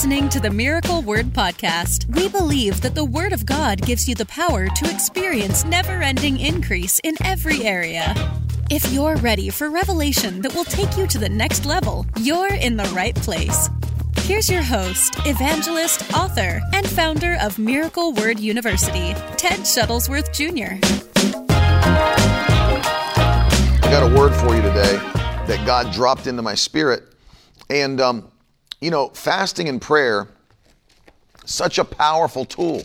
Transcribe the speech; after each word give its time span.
listening 0.00 0.30
to 0.30 0.40
the 0.40 0.48
Miracle 0.48 1.02
Word 1.02 1.26
Podcast. 1.26 2.06
We 2.16 2.30
believe 2.30 2.80
that 2.80 2.94
the 2.94 3.04
Word 3.04 3.34
of 3.34 3.44
God 3.44 3.82
gives 3.82 4.08
you 4.08 4.14
the 4.14 4.24
power 4.24 4.66
to 4.66 4.90
experience 4.90 5.62
never 5.66 6.00
ending 6.00 6.40
increase 6.40 6.98
in 7.04 7.16
every 7.22 7.64
area. 7.64 8.14
If 8.70 8.90
you're 8.94 9.16
ready 9.16 9.50
for 9.50 9.68
revelation 9.68 10.40
that 10.40 10.54
will 10.54 10.64
take 10.64 10.96
you 10.96 11.06
to 11.06 11.18
the 11.18 11.28
next 11.28 11.66
level, 11.66 12.06
you're 12.18 12.54
in 12.54 12.78
the 12.78 12.90
right 12.94 13.14
place. 13.14 13.68
Here's 14.20 14.48
your 14.48 14.62
host, 14.62 15.16
evangelist, 15.26 16.14
author, 16.14 16.62
and 16.72 16.88
founder 16.88 17.36
of 17.38 17.58
Miracle 17.58 18.14
Word 18.14 18.40
University, 18.40 19.12
Ted 19.36 19.60
Shuttlesworth 19.66 20.32
Jr. 20.32 20.80
I 23.84 23.90
got 23.90 24.10
a 24.10 24.16
word 24.16 24.32
for 24.32 24.56
you 24.56 24.62
today 24.62 24.96
that 25.46 25.62
God 25.66 25.92
dropped 25.92 26.26
into 26.26 26.40
my 26.40 26.54
spirit. 26.54 27.02
And, 27.68 28.00
um, 28.00 28.32
you 28.80 28.90
know, 28.90 29.08
fasting 29.08 29.68
and 29.68 29.80
prayer, 29.80 30.28
such 31.44 31.78
a 31.78 31.84
powerful 31.84 32.44
tool. 32.44 32.82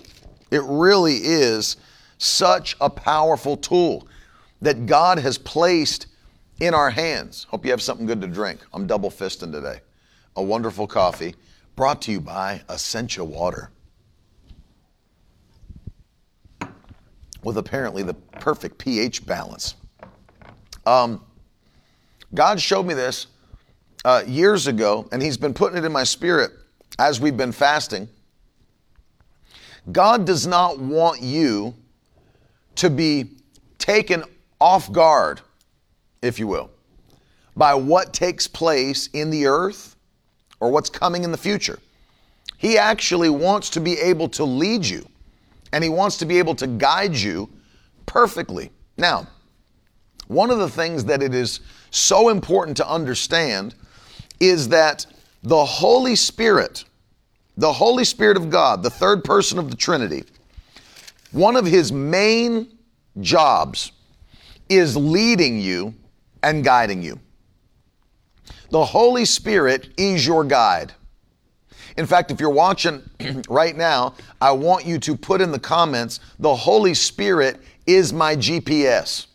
It 0.52 0.62
really 0.64 1.18
is 1.18 1.78
such 2.18 2.76
a 2.82 2.90
powerful 2.90 3.58
tool 3.58 4.08
that 4.62 4.86
God 4.86 5.20
has 5.20 5.38
placed 5.38 6.08
in 6.60 6.74
our 6.74 6.90
hands. 6.90 7.46
Hope 7.50 7.66
you 7.66 7.72
have 7.72 7.82
something 7.82 8.06
good 8.06 8.22
to 8.22 8.28
drink. 8.28 8.60
I'm 8.74 8.88
double 8.88 9.10
fisting 9.10 9.52
today. 9.52 9.82
A 10.36 10.44
wonderful 10.44 10.88
coffee 10.88 11.36
brought 11.76 12.02
to 12.04 12.12
you 12.12 12.22
by 12.22 12.62
Essentia 12.70 13.24
Water. 13.24 13.70
With 17.44 17.58
apparently 17.58 18.04
the 18.04 18.14
perfect 18.14 18.78
pH 18.78 19.26
balance. 19.26 19.76
Um, 20.86 21.24
God 22.34 22.60
showed 22.60 22.86
me 22.86 22.94
this 22.94 23.28
uh, 24.06 24.24
years 24.28 24.68
ago, 24.68 25.10
and 25.12 25.22
He's 25.22 25.36
been 25.36 25.54
putting 25.54 25.78
it 25.78 25.84
in 25.84 25.92
my 25.92 26.04
spirit 26.04 26.52
as 27.00 27.20
we've 27.20 27.36
been 27.36 27.52
fasting. 27.52 28.08
God 29.92 30.26
does 30.26 30.46
not 30.46 30.80
want 30.80 31.22
you 31.22 31.74
to 32.76 32.90
be 32.90 33.32
taken 33.80 34.24
off 34.62 34.92
guard, 34.92 35.42
if 36.22 36.40
you 36.40 36.48
will, 36.48 36.70
by 37.56 37.74
what 37.74 38.14
takes 38.14 38.48
place 38.48 39.08
in 39.14 39.32
the 39.32 39.48
earth 39.48 39.96
or 40.60 40.70
what's 40.70 40.90
coming 40.90 41.24
in 41.24 41.32
the 41.32 41.38
future. 41.38 41.80
He 42.58 42.78
actually 42.78 43.30
wants 43.30 43.70
to 43.72 43.80
be 43.80 44.00
able 44.00 44.30
to 44.30 44.44
lead 44.44 44.86
you 44.86 45.08
and 45.74 45.84
He 45.84 45.90
wants 45.90 46.18
to 46.18 46.26
be 46.26 46.38
able 46.38 46.56
to 46.56 46.68
guide 46.68 47.16
you 47.16 47.50
perfectly. 48.06 48.72
Now, 48.98 49.28
one 50.28 50.52
of 50.52 50.60
the 50.60 50.70
things 50.70 51.06
that 51.06 51.24
it 51.24 51.34
is 51.34 51.60
so 51.90 52.30
important 52.30 52.78
to 52.78 52.88
understand 52.88 53.74
is 54.40 54.70
that 54.70 55.06
the 55.44 55.66
Holy 55.66 56.16
Spirit, 56.16 56.86
the 57.58 57.72
Holy 57.72 58.04
Spirit 58.04 58.38
of 58.38 58.50
God, 58.50 58.84
the 58.84 58.90
third 58.90 59.24
person 59.24 59.60
of 59.60 59.70
the 59.70 59.78
Trinity, 59.78 60.24
one 61.32 61.56
of 61.56 61.66
his 61.66 61.92
main 61.92 62.68
jobs 63.22 63.92
is 64.70 64.96
leading 64.98 65.60
you 65.60 65.94
and 66.44 66.64
guiding 66.64 67.02
you. 67.02 67.20
The 68.72 68.84
Holy 68.84 69.26
Spirit 69.26 69.90
is 69.98 70.26
your 70.26 70.44
guide. 70.44 70.94
In 71.98 72.06
fact, 72.06 72.32
if 72.32 72.40
you're 72.40 72.50
watching 72.50 73.02
right 73.50 73.76
now, 73.76 74.16
I 74.42 74.52
want 74.52 74.86
you 74.86 75.00
to 75.00 75.16
put 75.16 75.42
in 75.42 75.52
the 75.52 75.60
comments, 75.60 76.20
the 76.40 76.56
Holy 76.56 76.94
Spirit 76.94 77.62
is 77.86 78.12
my 78.12 78.36
GPS. 78.36 79.28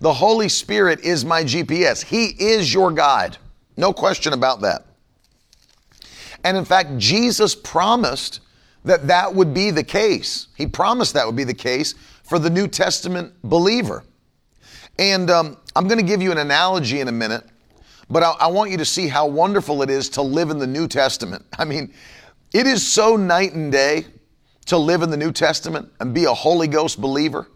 The 0.00 0.12
Holy 0.12 0.48
Spirit 0.48 1.00
is 1.00 1.24
my 1.24 1.44
GPS. 1.44 2.02
He 2.02 2.26
is 2.26 2.72
your 2.72 2.90
guide. 2.90 3.36
No 3.76 3.92
question 3.92 4.32
about 4.32 4.60
that. 4.62 4.86
And 6.44 6.56
in 6.56 6.64
fact, 6.64 6.96
Jesus 6.98 7.54
promised 7.54 8.40
that 8.84 9.06
that 9.08 9.34
would 9.34 9.52
be 9.52 9.70
the 9.70 9.84
case. 9.84 10.48
He 10.56 10.66
promised 10.66 11.14
that 11.14 11.26
would 11.26 11.36
be 11.36 11.44
the 11.44 11.54
case 11.54 11.94
for 12.22 12.38
the 12.38 12.50
New 12.50 12.66
Testament 12.66 13.32
believer. 13.42 14.04
And 14.98 15.30
um, 15.30 15.56
I'm 15.76 15.86
going 15.86 15.98
to 15.98 16.04
give 16.04 16.22
you 16.22 16.32
an 16.32 16.38
analogy 16.38 17.00
in 17.00 17.08
a 17.08 17.12
minute, 17.12 17.44
but 18.08 18.22
I, 18.22 18.32
I 18.40 18.46
want 18.48 18.70
you 18.70 18.76
to 18.78 18.84
see 18.84 19.08
how 19.08 19.26
wonderful 19.26 19.82
it 19.82 19.90
is 19.90 20.08
to 20.10 20.22
live 20.22 20.50
in 20.50 20.58
the 20.58 20.66
New 20.66 20.88
Testament. 20.88 21.44
I 21.58 21.64
mean, 21.64 21.92
it 22.52 22.66
is 22.66 22.86
so 22.86 23.16
night 23.16 23.52
and 23.52 23.70
day 23.70 24.06
to 24.66 24.78
live 24.78 25.02
in 25.02 25.10
the 25.10 25.16
New 25.16 25.32
Testament 25.32 25.90
and 26.00 26.14
be 26.14 26.24
a 26.24 26.34
Holy 26.34 26.68
Ghost 26.68 27.00
believer. 27.00 27.48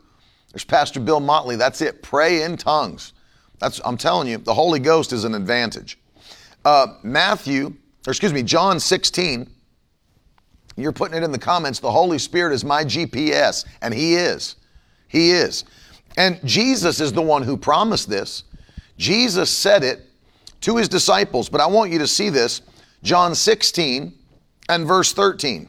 There's 0.52 0.64
Pastor 0.64 1.00
Bill 1.00 1.20
Motley. 1.20 1.56
That's 1.56 1.80
it. 1.80 2.02
Pray 2.02 2.42
in 2.42 2.56
tongues. 2.56 3.12
That's 3.58 3.80
I'm 3.84 3.96
telling 3.96 4.28
you, 4.28 4.38
the 4.38 4.54
Holy 4.54 4.78
Ghost 4.78 5.12
is 5.12 5.24
an 5.24 5.34
advantage. 5.34 5.98
Uh, 6.64 6.94
Matthew, 7.02 7.74
or 8.06 8.10
excuse 8.10 8.32
me, 8.32 8.42
John 8.42 8.80
16. 8.80 9.50
You're 10.76 10.92
putting 10.92 11.16
it 11.16 11.22
in 11.22 11.30
the 11.30 11.38
comments. 11.38 11.78
The 11.78 11.90
Holy 11.90 12.18
Spirit 12.18 12.52
is 12.52 12.64
my 12.64 12.84
GPS, 12.84 13.64
and 13.80 13.94
He 13.94 14.14
is. 14.14 14.56
He 15.08 15.30
is. 15.30 15.64
And 16.16 16.40
Jesus 16.44 17.00
is 17.00 17.12
the 17.12 17.22
one 17.22 17.42
who 17.42 17.56
promised 17.56 18.08
this. 18.08 18.44
Jesus 18.96 19.50
said 19.50 19.84
it 19.84 20.02
to 20.62 20.76
His 20.76 20.88
disciples, 20.88 21.48
but 21.48 21.60
I 21.60 21.66
want 21.66 21.92
you 21.92 21.98
to 21.98 22.06
see 22.06 22.28
this. 22.28 22.62
John 23.02 23.34
16 23.34 24.14
and 24.68 24.86
verse 24.86 25.12
13. 25.12 25.68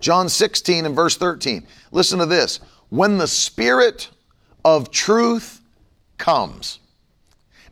John 0.00 0.28
16 0.28 0.86
and 0.86 0.96
verse 0.96 1.16
13. 1.16 1.66
Listen 1.92 2.18
to 2.18 2.26
this 2.26 2.58
when 2.88 3.18
the 3.18 3.28
Spirit 3.28 4.08
of 4.64 4.90
truth 4.90 5.60
comes. 6.18 6.80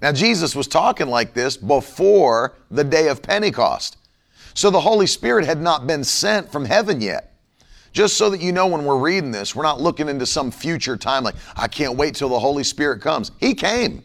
Now, 0.03 0.13
Jesus 0.13 0.57
was 0.57 0.67
talking 0.67 1.09
like 1.09 1.35
this 1.35 1.57
before 1.57 2.55
the 2.71 2.85
day 2.85 3.09
of 3.09 3.23
Pentecost. 3.23 3.99
So 4.55 4.71
the 4.71 4.81
Holy 4.81 5.07
Spirit 5.07 5.45
had 5.45 5.61
not 5.61 5.87
been 5.87 6.05
sent 6.05 6.51
from 6.51 6.65
heaven 6.65 7.01
yet. 7.01 7.35
Just 7.93 8.17
so 8.17 8.31
that 8.31 8.41
you 8.41 8.53
know 8.53 8.67
when 8.67 8.85
we're 8.85 8.99
reading 8.99 9.33
this, 9.33 9.55
we're 9.55 9.65
not 9.65 9.81
looking 9.81 10.09
into 10.09 10.25
some 10.25 10.51
future 10.51 10.97
time 10.97 11.25
like, 11.25 11.35
I 11.57 11.67
can't 11.67 11.97
wait 11.97 12.15
till 12.15 12.29
the 12.29 12.39
Holy 12.39 12.63
Spirit 12.63 13.01
comes. 13.03 13.33
He 13.39 13.55
came, 13.55 14.03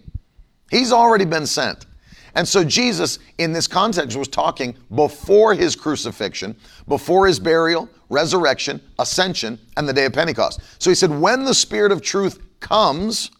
He's 0.71 0.91
already 0.91 1.25
been 1.25 1.45
sent. 1.45 1.85
And 2.33 2.45
so 2.45 2.63
Jesus, 2.63 3.19
in 3.37 3.53
this 3.53 3.67
context, 3.67 4.17
was 4.17 4.27
talking 4.27 4.75
before 4.93 5.53
his 5.53 5.75
crucifixion, 5.75 6.55
before 6.87 7.27
his 7.27 7.39
burial, 7.39 7.89
resurrection, 8.09 8.81
ascension, 8.99 9.57
and 9.77 9.87
the 9.87 9.93
day 9.93 10.05
of 10.05 10.13
Pentecost. 10.13 10.59
So 10.79 10.89
he 10.89 10.95
said, 10.95 11.11
when 11.11 11.45
the 11.45 11.53
Spirit 11.53 11.91
of 11.93 12.01
truth 12.01 12.41
comes, 12.59 13.31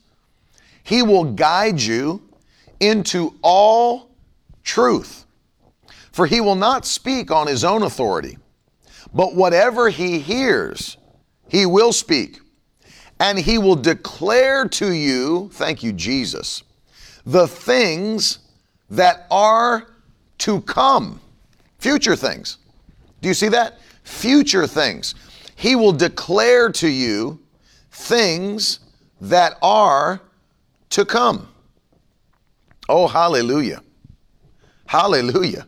he 0.83 1.01
will 1.01 1.25
guide 1.25 1.81
you 1.81 2.21
into 2.79 3.35
all 3.41 4.11
truth. 4.63 5.25
For 6.11 6.25
he 6.25 6.41
will 6.41 6.55
not 6.55 6.85
speak 6.85 7.29
on 7.31 7.47
his 7.47 7.63
own 7.63 7.83
authority, 7.83 8.37
but 9.13 9.35
whatever 9.35 9.89
he 9.89 10.19
hears, 10.19 10.97
he 11.47 11.65
will 11.65 11.91
speak. 11.91 12.39
And 13.19 13.39
he 13.39 13.57
will 13.57 13.75
declare 13.75 14.67
to 14.69 14.91
you, 14.91 15.49
thank 15.53 15.83
you, 15.83 15.93
Jesus, 15.93 16.63
the 17.25 17.47
things 17.47 18.39
that 18.89 19.25
are 19.31 19.87
to 20.39 20.61
come. 20.61 21.21
Future 21.79 22.15
things. 22.15 22.57
Do 23.21 23.27
you 23.27 23.33
see 23.33 23.47
that? 23.49 23.79
Future 24.03 24.67
things. 24.67 25.15
He 25.55 25.75
will 25.75 25.93
declare 25.93 26.69
to 26.73 26.87
you 26.87 27.39
things 27.91 28.79
that 29.21 29.57
are 29.61 30.21
to 30.89 31.05
come. 31.05 31.47
Oh, 32.87 33.07
hallelujah. 33.07 33.81
Hallelujah. 34.85 35.65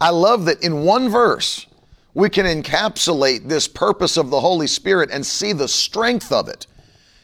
I 0.00 0.10
love 0.10 0.44
that 0.44 0.62
in 0.62 0.82
one 0.82 1.08
verse, 1.08 1.66
we 2.14 2.28
can 2.28 2.46
encapsulate 2.46 3.48
this 3.48 3.68
purpose 3.68 4.16
of 4.16 4.30
the 4.30 4.40
Holy 4.40 4.66
Spirit 4.66 5.10
and 5.12 5.24
see 5.24 5.52
the 5.52 5.68
strength 5.68 6.32
of 6.32 6.48
it. 6.48 6.66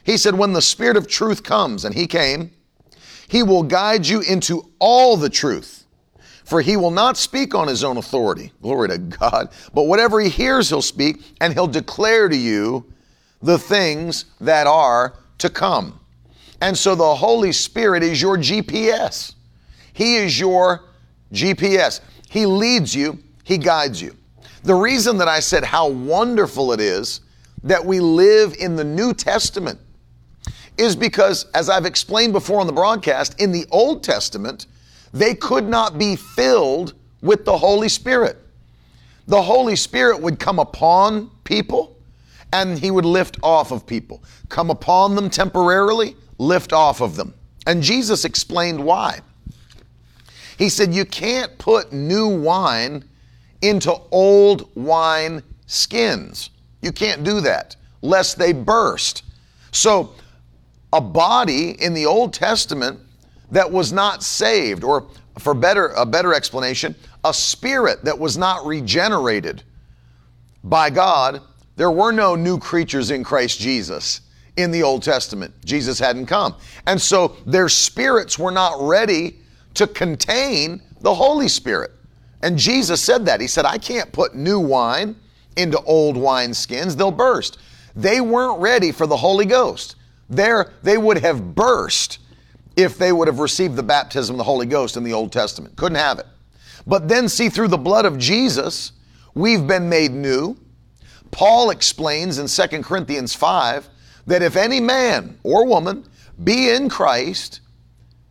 He 0.02 0.16
said, 0.16 0.34
When 0.34 0.52
the 0.52 0.62
Spirit 0.62 0.96
of 0.96 1.08
truth 1.08 1.42
comes, 1.42 1.84
and 1.84 1.94
He 1.94 2.06
came, 2.06 2.50
he 3.28 3.42
will 3.42 3.62
guide 3.62 4.06
you 4.06 4.20
into 4.20 4.70
all 4.78 5.16
the 5.16 5.30
truth. 5.30 5.86
For 6.44 6.60
he 6.60 6.76
will 6.76 6.90
not 6.90 7.16
speak 7.16 7.54
on 7.54 7.68
his 7.68 7.82
own 7.82 7.96
authority, 7.96 8.52
glory 8.60 8.90
to 8.90 8.98
God, 8.98 9.48
but 9.72 9.84
whatever 9.84 10.20
he 10.20 10.28
hears, 10.28 10.68
he'll 10.68 10.82
speak, 10.82 11.22
and 11.40 11.54
he'll 11.54 11.66
declare 11.66 12.28
to 12.28 12.36
you 12.36 12.84
the 13.40 13.58
things 13.58 14.26
that 14.40 14.66
are 14.66 15.14
to 15.38 15.48
come. 15.48 15.98
And 16.60 16.76
so 16.76 16.94
the 16.94 17.14
Holy 17.14 17.52
Spirit 17.52 18.02
is 18.02 18.20
your 18.20 18.36
GPS. 18.36 19.34
He 19.92 20.16
is 20.16 20.38
your 20.38 20.84
GPS. 21.32 22.00
He 22.28 22.46
leads 22.46 22.94
you, 22.94 23.18
He 23.44 23.58
guides 23.58 24.00
you. 24.00 24.16
The 24.62 24.74
reason 24.74 25.18
that 25.18 25.28
I 25.28 25.40
said 25.40 25.64
how 25.64 25.88
wonderful 25.88 26.72
it 26.72 26.80
is 26.80 27.20
that 27.62 27.84
we 27.84 28.00
live 28.00 28.54
in 28.58 28.76
the 28.76 28.84
New 28.84 29.14
Testament 29.14 29.78
is 30.76 30.96
because, 30.96 31.46
as 31.54 31.68
I've 31.68 31.86
explained 31.86 32.32
before 32.32 32.60
on 32.60 32.66
the 32.66 32.72
broadcast, 32.72 33.40
in 33.40 33.52
the 33.52 33.66
Old 33.70 34.02
Testament, 34.02 34.66
they 35.12 35.34
could 35.34 35.68
not 35.68 35.98
be 35.98 36.16
filled 36.16 36.94
with 37.22 37.44
the 37.44 37.56
Holy 37.56 37.88
Spirit. 37.88 38.38
The 39.26 39.40
Holy 39.40 39.76
Spirit 39.76 40.20
would 40.20 40.38
come 40.38 40.58
upon 40.58 41.30
people 41.44 41.96
and 42.52 42.78
he 42.78 42.90
would 42.90 43.04
lift 43.04 43.38
off 43.42 43.72
of 43.72 43.86
people, 43.86 44.22
come 44.48 44.70
upon 44.70 45.14
them 45.14 45.30
temporarily, 45.30 46.16
lift 46.38 46.72
off 46.72 47.00
of 47.00 47.16
them. 47.16 47.34
And 47.66 47.82
Jesus 47.82 48.24
explained 48.24 48.82
why. 48.82 49.20
He 50.58 50.68
said, 50.68 50.94
You 50.94 51.04
can't 51.04 51.56
put 51.58 51.92
new 51.92 52.28
wine 52.28 53.04
into 53.62 53.94
old 54.10 54.70
wine 54.74 55.42
skins. 55.66 56.50
You 56.82 56.92
can't 56.92 57.24
do 57.24 57.40
that 57.40 57.76
lest 58.02 58.38
they 58.38 58.52
burst. 58.52 59.24
So, 59.72 60.12
a 60.92 61.00
body 61.00 61.70
in 61.82 61.94
the 61.94 62.06
Old 62.06 62.32
Testament 62.32 63.00
that 63.50 63.72
was 63.72 63.92
not 63.92 64.22
saved, 64.22 64.84
or 64.84 65.08
for 65.38 65.54
better 65.54 65.88
a 65.88 66.06
better 66.06 66.34
explanation, 66.34 66.94
a 67.24 67.34
spirit 67.34 68.04
that 68.04 68.16
was 68.16 68.36
not 68.36 68.64
regenerated 68.64 69.62
by 70.62 70.90
God, 70.90 71.40
there 71.76 71.90
were 71.90 72.12
no 72.12 72.36
new 72.36 72.58
creatures 72.58 73.10
in 73.10 73.24
Christ 73.24 73.58
Jesus 73.58 74.20
in 74.56 74.70
the 74.70 74.82
Old 74.82 75.02
Testament. 75.02 75.52
Jesus 75.64 75.98
hadn't 75.98 76.26
come. 76.26 76.54
And 76.86 77.00
so 77.00 77.36
their 77.46 77.68
spirits 77.68 78.38
were 78.38 78.50
not 78.50 78.76
ready 78.80 79.38
to 79.74 79.86
contain 79.86 80.80
the 81.00 81.14
Holy 81.14 81.48
Spirit. 81.48 81.90
And 82.42 82.58
Jesus 82.58 83.02
said 83.02 83.26
that. 83.26 83.40
He 83.40 83.46
said, 83.46 83.64
I 83.64 83.78
can't 83.78 84.12
put 84.12 84.34
new 84.34 84.60
wine 84.60 85.16
into 85.56 85.80
old 85.82 86.16
wine 86.16 86.52
skins, 86.52 86.96
they'll 86.96 87.10
burst. 87.10 87.58
They 87.94 88.20
weren't 88.20 88.60
ready 88.60 88.90
for 88.90 89.06
the 89.06 89.16
Holy 89.16 89.44
Ghost. 89.44 89.96
There, 90.28 90.72
they 90.82 90.98
would 90.98 91.18
have 91.18 91.54
burst 91.54 92.18
if 92.76 92.98
they 92.98 93.12
would 93.12 93.28
have 93.28 93.38
received 93.38 93.76
the 93.76 93.82
baptism 93.82 94.34
of 94.34 94.38
the 94.38 94.44
Holy 94.44 94.66
Ghost 94.66 94.96
in 94.96 95.04
the 95.04 95.12
Old 95.12 95.30
Testament. 95.30 95.76
Couldn't 95.76 95.98
have 95.98 96.18
it. 96.18 96.26
But 96.86 97.08
then, 97.08 97.28
see, 97.28 97.48
through 97.48 97.68
the 97.68 97.78
blood 97.78 98.04
of 98.04 98.18
Jesus, 98.18 98.92
we've 99.34 99.66
been 99.66 99.88
made 99.88 100.10
new. 100.10 100.56
Paul 101.30 101.70
explains 101.70 102.38
in 102.38 102.48
2 102.48 102.82
Corinthians 102.82 103.34
5 103.34 103.88
that 104.26 104.42
if 104.42 104.56
any 104.56 104.80
man 104.80 105.38
or 105.42 105.66
woman 105.66 106.04
be 106.42 106.70
in 106.70 106.88
Christ, 106.88 107.60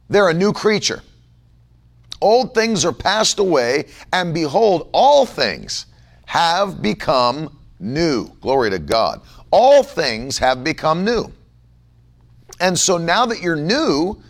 they're 0.10 0.30
a 0.30 0.34
new 0.34 0.54
creature. 0.54 1.02
Old 2.22 2.54
things 2.54 2.86
are 2.86 2.94
passed 2.94 3.40
away, 3.40 3.86
and 4.12 4.34
behold, 4.34 4.90
all 4.94 5.26
things 5.26 5.88
have 6.26 6.82
become 6.82 7.58
new. 7.80 8.30
Glory 8.42 8.70
to 8.70 8.80
God. 8.80 9.22
All 9.52 9.84
things 9.84 10.38
have 10.38 10.64
become 10.64 11.04
new. 11.04 11.32
And 12.60 12.78
so 12.78 12.98
now 12.98 13.26
that 13.26 13.42
you're 13.42 13.56
new, 13.56 14.22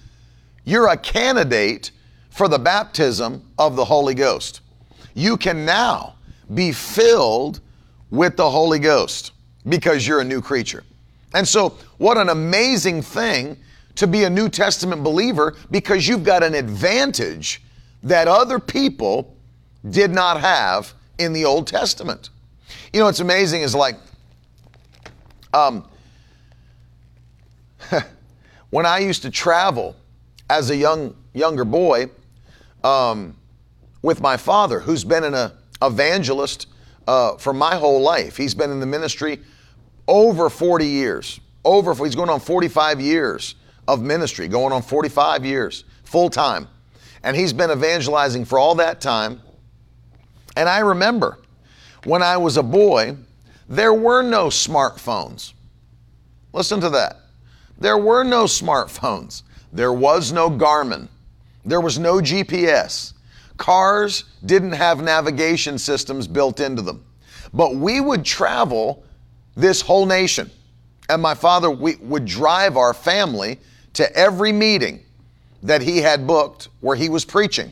you're 0.65 0.89
a 0.89 0.97
candidate 0.97 1.91
for 2.29 2.47
the 2.47 2.57
baptism 2.57 3.47
of 3.59 3.75
the 3.75 3.85
Holy 3.85 4.15
Ghost. 4.15 4.61
You 5.13 5.37
can 5.37 5.65
now 5.65 6.15
be 6.53 6.71
filled 6.71 7.59
with 8.09 8.37
the 8.37 8.49
Holy 8.49 8.79
Ghost 8.79 9.33
because 9.69 10.07
you're 10.07 10.21
a 10.21 10.25
new 10.25 10.41
creature. 10.41 10.83
And 11.33 11.47
so, 11.47 11.77
what 11.97 12.17
an 12.17 12.29
amazing 12.29 13.01
thing 13.01 13.57
to 13.95 14.07
be 14.07 14.23
a 14.23 14.29
New 14.29 14.49
Testament 14.49 15.03
believer 15.03 15.55
because 15.71 16.07
you've 16.07 16.23
got 16.23 16.43
an 16.43 16.55
advantage 16.55 17.61
that 18.03 18.27
other 18.27 18.59
people 18.59 19.35
did 19.89 20.11
not 20.11 20.39
have 20.41 20.93
in 21.17 21.33
the 21.33 21.45
Old 21.45 21.67
Testament. 21.67 22.29
You 22.91 22.99
know, 22.99 23.05
what's 23.05 23.19
amazing 23.19 23.61
is 23.61 23.75
like, 23.75 23.95
um, 25.53 25.87
when 28.69 28.85
I 28.85 28.99
used 28.99 29.21
to 29.23 29.31
travel 29.31 29.95
as 30.49 30.69
a 30.69 30.75
young 30.75 31.15
younger 31.33 31.65
boy 31.65 32.09
um, 32.83 33.35
with 34.01 34.21
my 34.21 34.37
father, 34.37 34.79
who's 34.79 35.03
been 35.03 35.23
an 35.23 35.51
evangelist 35.81 36.67
uh, 37.07 37.37
for 37.37 37.53
my 37.53 37.75
whole 37.75 38.01
life. 38.01 38.37
He's 38.37 38.53
been 38.53 38.71
in 38.71 38.79
the 38.79 38.85
ministry 38.85 39.39
over 40.07 40.49
40 40.49 40.85
years. 40.85 41.39
Over, 41.65 41.95
he's 42.03 42.15
going 42.15 42.29
on 42.29 42.39
45 42.39 42.99
years 42.99 43.55
of 43.87 44.01
ministry, 44.01 44.47
going 44.47 44.73
on 44.73 44.81
45 44.81 45.45
years, 45.45 45.85
full 46.03 46.29
time. 46.29 46.67
And 47.23 47.35
he's 47.37 47.53
been 47.53 47.71
evangelizing 47.71 48.45
for 48.45 48.59
all 48.59 48.75
that 48.75 48.99
time. 48.99 49.41
And 50.55 50.67
I 50.67 50.79
remember 50.79 51.39
when 52.03 52.21
I 52.21 52.37
was 52.37 52.57
a 52.57 52.63
boy, 52.63 53.15
there 53.69 53.93
were 53.93 54.21
no 54.21 54.47
smartphones. 54.47 55.53
Listen 56.51 56.81
to 56.81 56.89
that. 56.91 57.21
There 57.79 57.97
were 57.97 58.23
no 58.23 58.43
smartphones. 58.43 59.43
There 59.71 59.93
was 59.93 60.31
no 60.31 60.49
Garmin. 60.49 61.07
There 61.65 61.81
was 61.81 61.97
no 61.97 62.15
GPS. 62.15 63.13
Cars 63.57 64.25
didn't 64.45 64.73
have 64.73 65.01
navigation 65.01 65.77
systems 65.77 66.27
built 66.27 66.59
into 66.59 66.81
them. 66.81 67.05
But 67.53 67.75
we 67.75 68.01
would 68.01 68.25
travel 68.25 69.03
this 69.55 69.81
whole 69.81 70.05
nation. 70.05 70.49
And 71.09 71.21
my 71.21 71.35
father 71.35 71.69
we, 71.69 71.95
would 71.97 72.25
drive 72.25 72.77
our 72.77 72.93
family 72.93 73.59
to 73.93 74.15
every 74.15 74.51
meeting 74.51 75.03
that 75.61 75.81
he 75.81 75.97
had 75.99 76.27
booked 76.27 76.69
where 76.81 76.95
he 76.95 77.09
was 77.09 77.25
preaching. 77.25 77.71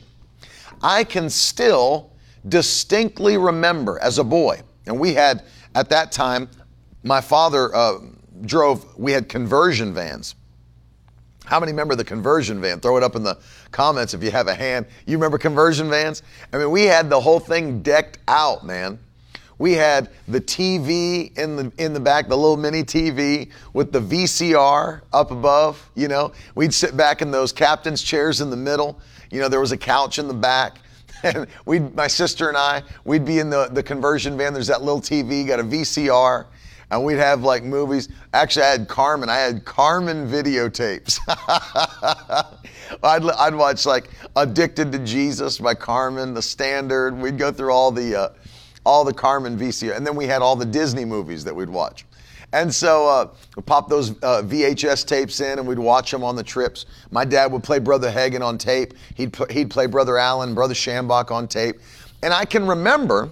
I 0.81 1.03
can 1.03 1.29
still 1.29 2.11
distinctly 2.47 3.37
remember 3.37 3.99
as 3.99 4.17
a 4.17 4.23
boy, 4.23 4.61
and 4.85 4.99
we 4.99 5.13
had 5.13 5.43
at 5.75 5.89
that 5.89 6.11
time, 6.11 6.49
my 7.03 7.21
father 7.21 7.73
uh, 7.75 7.99
drove, 8.45 8.97
we 8.97 9.11
had 9.11 9.29
conversion 9.29 9.93
vans. 9.93 10.35
How 11.45 11.59
many 11.59 11.71
remember 11.71 11.95
the 11.95 12.03
conversion 12.03 12.61
van? 12.61 12.79
Throw 12.79 12.97
it 12.97 13.03
up 13.03 13.15
in 13.15 13.23
the 13.23 13.37
comments 13.71 14.13
if 14.13 14.23
you 14.23 14.31
have 14.31 14.47
a 14.47 14.53
hand. 14.53 14.85
You 15.05 15.17
remember 15.17 15.37
conversion 15.37 15.89
vans? 15.89 16.23
I 16.53 16.57
mean, 16.57 16.71
we 16.71 16.83
had 16.83 17.09
the 17.09 17.19
whole 17.19 17.39
thing 17.39 17.81
decked 17.81 18.19
out, 18.27 18.65
man. 18.65 18.99
We 19.61 19.73
had 19.73 20.09
the 20.27 20.41
TV 20.41 21.37
in 21.37 21.55
the 21.55 21.71
in 21.77 21.93
the 21.93 21.99
back, 21.99 22.27
the 22.27 22.35
little 22.35 22.57
mini 22.57 22.83
TV 22.83 23.51
with 23.73 23.91
the 23.91 24.01
VCR 24.01 25.01
up 25.13 25.29
above. 25.29 25.87
You 25.93 26.07
know, 26.07 26.31
we'd 26.55 26.73
sit 26.73 26.97
back 26.97 27.21
in 27.21 27.29
those 27.29 27.53
captain's 27.53 28.01
chairs 28.01 28.41
in 28.41 28.49
the 28.49 28.57
middle. 28.57 28.99
You 29.29 29.39
know, 29.39 29.49
there 29.49 29.59
was 29.59 29.71
a 29.71 29.77
couch 29.77 30.17
in 30.17 30.27
the 30.27 30.33
back. 30.33 30.77
And 31.23 31.45
we, 31.67 31.77
my 31.77 32.07
sister 32.07 32.47
and 32.47 32.57
I, 32.57 32.81
we'd 33.05 33.25
be 33.25 33.37
in 33.37 33.51
the, 33.51 33.69
the 33.71 33.83
conversion 33.83 34.35
van. 34.35 34.55
There's 34.55 34.65
that 34.65 34.81
little 34.81 34.99
TV, 34.99 35.45
got 35.45 35.59
a 35.59 35.63
VCR, 35.63 36.47
and 36.89 37.03
we'd 37.05 37.19
have 37.19 37.43
like 37.43 37.63
movies. 37.63 38.09
Actually, 38.33 38.65
I 38.65 38.69
had 38.69 38.87
Carmen. 38.87 39.29
I 39.29 39.37
had 39.37 39.63
Carmen 39.63 40.27
videotapes. 40.27 41.19
I'd, 43.03 43.23
I'd 43.23 43.53
watch 43.53 43.85
like 43.85 44.09
Addicted 44.35 44.91
to 44.93 44.99
Jesus 44.99 45.59
by 45.59 45.75
Carmen, 45.75 46.33
The 46.33 46.41
Standard. 46.41 47.15
We'd 47.15 47.37
go 47.37 47.51
through 47.51 47.71
all 47.71 47.91
the 47.91 48.15
uh, 48.15 48.29
all 48.85 49.03
the 49.03 49.13
Carmen 49.13 49.57
VCR, 49.57 49.95
and 49.95 50.05
then 50.05 50.15
we 50.15 50.25
had 50.25 50.41
all 50.41 50.55
the 50.55 50.65
Disney 50.65 51.05
movies 51.05 51.43
that 51.43 51.55
we'd 51.55 51.69
watch. 51.69 52.05
And 52.53 52.73
so 52.73 53.07
uh, 53.07 53.29
we 53.55 53.63
pop 53.63 53.87
those 53.87 54.11
uh, 54.23 54.43
VHS 54.43 55.05
tapes 55.05 55.39
in, 55.39 55.59
and 55.59 55.67
we'd 55.67 55.79
watch 55.79 56.11
them 56.11 56.23
on 56.23 56.35
the 56.35 56.43
trips. 56.43 56.85
My 57.09 57.23
dad 57.23 57.51
would 57.51 57.63
play 57.63 57.79
Brother 57.79 58.11
Hagin 58.11 58.41
on 58.41 58.57
tape. 58.57 58.93
He'd 59.15 59.35
he'd 59.49 59.69
play 59.69 59.85
Brother 59.85 60.17
Allen, 60.17 60.53
Brother 60.53 60.73
Schambach 60.73 61.31
on 61.31 61.47
tape, 61.47 61.77
and 62.23 62.33
I 62.33 62.45
can 62.45 62.67
remember 62.67 63.29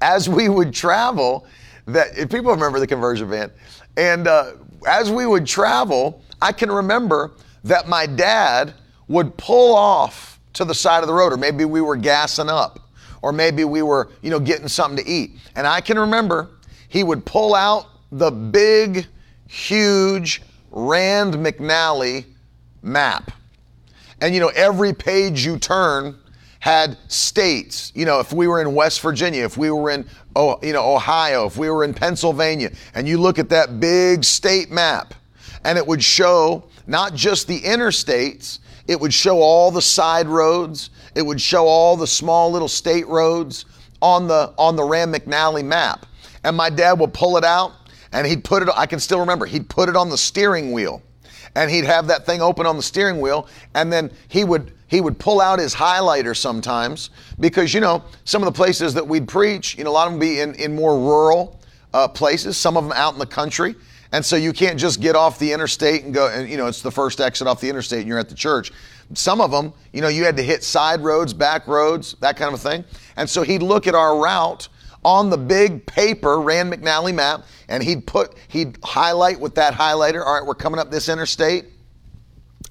as 0.00 0.28
we 0.28 0.48
would 0.48 0.74
travel 0.74 1.46
that 1.86 2.18
if 2.18 2.30
people 2.30 2.50
remember 2.50 2.78
the 2.78 2.86
conversion 2.86 3.30
van, 3.30 3.50
and 3.96 4.28
uh, 4.28 4.52
as 4.86 5.10
we 5.10 5.26
would 5.26 5.46
travel, 5.46 6.22
I 6.42 6.52
can 6.52 6.70
remember 6.70 7.32
that 7.62 7.88
my 7.88 8.04
dad 8.04 8.74
would 9.08 9.34
pull 9.38 9.74
off 9.74 10.40
to 10.54 10.64
the 10.64 10.74
side 10.74 11.02
of 11.02 11.06
the 11.06 11.14
road, 11.14 11.32
or 11.32 11.36
maybe 11.36 11.64
we 11.64 11.80
were 11.80 11.96
gassing 11.96 12.50
up 12.50 12.83
or 13.24 13.32
maybe 13.32 13.64
we 13.64 13.80
were, 13.80 14.10
you 14.20 14.28
know, 14.28 14.38
getting 14.38 14.68
something 14.68 15.02
to 15.02 15.10
eat. 15.10 15.30
And 15.56 15.66
I 15.66 15.80
can 15.80 15.98
remember 15.98 16.50
he 16.90 17.02
would 17.02 17.24
pull 17.24 17.54
out 17.54 17.86
the 18.12 18.30
big, 18.30 19.06
huge 19.48 20.42
Rand 20.70 21.32
McNally 21.32 22.26
map. 22.82 23.30
And, 24.20 24.34
you 24.34 24.40
know, 24.40 24.52
every 24.54 24.92
page 24.92 25.42
you 25.42 25.58
turn 25.58 26.18
had 26.60 26.98
states. 27.08 27.92
You 27.94 28.04
know, 28.04 28.20
if 28.20 28.30
we 28.30 28.46
were 28.46 28.60
in 28.60 28.74
West 28.74 29.00
Virginia, 29.00 29.42
if 29.42 29.56
we 29.56 29.70
were 29.70 29.90
in, 29.90 30.04
you 30.36 30.74
know, 30.74 30.94
Ohio, 30.94 31.46
if 31.46 31.56
we 31.56 31.70
were 31.70 31.82
in 31.82 31.94
Pennsylvania, 31.94 32.72
and 32.94 33.08
you 33.08 33.16
look 33.16 33.38
at 33.38 33.48
that 33.48 33.80
big 33.80 34.22
state 34.22 34.70
map, 34.70 35.14
and 35.64 35.78
it 35.78 35.86
would 35.86 36.04
show 36.04 36.64
not 36.86 37.14
just 37.14 37.48
the 37.48 37.62
interstates, 37.62 38.58
it 38.86 39.00
would 39.00 39.14
show 39.14 39.40
all 39.40 39.70
the 39.70 39.82
side 39.82 40.26
roads. 40.26 40.90
It 41.14 41.22
would 41.22 41.40
show 41.40 41.66
all 41.66 41.96
the 41.96 42.06
small 42.06 42.50
little 42.50 42.68
state 42.68 43.06
roads 43.08 43.64
on 44.02 44.26
the 44.26 44.52
on 44.58 44.76
the 44.76 44.84
Rand 44.84 45.14
McNally 45.14 45.64
map. 45.64 46.06
And 46.42 46.56
my 46.56 46.68
dad 46.68 46.98
would 47.00 47.14
pull 47.14 47.36
it 47.36 47.44
out 47.44 47.72
and 48.12 48.26
he'd 48.26 48.44
put 48.44 48.62
it 48.62 48.68
I 48.76 48.86
can 48.86 49.00
still 49.00 49.20
remember, 49.20 49.46
he'd 49.46 49.68
put 49.68 49.88
it 49.88 49.96
on 49.96 50.10
the 50.10 50.18
steering 50.18 50.72
wheel. 50.72 51.02
And 51.56 51.70
he'd 51.70 51.84
have 51.84 52.08
that 52.08 52.26
thing 52.26 52.42
open 52.42 52.66
on 52.66 52.76
the 52.76 52.82
steering 52.82 53.20
wheel 53.20 53.48
and 53.74 53.92
then 53.92 54.10
he 54.28 54.44
would 54.44 54.72
he 54.88 55.00
would 55.00 55.18
pull 55.18 55.40
out 55.40 55.58
his 55.58 55.74
highlighter 55.74 56.36
sometimes 56.36 57.10
because 57.40 57.72
you 57.72 57.80
know 57.80 58.02
some 58.24 58.42
of 58.42 58.46
the 58.46 58.56
places 58.56 58.92
that 58.94 59.06
we'd 59.06 59.28
preach 59.28 59.78
you 59.78 59.84
know 59.84 59.90
a 59.90 59.92
lot 59.92 60.06
of 60.06 60.12
them 60.12 60.20
be 60.20 60.40
in, 60.40 60.54
in 60.54 60.74
more 60.74 60.98
rural 60.98 61.60
uh, 61.92 62.08
places 62.08 62.56
some 62.56 62.76
of 62.76 62.82
them 62.84 62.92
out 62.92 63.12
in 63.12 63.20
the 63.20 63.26
country 63.26 63.76
and 64.14 64.24
so 64.24 64.36
you 64.36 64.52
can't 64.52 64.78
just 64.78 65.00
get 65.00 65.14
off 65.14 65.38
the 65.38 65.52
interstate 65.52 66.04
and 66.04 66.14
go 66.14 66.28
and 66.28 66.48
you 66.48 66.56
know 66.56 66.66
it's 66.66 66.80
the 66.80 66.90
first 66.90 67.20
exit 67.20 67.46
off 67.46 67.60
the 67.60 67.68
interstate 67.68 68.00
and 68.00 68.08
you're 68.08 68.18
at 68.18 68.28
the 68.28 68.34
church 68.34 68.72
some 69.12 69.40
of 69.40 69.50
them, 69.50 69.72
you 69.92 70.00
know, 70.00 70.08
you 70.08 70.24
had 70.24 70.36
to 70.38 70.42
hit 70.42 70.64
side 70.64 71.00
roads, 71.00 71.34
back 71.34 71.66
roads, 71.66 72.16
that 72.20 72.36
kind 72.36 72.54
of 72.54 72.60
a 72.60 72.62
thing. 72.62 72.84
And 73.16 73.28
so 73.28 73.42
he'd 73.42 73.62
look 73.62 73.86
at 73.86 73.94
our 73.94 74.18
route 74.18 74.68
on 75.04 75.28
the 75.28 75.36
big 75.36 75.84
paper 75.84 76.40
Rand 76.40 76.72
McNally 76.72 77.14
map, 77.14 77.44
and 77.68 77.82
he'd 77.82 78.06
put, 78.06 78.34
he'd 78.48 78.78
highlight 78.82 79.38
with 79.38 79.54
that 79.56 79.74
highlighter, 79.74 80.24
all 80.24 80.38
right, 80.38 80.46
we're 80.46 80.54
coming 80.54 80.80
up 80.80 80.90
this 80.90 81.08
interstate. 81.08 81.66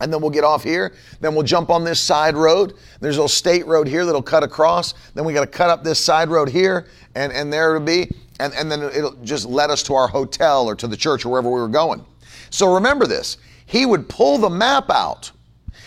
and 0.02 0.12
then 0.12 0.20
we'll 0.20 0.32
get 0.32 0.44
off 0.44 0.64
here. 0.64 0.92
Then 1.22 1.36
we'll 1.36 1.46
jump 1.46 1.70
on 1.70 1.84
this 1.84 2.02
side 2.02 2.36
road. 2.36 2.74
There's 3.00 3.16
a 3.16 3.20
little 3.20 3.28
state 3.30 3.68
road 3.68 3.88
here 3.88 4.06
that'll 4.06 4.24
cut 4.24 4.42
across. 4.42 4.96
Then 5.14 5.24
we 5.24 5.34
got 5.34 5.42
to 5.42 5.48
cut 5.48 5.70
up 5.70 5.84
this 5.84 6.00
side 6.00 6.30
road 6.30 6.50
here, 6.50 6.88
and, 7.14 7.32
and 7.32 7.54
there 7.54 7.76
it'll 7.76 7.86
be. 7.86 8.10
And, 8.40 8.54
and 8.54 8.72
then 8.72 8.82
it'll 8.84 9.16
just 9.24 9.46
led 9.46 9.70
us 9.70 9.84
to 9.84 9.94
our 9.94 10.08
hotel 10.08 10.68
or 10.68 10.76
to 10.76 10.88
the 10.88 10.98
church 10.98 11.26
or 11.26 11.30
wherever 11.30 11.50
we 11.50 11.60
were 11.60 11.68
going. 11.68 12.06
So 12.50 12.74
remember 12.74 13.06
this. 13.08 13.38
He 13.66 13.86
would 13.86 14.10
pull 14.10 14.38
the 14.38 14.50
map 14.50 14.90
out. 14.90 15.32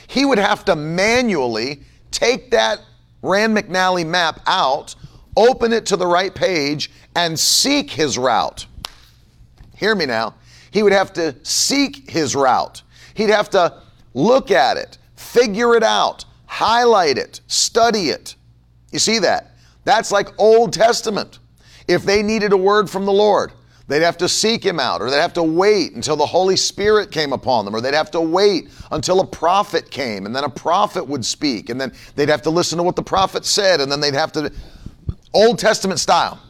He 0.06 0.24
would 0.24 0.38
have 0.38 0.64
to 0.66 0.76
manually 0.76 1.82
take 2.10 2.50
that 2.52 2.80
Rand 3.22 3.56
McNally 3.56 4.06
map 4.06 4.40
out, 4.46 4.94
open 5.36 5.72
it 5.72 5.86
to 5.86 5.96
the 5.96 6.06
right 6.06 6.34
page, 6.34 6.90
and 7.14 7.38
seek 7.38 7.90
his 7.90 8.16
route. 8.16 8.66
Hear 9.76 9.94
me 9.94 10.06
now. 10.06 10.34
He 10.70 10.82
would 10.82 10.92
have 10.92 11.12
to 11.14 11.34
seek 11.42 12.10
his 12.10 12.34
route. 12.36 12.82
He'd 13.14 13.30
have 13.30 13.50
to 13.50 13.82
look 14.14 14.50
at 14.50 14.76
it, 14.76 14.98
figure 15.16 15.74
it 15.74 15.82
out, 15.82 16.24
highlight 16.46 17.18
it, 17.18 17.40
study 17.46 18.10
it. 18.10 18.34
You 18.92 18.98
see 18.98 19.18
that? 19.20 19.52
That's 19.84 20.10
like 20.10 20.28
Old 20.38 20.72
Testament. 20.72 21.38
If 21.88 22.04
they 22.04 22.22
needed 22.22 22.52
a 22.52 22.56
word 22.56 22.90
from 22.90 23.04
the 23.04 23.12
Lord, 23.12 23.52
they'd 23.88 24.02
have 24.02 24.18
to 24.18 24.28
seek 24.28 24.64
Him 24.64 24.80
out, 24.80 25.00
or 25.00 25.10
they'd 25.10 25.20
have 25.20 25.34
to 25.34 25.42
wait 25.42 25.92
until 25.92 26.16
the 26.16 26.26
Holy 26.26 26.56
Spirit 26.56 27.10
came 27.10 27.32
upon 27.32 27.64
them, 27.64 27.74
or 27.74 27.80
they'd 27.80 27.94
have 27.94 28.10
to 28.12 28.20
wait 28.20 28.68
until 28.90 29.20
a 29.20 29.26
prophet 29.26 29.90
came, 29.90 30.26
and 30.26 30.34
then 30.34 30.44
a 30.44 30.50
prophet 30.50 31.06
would 31.06 31.24
speak, 31.24 31.70
and 31.70 31.80
then 31.80 31.92
they'd 32.14 32.28
have 32.28 32.42
to 32.42 32.50
listen 32.50 32.78
to 32.78 32.82
what 32.82 32.96
the 32.96 33.02
prophet 33.02 33.44
said, 33.44 33.80
and 33.80 33.90
then 33.90 34.00
they'd 34.00 34.14
have 34.14 34.32
to, 34.32 34.52
Old 35.32 35.58
Testament 35.58 36.00
style. 36.00 36.40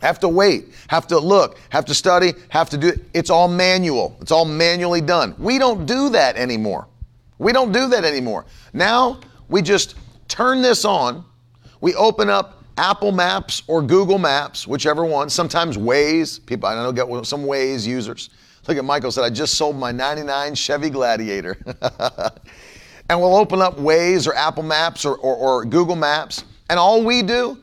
Have 0.00 0.20
to 0.20 0.28
wait, 0.28 0.74
have 0.88 1.06
to 1.06 1.18
look, 1.18 1.58
have 1.70 1.86
to 1.86 1.94
study, 1.94 2.34
have 2.50 2.68
to 2.70 2.76
do 2.76 2.88
it. 2.88 3.00
It's 3.14 3.30
all 3.30 3.48
manual. 3.48 4.18
It's 4.20 4.32
all 4.32 4.44
manually 4.44 5.00
done. 5.00 5.34
We 5.38 5.58
don't 5.58 5.86
do 5.86 6.10
that 6.10 6.36
anymore. 6.36 6.88
We 7.38 7.52
don't 7.52 7.72
do 7.72 7.88
that 7.88 8.04
anymore. 8.04 8.44
Now 8.74 9.20
we 9.48 9.62
just 9.62 9.94
turn 10.28 10.60
this 10.60 10.84
on. 10.84 11.24
We 11.80 11.94
open 11.94 12.28
up 12.28 12.63
Apple 12.76 13.12
Maps 13.12 13.62
or 13.66 13.82
Google 13.82 14.18
Maps, 14.18 14.66
whichever 14.66 15.04
one. 15.04 15.30
Sometimes 15.30 15.76
Waze. 15.76 16.44
People, 16.44 16.68
I 16.68 16.74
know 16.74 16.92
get 16.92 17.06
some 17.26 17.44
Waze 17.44 17.86
users. 17.86 18.30
Look 18.66 18.78
at 18.78 18.84
Michael 18.84 19.12
said, 19.12 19.24
I 19.24 19.30
just 19.30 19.54
sold 19.54 19.76
my 19.76 19.92
99 19.92 20.54
Chevy 20.54 20.90
Gladiator. 20.90 21.56
and 23.10 23.20
we'll 23.20 23.36
open 23.36 23.60
up 23.60 23.76
Waze 23.76 24.26
or 24.26 24.34
Apple 24.34 24.62
Maps 24.62 25.04
or, 25.04 25.16
or, 25.16 25.36
or 25.36 25.64
Google 25.64 25.96
Maps. 25.96 26.44
And 26.70 26.78
all 26.78 27.04
we 27.04 27.22
do, 27.22 27.58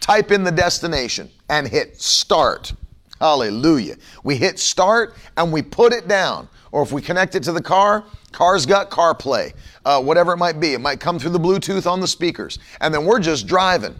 type 0.00 0.32
in 0.32 0.42
the 0.42 0.50
destination 0.50 1.30
and 1.48 1.66
hit 1.66 2.00
start. 2.00 2.72
Hallelujah. 3.20 3.96
We 4.24 4.36
hit 4.36 4.58
start 4.58 5.14
and 5.36 5.52
we 5.52 5.62
put 5.62 5.92
it 5.92 6.08
down. 6.08 6.48
Or 6.72 6.82
if 6.82 6.90
we 6.90 7.00
connect 7.00 7.36
it 7.36 7.42
to 7.44 7.52
the 7.52 7.62
car, 7.62 8.04
car's 8.32 8.66
got 8.66 8.90
CarPlay, 8.90 9.52
uh, 9.84 10.02
whatever 10.02 10.32
it 10.32 10.38
might 10.38 10.58
be. 10.58 10.72
It 10.72 10.80
might 10.80 10.98
come 10.98 11.18
through 11.18 11.30
the 11.30 11.38
Bluetooth 11.38 11.88
on 11.88 12.00
the 12.00 12.08
speakers. 12.08 12.58
And 12.80 12.92
then 12.92 13.04
we're 13.04 13.20
just 13.20 13.46
driving. 13.46 13.94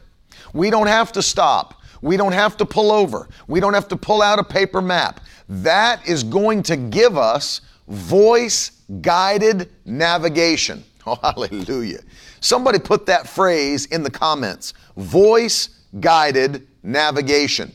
We 0.53 0.71
don't 0.71 0.87
have 0.87 1.13
to 1.13 1.23
stop. 1.23 1.81
We 2.03 2.17
don't 2.17 2.33
have 2.33 2.57
to 2.59 2.67
pull 2.67 2.91
over. 2.91 3.29
We 3.47 3.61
don't 3.61 3.75
have 3.75 3.89
to 3.89 3.97
pull 3.97 4.23
out 4.23 4.39
a 4.39 4.45
paper 4.45 4.83
map. 4.83 5.21
That 5.49 6.07
is 6.07 6.25
going 6.25 6.63
to 6.65 6.77
give 6.77 7.17
us 7.17 7.61
voice 7.89 8.73
guided 9.01 9.71
navigation. 9.85 10.85
Oh, 11.05 11.19
hallelujah. 11.21 11.99
Somebody 12.39 12.79
put 12.79 13.07
that 13.07 13.29
phrase 13.29 13.87
in 13.87 14.05
the 14.05 14.11
comments 14.11 14.73
voice 14.97 15.81
guided 15.99 16.69
navigation. 16.85 17.73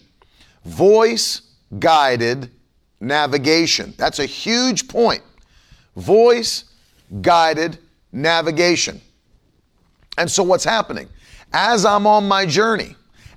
Voice 0.64 1.42
guided 1.78 2.50
navigation. 3.02 3.94
That's 3.98 4.20
a 4.20 4.26
huge 4.26 4.88
point. 4.88 5.22
Voice 5.98 6.64
guided 7.22 7.80
navigation. 8.14 9.02
And 10.18 10.32
so, 10.32 10.42
what's 10.42 10.64
happening? 10.64 11.10
As 11.54 11.86
I'm 11.86 12.06
on 12.06 12.28
my 12.28 12.46
journey, 12.46 12.96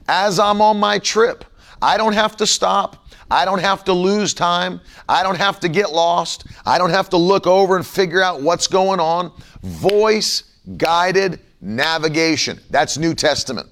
as 0.09 0.38
I'm 0.38 0.61
on 0.61 0.79
my 0.79 0.99
trip, 0.99 1.45
I 1.81 1.97
don't 1.97 2.12
have 2.12 2.37
to 2.38 2.47
stop. 2.47 3.07
I 3.31 3.45
don't 3.45 3.61
have 3.61 3.85
to 3.85 3.93
lose 3.93 4.35
time. 4.35 4.81
I 5.09 5.23
don't 5.23 5.38
have 5.38 5.61
to 5.61 5.69
get 5.69 5.93
lost. 5.93 6.47
I 6.67 6.79
don't 6.79 6.90
have 6.90 7.09
to 7.11 7.17
look 7.17 7.47
over 7.47 7.76
and 7.76 7.87
figure 7.87 8.23
out 8.23 8.43
what's 8.43 8.67
going 8.67 8.99
on. 8.99 9.33
Voice 9.62 10.43
guided 10.76 11.40
navigation. 11.61 12.59
That's 12.71 12.99
New 12.99 13.14
Testament. 13.14 13.69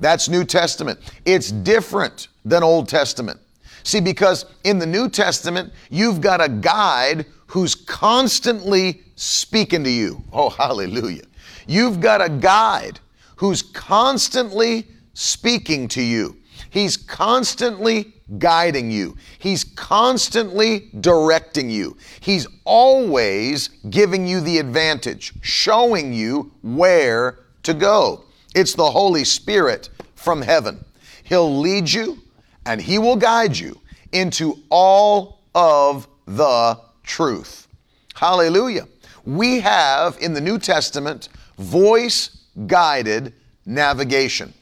That's 0.00 0.28
New 0.28 0.44
Testament. 0.44 0.98
It's 1.24 1.52
different 1.52 2.28
than 2.44 2.62
Old 2.62 2.88
Testament. 2.88 3.40
See, 3.84 4.00
because 4.00 4.46
in 4.64 4.80
the 4.80 4.86
New 4.86 5.08
Testament, 5.08 5.72
you've 5.90 6.20
got 6.20 6.42
a 6.42 6.48
guide 6.48 7.26
who's 7.46 7.76
constantly 7.76 9.02
speaking 9.14 9.84
to 9.84 9.90
you. 9.90 10.22
Oh, 10.32 10.50
hallelujah. 10.50 11.22
You've 11.68 12.00
got 12.00 12.20
a 12.20 12.28
guide 12.28 12.98
who's 13.36 13.62
constantly 13.62 14.86
speaking 15.14 15.88
to 15.88 16.02
you. 16.02 16.36
He's 16.70 16.96
constantly 16.96 18.12
guiding 18.38 18.90
you. 18.90 19.16
He's 19.38 19.64
constantly 19.64 20.88
directing 21.00 21.70
you. 21.70 21.96
He's 22.20 22.46
always 22.64 23.68
giving 23.90 24.26
you 24.26 24.40
the 24.40 24.58
advantage, 24.58 25.32
showing 25.42 26.12
you 26.12 26.52
where 26.62 27.38
to 27.62 27.74
go. 27.74 28.24
It's 28.54 28.74
the 28.74 28.90
Holy 28.90 29.24
Spirit 29.24 29.90
from 30.14 30.42
heaven. 30.42 30.84
He'll 31.24 31.58
lead 31.58 31.90
you 31.90 32.18
and 32.64 32.80
He 32.80 32.98
will 32.98 33.16
guide 33.16 33.56
you 33.56 33.80
into 34.12 34.62
all 34.70 35.40
of 35.54 36.08
the 36.26 36.80
truth. 37.04 37.68
Hallelujah. 38.14 38.88
We 39.24 39.60
have 39.60 40.16
in 40.20 40.32
the 40.34 40.40
New 40.40 40.58
Testament 40.58 41.28
voice 41.58 42.35
guided 42.66 43.34
navigation. 43.64 44.52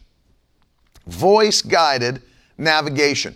Voice 1.06 1.62
guided 1.62 2.22
navigation. 2.58 3.34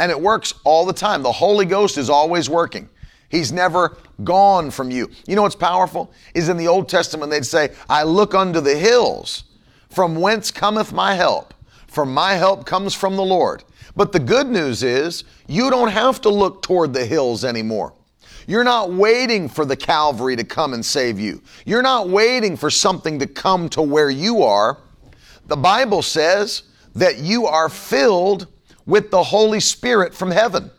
And 0.00 0.10
it 0.10 0.20
works 0.20 0.54
all 0.64 0.86
the 0.86 0.92
time. 0.92 1.22
The 1.22 1.32
Holy 1.32 1.66
Ghost 1.66 1.98
is 1.98 2.08
always 2.08 2.48
working. 2.48 2.88
He's 3.28 3.52
never 3.52 3.96
gone 4.24 4.70
from 4.70 4.90
you. 4.90 5.10
You 5.26 5.36
know 5.36 5.42
what's 5.42 5.56
powerful? 5.56 6.12
Is 6.34 6.48
in 6.48 6.56
the 6.56 6.68
Old 6.68 6.88
Testament 6.88 7.30
they'd 7.30 7.46
say, 7.46 7.70
I 7.88 8.02
look 8.02 8.34
unto 8.34 8.60
the 8.60 8.76
hills 8.76 9.44
from 9.88 10.16
whence 10.16 10.50
cometh 10.50 10.92
my 10.92 11.14
help? 11.14 11.54
For 11.86 12.06
my 12.06 12.34
help 12.34 12.64
comes 12.64 12.94
from 12.94 13.16
the 13.16 13.24
Lord. 13.24 13.64
But 13.94 14.12
the 14.12 14.18
good 14.18 14.46
news 14.46 14.82
is, 14.82 15.24
you 15.46 15.68
don't 15.68 15.90
have 15.90 16.20
to 16.22 16.30
look 16.30 16.62
toward 16.62 16.94
the 16.94 17.04
hills 17.04 17.44
anymore. 17.44 17.92
You're 18.46 18.64
not 18.64 18.92
waiting 18.92 19.48
for 19.48 19.64
the 19.64 19.76
Calvary 19.76 20.36
to 20.36 20.44
come 20.44 20.74
and 20.74 20.84
save 20.84 21.18
you. 21.18 21.42
You're 21.64 21.82
not 21.82 22.08
waiting 22.08 22.56
for 22.56 22.70
something 22.70 23.18
to 23.18 23.26
come 23.26 23.68
to 23.70 23.82
where 23.82 24.10
you 24.10 24.42
are. 24.42 24.78
The 25.46 25.56
Bible 25.56 26.02
says 26.02 26.64
that 26.94 27.18
you 27.18 27.46
are 27.46 27.68
filled 27.68 28.48
with 28.86 29.10
the 29.10 29.22
Holy 29.22 29.60
Spirit 29.60 30.14
from 30.14 30.30
heaven, 30.30 30.70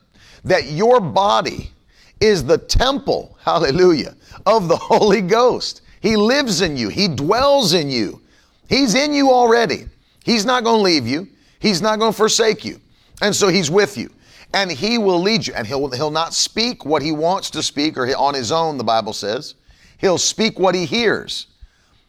that 0.44 0.66
your 0.66 1.00
body 1.00 1.72
is 2.20 2.44
the 2.44 2.58
temple, 2.58 3.38
hallelujah, 3.44 4.16
of 4.46 4.68
the 4.68 4.78
Holy 4.78 5.22
Ghost. 5.22 5.82
He 6.02 6.16
lives 6.18 6.62
in 6.62 6.76
you, 6.76 6.90
He 6.90 7.08
dwells 7.08 7.74
in 7.74 7.90
you. 7.90 8.22
He's 8.68 8.96
in 8.96 9.14
you 9.14 9.30
already. 9.30 9.86
He's 10.24 10.46
not 10.46 10.64
going 10.64 10.80
to 10.80 10.84
leave 10.84 11.06
you. 11.06 11.28
He's 11.60 11.82
not 11.82 12.00
going 12.00 12.12
to 12.12 12.18
forsake 12.18 12.66
you. 12.66 12.80
And 13.22 13.36
so 13.36 13.48
he's 13.48 13.70
with 13.70 13.98
you. 13.98 14.10
And 14.54 14.72
he 14.72 14.98
will 14.98 15.20
lead 15.20 15.48
you. 15.48 15.54
And 15.54 15.66
he'll, 15.66 15.90
he'll 15.92 16.12
not 16.12 16.34
speak 16.34 16.86
what 16.86 17.02
he 17.02 17.12
wants 17.12 17.50
to 17.52 17.64
speak 17.64 17.98
or 17.98 18.08
on 18.16 18.34
his 18.34 18.52
own, 18.52 18.78
the 18.78 18.84
Bible 18.84 19.14
says. 19.14 19.56
He'll 19.98 20.18
speak 20.18 20.60
what 20.60 20.76
he 20.76 20.86
hears. 20.86 21.48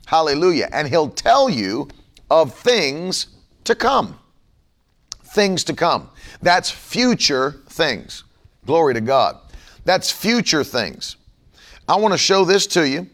Hallelujah. 0.06 0.68
And 0.72 0.88
he'll 0.88 1.08
tell 1.08 1.48
you 1.48 1.88
of 2.30 2.54
things 2.54 3.28
to 3.64 3.74
come. 3.74 4.18
Things 5.22 5.64
to 5.64 5.72
come. 5.74 6.10
That's 6.42 6.70
future 6.70 7.62
things. 7.68 8.24
Glory 8.66 8.94
to 8.94 9.00
God. 9.00 9.38
That's 9.84 10.10
future 10.10 10.64
things. 10.64 11.16
I 11.88 11.96
want 11.96 12.12
to 12.12 12.18
show 12.18 12.44
this 12.44 12.66
to 12.68 12.88
you. 12.88 13.08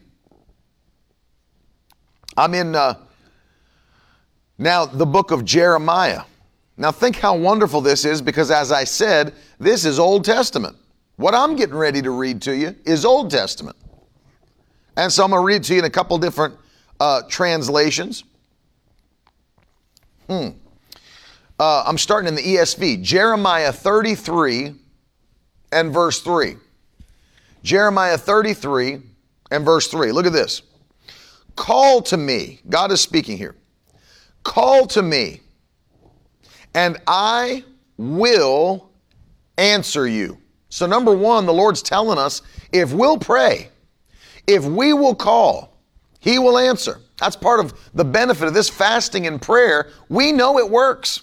I'm 2.37 2.55
in 2.55 2.75
uh, 2.75 2.95
now, 4.61 4.85
the 4.85 5.07
book 5.07 5.31
of 5.31 5.47
Jeremiah. 5.47 6.25
Now, 6.81 6.91
think 6.91 7.17
how 7.17 7.37
wonderful 7.37 7.83
this 7.83 8.07
is 8.07 8.23
because, 8.23 8.51
as 8.51 8.73
I 8.73 8.85
said, 8.85 9.35
this 9.59 9.85
is 9.85 9.99
Old 9.99 10.25
Testament. 10.25 10.75
What 11.17 11.35
I'm 11.35 11.55
getting 11.55 11.75
ready 11.75 12.01
to 12.01 12.11
read 12.11 12.41
to 12.43 12.57
you 12.57 12.75
is 12.87 13.05
Old 13.05 13.31
Testament. 13.31 13.77
And 14.97 15.13
so 15.13 15.23
I'm 15.23 15.31
going 15.31 15.43
to 15.43 15.47
read 15.47 15.63
to 15.65 15.75
you 15.75 15.81
in 15.81 15.85
a 15.85 15.91
couple 15.91 16.17
different 16.17 16.55
uh, 16.99 17.21
translations. 17.29 18.25
Hmm. 20.27 20.49
Uh, 21.59 21.85
I'm 21.87 21.99
starting 21.99 22.29
in 22.29 22.35
the 22.35 22.43
ESV, 22.57 23.03
Jeremiah 23.03 23.73
33 23.73 24.75
and 25.73 25.93
verse 25.93 26.23
3. 26.23 26.57
Jeremiah 27.63 28.17
33 28.17 29.03
and 29.51 29.67
verse 29.67 29.89
3. 29.89 30.13
Look 30.13 30.25
at 30.25 30.33
this. 30.33 30.63
Call 31.57 32.01
to 32.01 32.17
me. 32.17 32.61
God 32.71 32.91
is 32.91 33.03
speaking 33.03 33.37
here. 33.37 33.55
Call 34.45 34.87
to 34.87 35.03
me, 35.03 35.43
and 36.75 36.99
I 37.07 37.65
will 37.97 38.91
answer 39.59 40.07
you. 40.07 40.39
So, 40.69 40.87
number 40.87 41.15
one, 41.15 41.47
the 41.47 41.53
Lord's 41.53 41.83
telling 41.83 42.19
us 42.19 42.43
if 42.73 42.93
we'll 42.93 43.19
pray, 43.19 43.69
If 44.47 44.65
we 44.65 44.93
will 44.93 45.15
call, 45.15 45.77
he 46.21 46.39
will 46.39 46.59
answer. 46.59 47.01
That's 47.19 47.37
part 47.37 47.61
of 47.61 47.75
the 47.95 48.05
benefit 48.05 48.49
of 48.49 48.55
this 48.55 48.69
fasting 48.69 49.27
and 49.27 49.41
prayer. 49.41 49.91
We 50.09 50.33
know 50.33 50.59
it 50.59 50.69
works. 50.69 51.23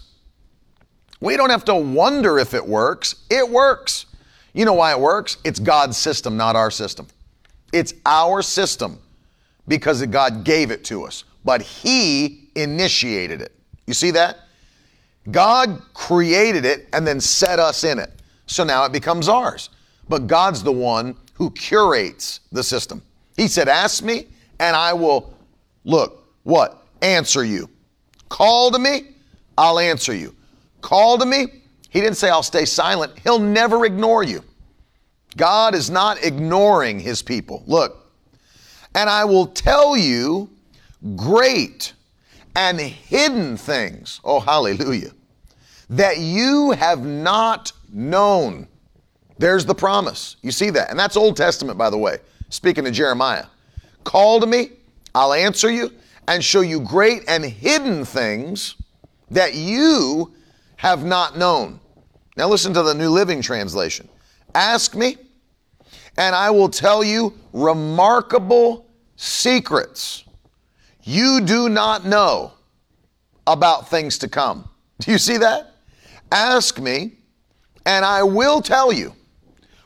We 1.20 1.36
don't 1.36 1.50
have 1.50 1.66
to 1.66 1.76
wonder 1.76 2.38
if 2.38 2.54
it 2.54 2.66
works. 2.66 3.16
It 3.30 3.50
works. 3.50 4.06
You 4.54 4.66
know 4.66 4.74
why 4.74 4.92
it 4.92 5.00
works? 5.00 5.38
It's 5.44 5.60
God's 5.60 5.98
system, 5.98 6.38
not 6.38 6.56
our 6.56 6.72
system. 6.72 7.08
It's 7.74 7.94
our 8.06 8.42
system 8.42 9.00
because 9.68 10.06
God 10.06 10.44
gave 10.44 10.72
it 10.72 10.84
to 10.86 11.04
us, 11.04 11.24
but 11.44 11.62
He 11.62 12.50
initiated 12.56 13.42
it. 13.42 13.54
You 13.88 13.94
see 13.94 14.12
that? 14.12 14.40
God 15.32 15.82
created 15.94 16.66
it 16.66 16.88
and 16.94 17.06
then 17.06 17.20
set 17.20 17.60
us 17.60 17.84
in 17.84 18.00
it. 18.00 18.12
So 18.46 18.64
now 18.64 18.86
it 18.86 18.92
becomes 18.92 19.28
ours. 19.28 19.70
But 20.08 20.28
God's 20.28 20.64
the 20.64 20.72
one 20.72 21.16
who 21.34 21.52
curates 21.52 22.40
the 22.52 22.64
system. 22.64 23.02
He 23.36 23.48
said, 23.48 23.68
Ask 23.68 24.04
me, 24.04 24.28
and 24.60 24.76
I 24.76 24.94
will, 24.94 25.34
look, 25.84 26.26
what? 26.44 26.84
Answer 27.02 27.44
you. 27.44 27.70
Call 28.30 28.72
to 28.72 28.80
me, 28.80 29.16
I'll 29.58 29.80
answer 29.80 30.14
you. 30.14 30.34
Call 30.82 31.18
to 31.18 31.26
me, 31.26 31.48
he 31.90 32.02
didn't 32.02 32.18
say, 32.18 32.30
I'll 32.30 32.44
stay 32.44 32.66
silent. 32.66 33.18
He'll 33.20 33.40
never 33.40 33.86
ignore 33.86 34.24
you. 34.24 34.44
God 35.36 35.76
is 35.76 35.90
not 35.90 36.24
ignoring 36.24 37.00
his 37.00 37.22
people. 37.22 37.64
Look, 37.68 38.12
and 38.96 39.10
I 39.10 39.26
will 39.26 39.48
tell 39.48 39.96
you 39.96 40.50
great 41.16 41.94
and 42.56 42.80
hidden 42.80 43.58
things. 43.58 44.20
Oh, 44.24 44.40
hallelujah. 44.40 45.12
That 45.90 46.20
you 46.20 46.72
have 46.72 47.06
not 47.06 47.72
known. 47.92 48.68
There's 49.38 49.66
the 49.66 49.76
promise. 49.76 50.36
You 50.42 50.52
see 50.52 50.70
that? 50.72 50.90
And 50.90 51.00
that's 51.00 51.16
Old 51.16 51.38
Testament, 51.38 51.78
by 51.78 51.90
the 51.90 51.98
way, 51.98 52.18
speaking 52.50 52.84
to 52.84 52.92
Jeremiah. 52.92 53.46
Call 54.04 54.40
to 54.40 54.48
me, 54.48 54.72
I'll 55.14 55.34
answer 55.34 55.70
you, 55.70 55.92
and 56.28 56.44
show 56.44 56.62
you 56.62 56.80
great 56.82 57.24
and 57.28 57.44
hidden 57.44 58.04
things 58.04 58.76
that 59.32 59.54
you 59.54 60.34
have 60.78 61.06
not 61.06 61.38
known. 61.38 61.80
Now, 62.36 62.48
listen 62.48 62.74
to 62.74 62.84
the 62.84 62.94
New 62.94 63.10
Living 63.10 63.42
Translation. 63.42 64.08
Ask 64.54 64.96
me, 64.96 65.18
and 66.18 66.36
I 66.36 66.52
will 66.52 66.70
tell 66.70 67.04
you 67.04 67.34
remarkable 67.54 68.88
secrets 69.16 70.24
you 71.04 71.40
do 71.42 71.70
not 71.70 72.06
know 72.06 72.52
about 73.48 73.90
things 73.90 74.18
to 74.20 74.28
come. 74.28 74.68
Do 75.00 75.12
you 75.12 75.18
see 75.18 75.38
that? 75.38 75.77
Ask 76.32 76.80
me, 76.80 77.14
and 77.86 78.04
I 78.04 78.24
will 78.24 78.62
tell 78.62 78.92
you 78.92 79.14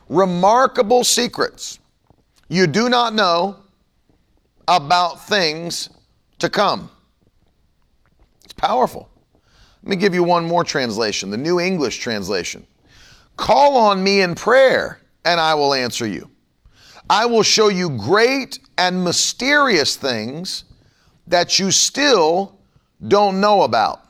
remarkable 0.08 1.04
secrets 1.04 1.78
you 2.48 2.66
do 2.66 2.88
not 2.90 3.14
know 3.14 3.56
about 4.68 5.26
things 5.26 5.88
to 6.38 6.50
come. 6.50 6.90
It's 8.44 8.52
powerful. 8.52 9.08
Let 9.82 9.90
me 9.90 9.96
give 9.96 10.14
you 10.14 10.22
one 10.22 10.44
more 10.44 10.62
translation, 10.62 11.30
the 11.30 11.38
New 11.38 11.60
English 11.60 11.98
translation. 11.98 12.66
Call 13.36 13.76
on 13.76 14.04
me 14.04 14.20
in 14.20 14.34
prayer, 14.34 15.00
and 15.24 15.40
I 15.40 15.54
will 15.54 15.72
answer 15.72 16.06
you. 16.06 16.30
I 17.08 17.26
will 17.26 17.42
show 17.42 17.68
you 17.68 17.90
great 17.90 18.58
and 18.76 19.02
mysterious 19.02 19.96
things 19.96 20.64
that 21.26 21.58
you 21.58 21.70
still 21.70 22.58
don't 23.08 23.40
know 23.40 23.62
about. 23.62 24.01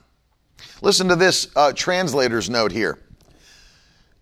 Listen 0.83 1.07
to 1.09 1.17
this 1.17 1.47
uh, 1.55 1.73
translator's 1.73 2.51
note 2.51 2.73
here. 2.73 2.99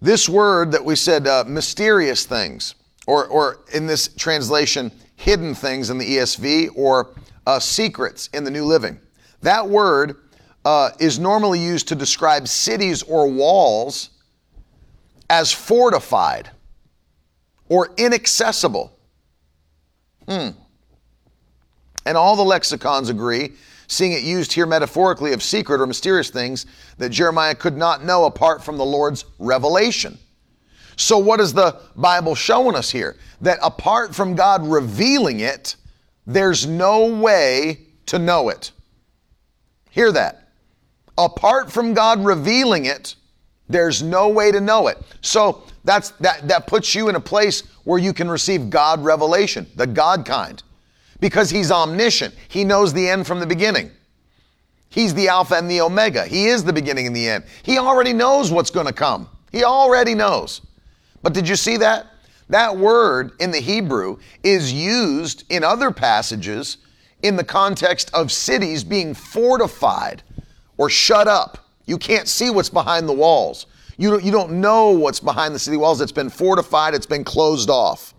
This 0.02 0.28
word 0.28 0.72
that 0.72 0.84
we 0.84 0.94
said, 0.94 1.26
uh, 1.26 1.44
mysterious 1.46 2.26
things, 2.26 2.74
or, 3.06 3.26
or 3.28 3.60
in 3.72 3.86
this 3.86 4.08
translation, 4.08 4.92
hidden 5.16 5.54
things 5.54 5.88
in 5.88 5.96
the 5.96 6.04
ESV, 6.04 6.68
or 6.76 7.14
uh, 7.46 7.58
secrets 7.58 8.28
in 8.34 8.44
the 8.44 8.50
New 8.50 8.66
Living. 8.66 9.00
That 9.40 9.66
word 9.66 10.16
uh, 10.66 10.90
is 10.99 11.18
normally 11.18 11.58
used 11.58 11.88
to 11.88 11.94
describe 11.94 12.46
cities 12.46 13.02
or 13.02 13.26
walls 13.26 14.10
as 15.30 15.50
fortified 15.50 16.50
or 17.70 17.88
inaccessible. 17.96 18.92
Hmm. 20.28 20.49
And 22.04 22.18
all 22.18 22.36
the 22.36 22.42
lexicons 22.42 23.08
agree, 23.08 23.52
seeing 23.90 24.12
it 24.12 24.22
used 24.22 24.52
here 24.52 24.66
metaphorically 24.66 25.32
of 25.32 25.42
secret 25.42 25.80
or 25.80 25.86
mysterious 25.86 26.30
things 26.30 26.64
that 26.98 27.08
Jeremiah 27.08 27.56
could 27.56 27.76
not 27.76 28.04
know 28.04 28.24
apart 28.24 28.62
from 28.62 28.76
the 28.76 28.84
Lord's 28.84 29.24
revelation. 29.40 30.16
So, 30.94 31.18
what 31.18 31.40
is 31.40 31.52
the 31.52 31.80
Bible 31.96 32.36
showing 32.36 32.76
us 32.76 32.90
here? 32.90 33.16
That 33.40 33.58
apart 33.62 34.14
from 34.14 34.36
God 34.36 34.64
revealing 34.64 35.40
it, 35.40 35.74
there's 36.24 36.66
no 36.66 37.06
way 37.06 37.80
to 38.06 38.18
know 38.18 38.48
it. 38.48 38.70
Hear 39.90 40.12
that. 40.12 40.48
Apart 41.18 41.72
from 41.72 41.92
God 41.92 42.24
revealing 42.24 42.84
it, 42.84 43.16
there's 43.68 44.02
no 44.02 44.28
way 44.28 44.52
to 44.52 44.60
know 44.60 44.86
it. 44.86 44.98
So 45.20 45.64
that's 45.84 46.10
that 46.20 46.46
that 46.46 46.68
puts 46.68 46.94
you 46.94 47.08
in 47.08 47.16
a 47.16 47.20
place 47.20 47.62
where 47.82 47.98
you 47.98 48.12
can 48.12 48.30
receive 48.30 48.70
God 48.70 49.02
revelation, 49.02 49.66
the 49.74 49.86
God 49.86 50.24
kind 50.24 50.62
because 51.21 51.50
he's 51.50 51.71
omniscient. 51.71 52.35
He 52.49 52.65
knows 52.65 52.93
the 52.93 53.09
end 53.09 53.26
from 53.26 53.41
the 53.41 53.47
beginning. 53.47 53.91
He's 54.89 55.15
the 55.15 55.28
Alpha 55.28 55.54
and 55.54 55.71
the 55.71 55.80
Omega. 55.80 56.25
He 56.26 56.47
is 56.47 56.65
the 56.65 56.73
beginning 56.73 57.06
and 57.06 57.15
the 57.15 57.28
end. 57.28 57.45
He 57.63 57.78
already 57.78 58.13
knows 58.13 58.50
what's 58.50 58.71
going 58.71 58.87
to 58.87 58.93
come. 58.93 59.28
He 59.52 59.63
already 59.63 60.15
knows. 60.15 60.63
But 61.23 61.33
did 61.33 61.49
you 61.49 61.56
see 61.56 61.76
that? 61.76 62.06
That 62.49 62.76
word 62.76 63.33
in 63.39 63.52
the 63.52 63.61
Hebrew 63.61 64.19
is 64.43 64.73
used 64.73 65.45
in 65.50 65.63
other 65.63 65.93
passages 65.93 66.78
in 67.23 67.37
the 67.37 67.45
context 67.45 68.11
of 68.15 68.33
cities 68.33 68.83
being 68.83 69.15
fortified 69.15 70.23
or 70.76 70.91
shut 70.91 71.28
up. 71.28 71.59
You 71.87 71.99
can't 71.99 72.26
see 72.26 72.50
what's 72.50 72.71
behind 72.71 73.09
the 73.09 73.13
walls. 73.13 73.67
You 73.99 74.11
don't, 74.11 74.25
you 74.25 74.33
don't 74.33 74.61
know 74.61 74.91
what's 74.91 75.21
behind 75.21 75.54
the 75.54 75.59
city 75.59 75.76
walls. 75.76 76.00
It's 76.00 76.11
been 76.11 76.30
fortified, 76.30 76.95
it's 76.95 77.06
been 77.06 77.23
closed 77.23 77.71
off. 77.71 78.15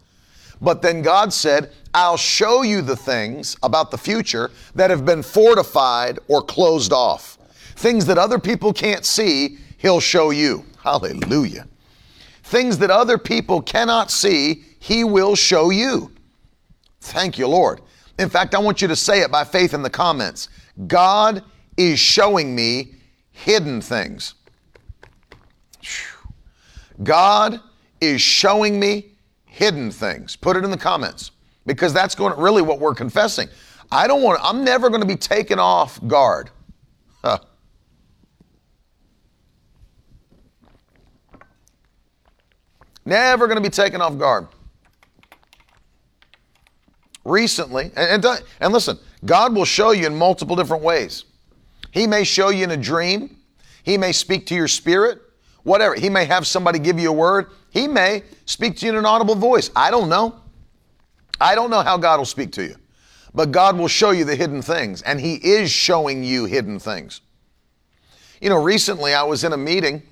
But 0.62 0.82
then 0.82 1.02
God 1.02 1.34
said, 1.34 1.72
I'll 1.94 2.18
show 2.18 2.62
you 2.62 2.82
the 2.82 2.96
things 2.96 3.58
about 3.64 3.92
the 3.92 3.98
future 3.98 4.52
that 4.76 4.90
have 4.90 5.06
been 5.06 5.24
fortified 5.24 6.20
or 6.28 6.42
closed 6.42 6.94
off. 6.94 7.38
Things 7.76 8.06
that 8.06 8.18
other 8.18 8.40
people 8.40 8.72
can't 8.72 9.06
see, 9.06 9.58
He'll 9.78 10.00
show 10.00 10.30
you. 10.30 10.66
Hallelujah. 10.82 11.68
Things 12.44 12.78
that 12.78 12.92
other 12.92 13.18
people 13.18 13.62
cannot 13.62 14.12
see, 14.12 14.64
He 14.80 15.04
will 15.04 15.36
show 15.36 15.70
you. 15.70 16.12
Thank 17.02 17.38
you, 17.38 17.48
Lord. 17.48 17.82
In 18.20 18.30
fact, 18.30 18.56
I 18.56 18.60
want 18.60 18.82
you 18.82 18.88
to 18.88 18.96
say 18.96 19.22
it 19.22 19.32
by 19.32 19.44
faith 19.44 19.74
in 19.74 19.82
the 19.82 19.90
comments. 19.90 20.50
God 20.88 21.44
is 21.76 22.00
showing 22.00 22.56
me 22.56 22.94
hidden 23.32 23.82
things. 23.82 24.36
God 27.04 27.60
is 28.00 28.22
showing 28.22 28.80
me 28.80 29.14
hidden 29.46 29.92
things. 29.92 30.36
Put 30.36 30.56
it 30.56 30.64
in 30.64 30.72
the 30.72 30.78
comments 30.78 31.32
because 31.66 31.94
that's 31.94 32.16
going 32.16 32.34
to, 32.34 32.42
really 32.42 32.62
what 32.62 32.80
we're 32.80 32.96
confessing. 32.96 33.48
I 33.92 34.08
don't 34.08 34.22
want, 34.22 34.40
I'm 34.44 34.64
never 34.64 34.90
going 34.90 35.02
to 35.02 35.08
be 35.08 35.16
taken 35.16 35.60
off 35.60 36.00
guard. 36.08 36.50
Huh. 37.24 37.40
Never 43.06 43.48
going 43.48 43.58
to 43.58 43.62
be 43.62 43.70
taken 43.70 44.02
off 44.02 44.18
guard. 44.18 44.48
Recently, 47.24 47.92
and, 47.96 48.26
and, 48.26 48.44
and 48.60 48.74
listen, 48.74 48.98
God 49.26 49.54
will 49.54 49.66
show 49.66 49.92
you 49.92 50.08
in 50.08 50.16
multiple 50.16 50.56
different 50.56 50.84
ways. 50.84 51.26
He 51.92 52.08
may 52.08 52.24
show 52.24 52.50
you 52.50 52.64
in 52.64 52.72
a 52.72 52.78
dream. 52.78 53.38
He 53.84 53.98
may 53.98 54.12
speak 54.12 54.48
to 54.48 54.56
your 54.56 54.68
spirit, 54.68 55.22
whatever. 55.64 55.94
He 55.96 56.10
may 56.10 56.26
have 56.26 56.48
somebody 56.48 56.80
give 56.80 57.00
you 57.00 57.10
a 57.10 57.14
word. 57.14 57.48
He 57.70 57.88
may 57.88 58.24
speak 58.46 58.78
to 58.78 58.86
you 58.86 58.92
in 58.92 58.98
an 58.98 59.06
audible 59.06 59.36
voice. 59.36 59.70
I 59.76 59.92
don't 59.92 60.10
know. 60.10 60.41
I 61.42 61.56
don't 61.56 61.72
know 61.72 61.82
how 61.82 61.98
God 61.98 62.20
will 62.20 62.26
speak 62.26 62.52
to 62.54 62.64
you, 62.64 62.76
but 63.34 63.52
God 63.52 63.78
will 63.78 63.88
show 63.88 64.12
you 64.12 64.24
the 64.24 64.36
hidden 64.36 64.62
things, 64.62 65.02
and 65.02 65.20
He 65.20 65.36
is 65.36 65.72
showing 65.72 66.24
you 66.24 66.46
hidden 66.46 66.80
things. 66.80 67.22
You 68.40 68.50
know, 68.50 68.62
recently 68.62 69.14
I 69.14 69.24
was 69.24 69.44
in 69.44 69.52
a 69.52 69.58
meeting 69.58 70.04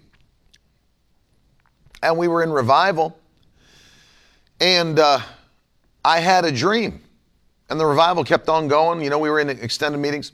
and 2.02 2.18
we 2.18 2.28
were 2.28 2.42
in 2.44 2.52
revival, 2.52 3.18
and 4.60 5.00
uh, 5.00 5.20
I 6.04 6.20
had 6.20 6.46
a 6.46 6.52
dream, 6.52 7.02
and 7.70 7.80
the 7.80 7.86
revival 7.86 8.24
kept 8.24 8.50
on 8.50 8.68
going. 8.68 9.02
You 9.02 9.10
know, 9.10 9.20
we 9.20 9.30
were 9.30 9.40
in 9.40 9.50
extended 9.50 9.98
meetings, 10.00 10.32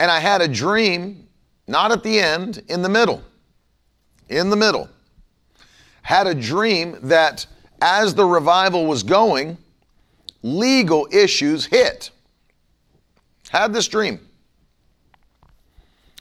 and 0.00 0.10
I 0.10 0.18
had 0.18 0.42
a 0.42 0.48
dream, 0.48 1.28
not 1.66 1.92
at 1.92 2.02
the 2.02 2.18
end, 2.18 2.62
in 2.68 2.82
the 2.82 2.88
middle. 2.88 3.22
In 4.28 4.50
the 4.50 4.56
middle. 4.56 4.88
Had 6.02 6.26
a 6.26 6.34
dream 6.34 6.98
that 7.02 7.46
as 7.80 8.14
the 8.14 8.24
revival 8.24 8.86
was 8.86 9.02
going, 9.02 9.56
legal 10.42 11.08
issues 11.10 11.66
hit. 11.66 12.10
Had 13.50 13.72
this 13.72 13.88
dream. 13.88 14.20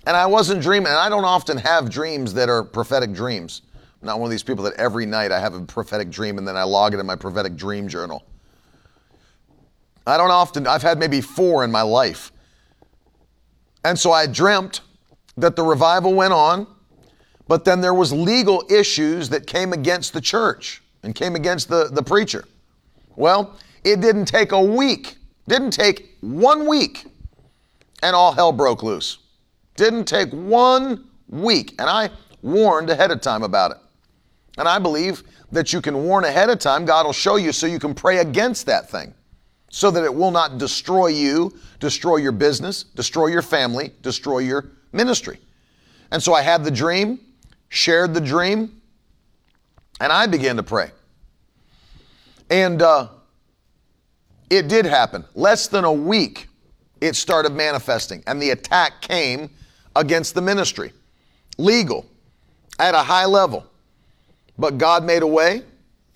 And 0.05 0.17
I 0.17 0.25
wasn't 0.25 0.62
dreaming, 0.62 0.88
and 0.88 0.97
I 0.97 1.10
don't 1.10 1.25
often 1.25 1.57
have 1.57 1.89
dreams 1.89 2.34
that 2.34 2.49
are 2.49 2.63
prophetic 2.63 3.13
dreams. 3.13 3.62
I'm 4.01 4.07
not 4.07 4.19
one 4.19 4.27
of 4.27 4.31
these 4.31 4.43
people 4.43 4.63
that 4.65 4.73
every 4.75 5.05
night 5.05 5.31
I 5.31 5.39
have 5.39 5.53
a 5.53 5.62
prophetic 5.62 6.10
dream 6.10 6.39
and 6.39 6.47
then 6.47 6.57
I 6.57 6.63
log 6.63 6.93
it 6.95 6.99
in 6.99 7.05
my 7.05 7.15
prophetic 7.15 7.55
dream 7.55 7.88
journal. 7.88 8.23
I 10.07 10.17
don't 10.17 10.31
often, 10.31 10.65
I've 10.65 10.81
had 10.81 10.97
maybe 10.97 11.21
four 11.21 11.63
in 11.63 11.71
my 11.71 11.84
life. 11.84 12.31
And 13.84 13.97
so 13.97 14.12
I 14.12 14.25
dreamt 14.25 14.81
that 15.38 15.55
the 15.55 15.63
revival 15.63 16.15
went 16.15 16.34
on, 16.34 16.65
but 17.47 17.63
then 17.63 17.81
there 17.81 17.93
was 17.93 18.12
legal 18.12 18.63
issues 18.69 19.29
that 19.29 19.45
came 19.45 19.71
against 19.71 20.13
the 20.13 20.21
church 20.21 20.81
and 21.03 21.13
came 21.13 21.36
against 21.36 21.69
the, 21.69 21.89
the 21.91 22.01
preacher. 22.01 22.45
Well, 23.15 23.55
it 23.84 24.02
didn't 24.02 24.26
take 24.26 24.52
a 24.52 24.62
week, 24.62 25.17
didn't 25.48 25.72
take 25.72 26.17
one 26.22 26.67
week, 26.67 27.06
and 28.04 28.15
all 28.15 28.32
hell 28.32 28.52
broke 28.52 28.84
loose. 28.84 29.20
Didn't 29.76 30.06
take 30.06 30.32
one 30.32 31.08
week. 31.30 31.76
And 31.80 31.89
I 31.89 32.10
warned 32.41 32.89
ahead 32.89 33.12
of 33.12 33.22
time 33.22 33.44
about 33.44 33.72
it. 33.72 33.78
And 34.58 34.67
I 34.67 34.80
believe 34.80 35.24
that 35.52 35.74
you 35.74 35.82
can 35.82 36.04
warn 36.04 36.24
ahead 36.26 36.50
of 36.50 36.60
time. 36.60 36.86
God 36.86 37.06
will 37.06 37.13
show 37.13 37.36
you 37.36 37.52
so 37.52 37.67
you 37.67 37.80
can 37.80 37.94
pray 37.94 38.20
against 38.20 38.65
that 38.65 38.89
thing 38.89 39.13
so 39.70 39.89
that 39.89 40.04
it 40.04 40.13
will 40.13 40.32
not 40.32 40.58
destroy 40.58 41.08
you, 41.08 41.58
destroy 41.80 42.17
your 42.17 42.34
business, 42.34 42.84
destroy 42.84 43.28
your 43.28 43.41
family, 43.41 43.91
destroy 44.02 44.39
your 44.39 44.72
ministry. 44.91 45.39
And 46.12 46.22
so 46.22 46.34
I 46.34 46.41
had 46.41 46.65
the 46.65 46.72
dream, 46.72 47.20
shared 47.70 48.13
the 48.13 48.20
dream, 48.20 48.82
and 50.02 50.12
I 50.12 50.28
began 50.28 50.58
to 50.58 50.63
pray. 50.63 50.91
And 52.50 52.82
uh, 52.82 53.08
it 54.52 54.68
did 54.68 54.86
happen. 54.86 55.24
Less 55.34 55.68
than 55.68 55.86
a 55.86 55.92
week, 55.92 56.50
it 57.00 57.16
started 57.16 57.54
manifesting, 57.54 58.22
and 58.28 58.40
the 58.40 58.50
attack 58.50 59.02
came 59.02 59.50
against 59.96 60.36
the 60.36 60.42
ministry. 60.42 60.92
Legal, 61.58 62.06
at 62.78 62.94
a 62.94 63.00
high 63.00 63.26
level. 63.26 63.66
But 64.58 64.78
God 64.78 65.06
made 65.06 65.24
a 65.24 65.28
way, 65.28 65.64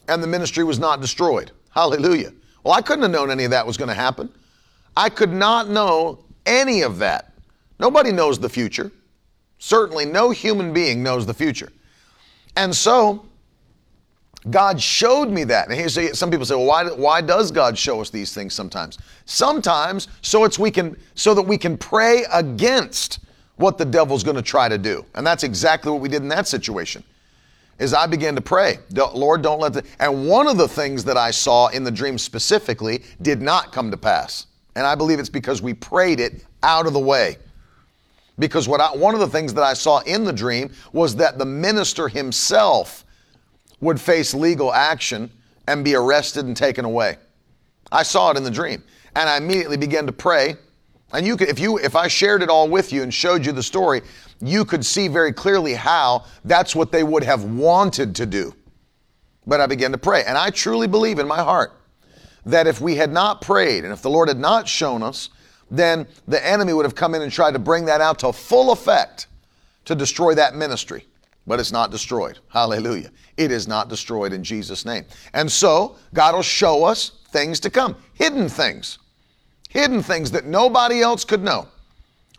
and 0.09 0.21
the 0.21 0.27
ministry 0.27 0.65
was 0.65 0.79
not 0.79 0.99
destroyed. 0.99 1.51
Hallelujah. 1.71 2.33
Well, 2.63 2.73
I 2.73 2.81
couldn't 2.81 3.03
have 3.03 3.11
known 3.11 3.31
any 3.31 3.45
of 3.45 3.51
that 3.51 3.65
was 3.65 3.77
going 3.77 3.87
to 3.87 3.95
happen. 3.95 4.29
I 4.97 5.09
could 5.09 5.31
not 5.31 5.69
know 5.69 6.25
any 6.45 6.81
of 6.81 6.99
that. 6.99 7.33
Nobody 7.79 8.11
knows 8.11 8.37
the 8.37 8.49
future. 8.49 8.91
Certainly, 9.59 10.05
no 10.07 10.31
human 10.31 10.73
being 10.73 11.01
knows 11.01 11.25
the 11.25 11.33
future. 11.33 11.71
And 12.57 12.75
so, 12.75 13.25
God 14.49 14.79
showed 14.79 15.29
me 15.29 15.43
that. 15.45 15.69
And 15.69 15.91
say, 15.91 16.11
some 16.11 16.29
people 16.29 16.45
say, 16.45 16.55
well, 16.55 16.65
why, 16.65 16.85
why 16.91 17.21
does 17.21 17.51
God 17.51 17.77
show 17.77 18.01
us 18.01 18.09
these 18.09 18.33
things 18.33 18.53
sometimes? 18.53 18.99
Sometimes 19.25 20.07
so 20.21 20.43
it's 20.43 20.59
we 20.59 20.69
can 20.69 20.95
so 21.15 21.33
that 21.33 21.41
we 21.41 21.57
can 21.57 21.77
pray 21.77 22.25
against 22.31 23.19
what 23.55 23.77
the 23.77 23.85
devil's 23.85 24.23
going 24.23 24.35
to 24.35 24.41
try 24.41 24.69
to 24.69 24.77
do. 24.77 25.05
And 25.15 25.25
that's 25.25 25.43
exactly 25.43 25.91
what 25.91 26.01
we 26.01 26.09
did 26.09 26.21
in 26.21 26.27
that 26.29 26.47
situation 26.47 27.03
is 27.79 27.93
I 27.93 28.07
began 28.07 28.35
to 28.35 28.41
pray, 28.41 28.79
Lord, 28.93 29.41
don't 29.41 29.59
let 29.59 29.73
the. 29.73 29.83
And 29.99 30.27
one 30.27 30.47
of 30.47 30.57
the 30.57 30.67
things 30.67 31.03
that 31.05 31.17
I 31.17 31.31
saw 31.31 31.67
in 31.67 31.83
the 31.83 31.91
dream 31.91 32.17
specifically 32.17 33.03
did 33.21 33.41
not 33.41 33.71
come 33.71 33.91
to 33.91 33.97
pass. 33.97 34.47
And 34.75 34.85
I 34.85 34.95
believe 34.95 35.19
it's 35.19 35.29
because 35.29 35.61
we 35.61 35.73
prayed 35.73 36.19
it 36.19 36.45
out 36.63 36.87
of 36.87 36.93
the 36.93 36.99
way. 36.99 37.37
Because 38.37 38.67
what 38.67 38.81
I, 38.81 38.95
one 38.95 39.13
of 39.13 39.21
the 39.21 39.27
things 39.27 39.53
that 39.53 39.63
I 39.63 39.73
saw 39.73 39.99
in 39.99 40.25
the 40.25 40.33
dream 40.33 40.71
was 40.91 41.15
that 41.15 41.37
the 41.37 41.45
minister 41.45 42.07
himself 42.07 43.05
would 43.85 43.99
face 43.99 44.33
legal 44.33 44.73
action 44.73 45.31
and 45.67 45.83
be 45.83 45.95
arrested 45.95 46.45
and 46.45 46.55
taken 46.55 46.85
away. 46.85 47.17
I 47.91 48.03
saw 48.03 48.31
it 48.31 48.37
in 48.37 48.43
the 48.43 48.51
dream. 48.51 48.83
And 49.15 49.29
I 49.29 49.37
immediately 49.37 49.77
began 49.77 50.05
to 50.05 50.11
pray. 50.11 50.55
And 51.13 51.25
you 51.25 51.37
could, 51.37 51.47
if 51.47 51.59
you, 51.59 51.77
if 51.77 51.95
I 51.95 52.07
shared 52.07 52.43
it 52.43 52.49
all 52.49 52.67
with 52.67 52.91
you 52.91 53.03
and 53.03 53.13
showed 53.13 53.45
you 53.45 53.51
the 53.51 53.63
story, 53.63 54.01
you 54.41 54.65
could 54.65 54.85
see 54.85 55.07
very 55.07 55.31
clearly 55.31 55.73
how 55.73 56.25
that's 56.43 56.75
what 56.75 56.91
they 56.91 57.03
would 57.03 57.23
have 57.23 57.45
wanted 57.45 58.15
to 58.15 58.25
do. 58.25 58.53
But 59.47 59.61
I 59.61 59.67
began 59.67 59.91
to 59.91 59.97
pray. 59.97 60.23
And 60.25 60.37
I 60.37 60.49
truly 60.49 60.87
believe 60.87 61.19
in 61.19 61.27
my 61.27 61.41
heart 61.41 61.73
that 62.45 62.67
if 62.67 62.81
we 62.81 62.95
had 62.95 63.11
not 63.11 63.41
prayed 63.41 63.83
and 63.83 63.93
if 63.93 64.01
the 64.01 64.09
Lord 64.09 64.27
had 64.27 64.39
not 64.39 64.67
shown 64.67 65.01
us, 65.01 65.29
then 65.71 66.05
the 66.27 66.45
enemy 66.45 66.73
would 66.73 66.85
have 66.85 66.95
come 66.95 67.15
in 67.15 67.21
and 67.21 67.31
tried 67.31 67.53
to 67.53 67.59
bring 67.59 67.85
that 67.85 68.01
out 68.01 68.19
to 68.19 68.33
full 68.33 68.71
effect 68.71 69.27
to 69.85 69.95
destroy 69.95 70.35
that 70.35 70.55
ministry. 70.55 71.05
But 71.47 71.59
it's 71.59 71.71
not 71.71 71.91
destroyed. 71.91 72.39
Hallelujah. 72.49 73.11
It 73.37 73.51
is 73.51 73.67
not 73.67 73.89
destroyed 73.89 74.33
in 74.33 74.43
Jesus' 74.43 74.85
name. 74.85 75.05
And 75.33 75.51
so, 75.51 75.95
God 76.13 76.33
will 76.33 76.41
show 76.41 76.83
us 76.83 77.11
things 77.29 77.59
to 77.61 77.69
come, 77.69 77.95
hidden 78.13 78.49
things, 78.49 78.97
hidden 79.69 80.01
things 80.01 80.31
that 80.31 80.45
nobody 80.45 81.01
else 81.01 81.23
could 81.23 81.43
know. 81.43 81.67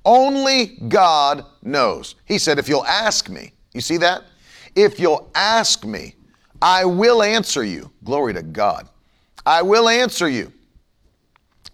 Only 0.04 0.78
God 0.88 1.44
knows. 1.62 2.16
He 2.24 2.38
said, 2.38 2.58
If 2.58 2.68
you'll 2.68 2.86
ask 2.86 3.28
me, 3.28 3.52
you 3.74 3.80
see 3.80 3.96
that? 3.98 4.24
If 4.74 4.98
you'll 4.98 5.30
ask 5.34 5.84
me, 5.84 6.14
I 6.60 6.84
will 6.84 7.22
answer 7.22 7.64
you. 7.64 7.90
Glory 8.04 8.34
to 8.34 8.42
God. 8.42 8.88
I 9.44 9.62
will 9.62 9.88
answer 9.88 10.28
you. 10.28 10.52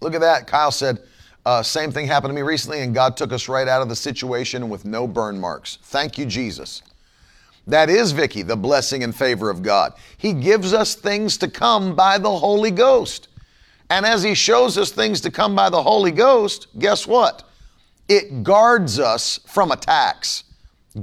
Look 0.01 0.13
at 0.13 0.21
that. 0.21 0.47
Kyle 0.47 0.71
said, 0.71 0.99
uh, 1.45 1.61
same 1.61 1.91
thing 1.91 2.07
happened 2.07 2.29
to 2.29 2.35
me 2.35 2.41
recently, 2.41 2.81
and 2.81 2.93
God 2.93 3.17
took 3.17 3.33
us 3.33 3.49
right 3.49 3.67
out 3.67 3.81
of 3.81 3.89
the 3.89 3.95
situation 3.95 4.69
with 4.69 4.85
no 4.85 5.07
burn 5.07 5.39
marks. 5.39 5.77
Thank 5.83 6.17
you, 6.17 6.25
Jesus. 6.25 6.81
That 7.67 7.89
is, 7.89 8.11
Vicky, 8.11 8.41
the 8.41 8.57
blessing 8.57 9.03
and 9.03 9.15
favor 9.15 9.49
of 9.49 9.61
God. 9.61 9.93
He 10.17 10.33
gives 10.33 10.73
us 10.73 10.95
things 10.95 11.37
to 11.37 11.47
come 11.47 11.95
by 11.95 12.17
the 12.17 12.37
Holy 12.37 12.71
Ghost. 12.71 13.29
And 13.89 14.05
as 14.05 14.23
He 14.23 14.33
shows 14.33 14.77
us 14.77 14.91
things 14.91 15.21
to 15.21 15.31
come 15.31 15.55
by 15.55 15.69
the 15.69 15.81
Holy 15.81 16.11
Ghost, 16.11 16.67
guess 16.77 17.07
what? 17.07 17.43
it 18.07 18.43
guards 18.43 18.99
us 18.99 19.39
from 19.47 19.71
attacks. 19.71 20.43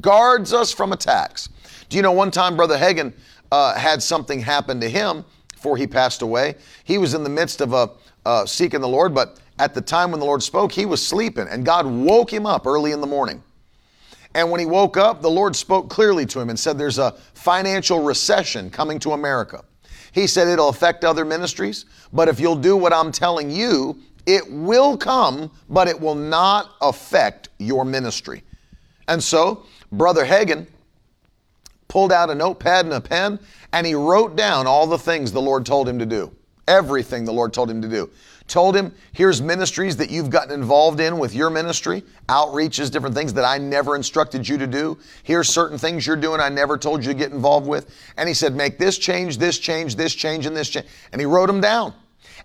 Guards 0.01 0.53
us 0.53 0.73
from 0.73 0.92
attacks. 0.92 1.49
Do 1.88 1.96
you 1.96 2.03
know 2.03 2.12
one 2.12 2.31
time 2.31 2.57
Brother 2.57 2.77
Hagin 2.77 3.12
uh, 3.51 3.75
had 3.75 4.03
something 4.03 4.40
happen 4.40 4.81
to 4.81 4.88
him 4.88 5.25
before 5.53 5.77
he 5.77 5.87
passed 5.87 6.23
away? 6.23 6.55
He 6.85 6.99
was 6.99 7.14
in 7.14 7.25
the 7.25 7.31
midst 7.31 7.61
of 7.61 7.73
a 7.73 7.90
uh, 8.27 8.44
seeking 8.44 8.81
the 8.81 8.88
Lord, 8.88 9.14
but 9.14 9.40
at 9.59 9.75
the 9.75 9.81
time 9.81 10.11
when 10.11 10.20
the 10.20 10.27
Lord 10.27 10.42
spoke, 10.42 10.73
he 10.73 10.87
was 10.87 11.05
sleeping, 11.05 11.49
and 11.49 11.64
God 11.64 11.87
woke 11.87 12.33
him 12.33 12.46
up 12.46 12.66
early 12.66 12.92
in 12.92 13.01
the 13.01 13.07
morning. 13.07 13.42
And 14.35 14.51
when 14.51 14.61
he 14.61 14.66
woke 14.66 14.97
up, 14.97 15.23
the 15.23 15.31
Lord 15.31 15.57
spoke 15.57 15.88
clearly 15.88 16.25
to 16.27 16.40
him 16.40 16.51
and 16.51 16.59
said, 16.59 16.79
There's 16.79 16.99
a 16.99 17.12
financial 17.35 18.03
recession 18.03 18.71
coming 18.71 18.99
to 19.01 19.12
America. 19.12 19.64
He 20.12 20.27
said, 20.27 20.49
It'll 20.49 20.69
affect 20.69 21.05
other 21.05 21.25
ministries, 21.25 21.87
but 22.12 22.29
if 22.29 22.38
you'll 22.38 22.57
do 22.57 22.77
what 22.77 22.93
I'm 22.93 23.12
telling 23.12 23.51
you, 23.51 23.99
it 24.27 24.51
will 24.51 24.97
come, 24.97 25.51
but 25.69 25.88
it 25.88 26.01
will 26.01 26.14
not 26.14 26.75
affect 26.81 27.49
your 27.59 27.85
ministry. 27.85 28.43
And 29.09 29.23
so, 29.23 29.66
Brother 29.90 30.25
Hagin 30.25 30.66
pulled 31.88 32.12
out 32.12 32.31
a 32.31 32.35
notepad 32.35 32.85
and 32.85 32.95
a 32.95 33.01
pen 33.01 33.38
and 33.73 33.87
he 33.87 33.95
wrote 33.95 34.37
down 34.37 34.66
all 34.66 34.87
the 34.87 34.99
things 34.99 35.33
the 35.33 35.43
Lord 35.43 35.66
told 35.66 35.88
him 35.88 35.99
to 35.99 36.07
do. 36.07 36.33
Everything 36.69 37.25
the 37.25 37.33
Lord 37.33 37.53
told 37.53 37.69
him 37.69 37.83
to 37.83 37.88
do. 37.88 38.09
Told 38.51 38.75
him, 38.75 38.93
here's 39.13 39.41
ministries 39.41 39.97
that 39.99 40.11
you've 40.11 40.29
gotten 40.29 40.53
involved 40.53 40.99
in 40.99 41.21
with 41.21 41.37
your 41.37 41.51
ministry, 41.51 42.03
outreaches, 42.29 42.91
different 42.91 43.15
things 43.15 43.33
that 43.35 43.45
I 43.45 43.59
never 43.59 43.95
instructed 43.95 44.49
you 44.49 44.59
to 44.59 44.67
do. 44.67 44.99
Here's 45.23 45.49
certain 45.49 45.79
things 45.79 46.05
you're 46.05 46.17
doing 46.17 46.41
I 46.41 46.49
never 46.49 46.77
told 46.77 47.05
you 47.05 47.13
to 47.13 47.17
get 47.17 47.31
involved 47.31 47.69
with. 47.69 47.95
And 48.17 48.29
he 48.29 48.35
said, 48.35 48.57
make 48.57 48.77
this 48.77 48.99
change, 48.99 49.39
this 49.39 49.57
change, 49.57 49.95
this 49.95 50.17
change, 50.17 50.47
and 50.47 50.57
this 50.57 50.69
change. 50.69 50.87
And 51.13 51.21
he 51.21 51.27
wrote 51.27 51.47
them 51.47 51.61
down. 51.61 51.95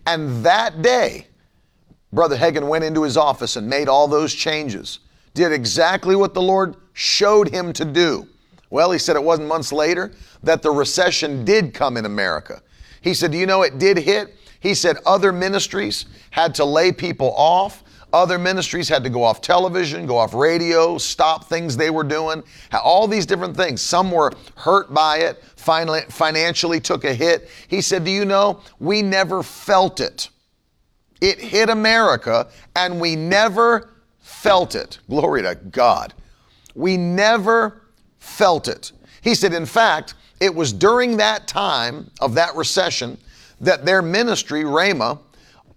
And 0.05 0.45
that 0.45 0.83
day, 0.83 1.25
Brother 2.13 2.37
Hagin 2.37 2.67
went 2.67 2.83
into 2.83 3.01
his 3.01 3.17
office 3.17 3.55
and 3.55 3.67
made 3.67 3.89
all 3.89 4.07
those 4.07 4.31
changes, 4.35 4.99
did 5.33 5.51
exactly 5.51 6.15
what 6.15 6.35
the 6.35 6.41
Lord 6.41 6.75
showed 6.93 7.49
him 7.49 7.73
to 7.73 7.83
do. 7.83 8.27
Well, 8.69 8.91
he 8.91 8.99
said 8.99 9.15
it 9.15 9.23
wasn't 9.23 9.47
months 9.47 9.71
later 9.71 10.11
that 10.43 10.61
the 10.61 10.69
recession 10.69 11.45
did 11.45 11.73
come 11.73 11.97
in 11.97 12.05
America. 12.05 12.61
He 13.01 13.15
said, 13.15 13.31
Do 13.31 13.39
you 13.39 13.47
know 13.47 13.63
it 13.63 13.79
did 13.79 13.97
hit? 13.97 14.35
He 14.65 14.73
said 14.73 14.97
other 15.05 15.31
ministries 15.31 16.07
had 16.31 16.55
to 16.55 16.65
lay 16.65 16.91
people 16.91 17.31
off. 17.35 17.83
Other 18.11 18.39
ministries 18.39 18.89
had 18.89 19.03
to 19.03 19.11
go 19.11 19.21
off 19.21 19.39
television, 19.39 20.07
go 20.07 20.17
off 20.17 20.33
radio, 20.33 20.97
stop 20.97 21.45
things 21.45 21.77
they 21.77 21.91
were 21.91 22.03
doing, 22.03 22.41
all 22.73 23.07
these 23.07 23.27
different 23.27 23.55
things. 23.55 23.79
Some 23.79 24.09
were 24.09 24.31
hurt 24.55 24.91
by 24.91 25.17
it, 25.17 25.43
finally, 25.55 26.01
financially 26.09 26.79
took 26.79 27.03
a 27.03 27.13
hit. 27.13 27.47
He 27.67 27.79
said, 27.79 28.05
Do 28.05 28.09
you 28.09 28.25
know, 28.25 28.59
we 28.79 29.03
never 29.03 29.43
felt 29.43 29.99
it. 29.99 30.29
It 31.21 31.39
hit 31.39 31.69
America 31.69 32.47
and 32.75 32.99
we 32.99 33.15
never 33.15 33.91
felt 34.19 34.73
it. 34.73 34.97
Glory 35.07 35.43
to 35.43 35.53
God. 35.53 36.15
We 36.73 36.97
never 36.97 37.83
felt 38.17 38.67
it. 38.67 38.93
He 39.21 39.35
said, 39.35 39.53
in 39.53 39.67
fact, 39.67 40.15
it 40.39 40.55
was 40.55 40.73
during 40.73 41.17
that 41.17 41.47
time 41.47 42.09
of 42.19 42.33
that 42.33 42.55
recession 42.55 43.19
that 43.61 43.85
their 43.85 44.01
ministry, 44.01 44.63
Rhema, 44.63 45.19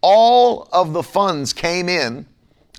all 0.01 0.69
of 0.73 0.93
the 0.93 1.03
funds 1.03 1.53
came 1.53 1.88
in 1.88 2.27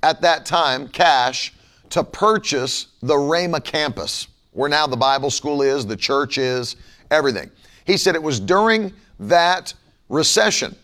at 0.04 0.22
that 0.22 0.46
time, 0.46 0.88
cash, 0.88 1.54
to 1.90 2.04
purchase 2.04 2.88
the 3.02 3.16
Rhema 3.16 3.64
campus, 3.64 4.28
where 4.52 4.70
now 4.70 4.88
the 4.88 4.98
Bible 4.98 5.30
school 5.30 5.62
is, 5.62 5.86
the 5.86 5.98
church 5.98 6.38
is, 6.38 6.76
everything. 7.12 7.50
He 7.86 7.98
said 7.98 8.16
it 8.16 8.24
was 8.24 8.40
during 8.40 8.94
that 9.20 9.74
recession 10.08 10.76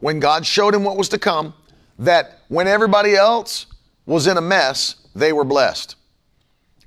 when 0.00 0.20
God 0.20 0.44
showed 0.44 0.74
him 0.74 0.84
what 0.84 0.96
was 0.96 1.08
to 1.10 1.18
come, 1.18 1.54
that 1.98 2.40
when 2.48 2.66
everybody 2.66 3.14
else 3.14 3.66
was 4.04 4.26
in 4.26 4.36
a 4.36 4.40
mess, 4.40 4.96
they 5.14 5.32
were 5.32 5.44
blessed. 5.44 5.96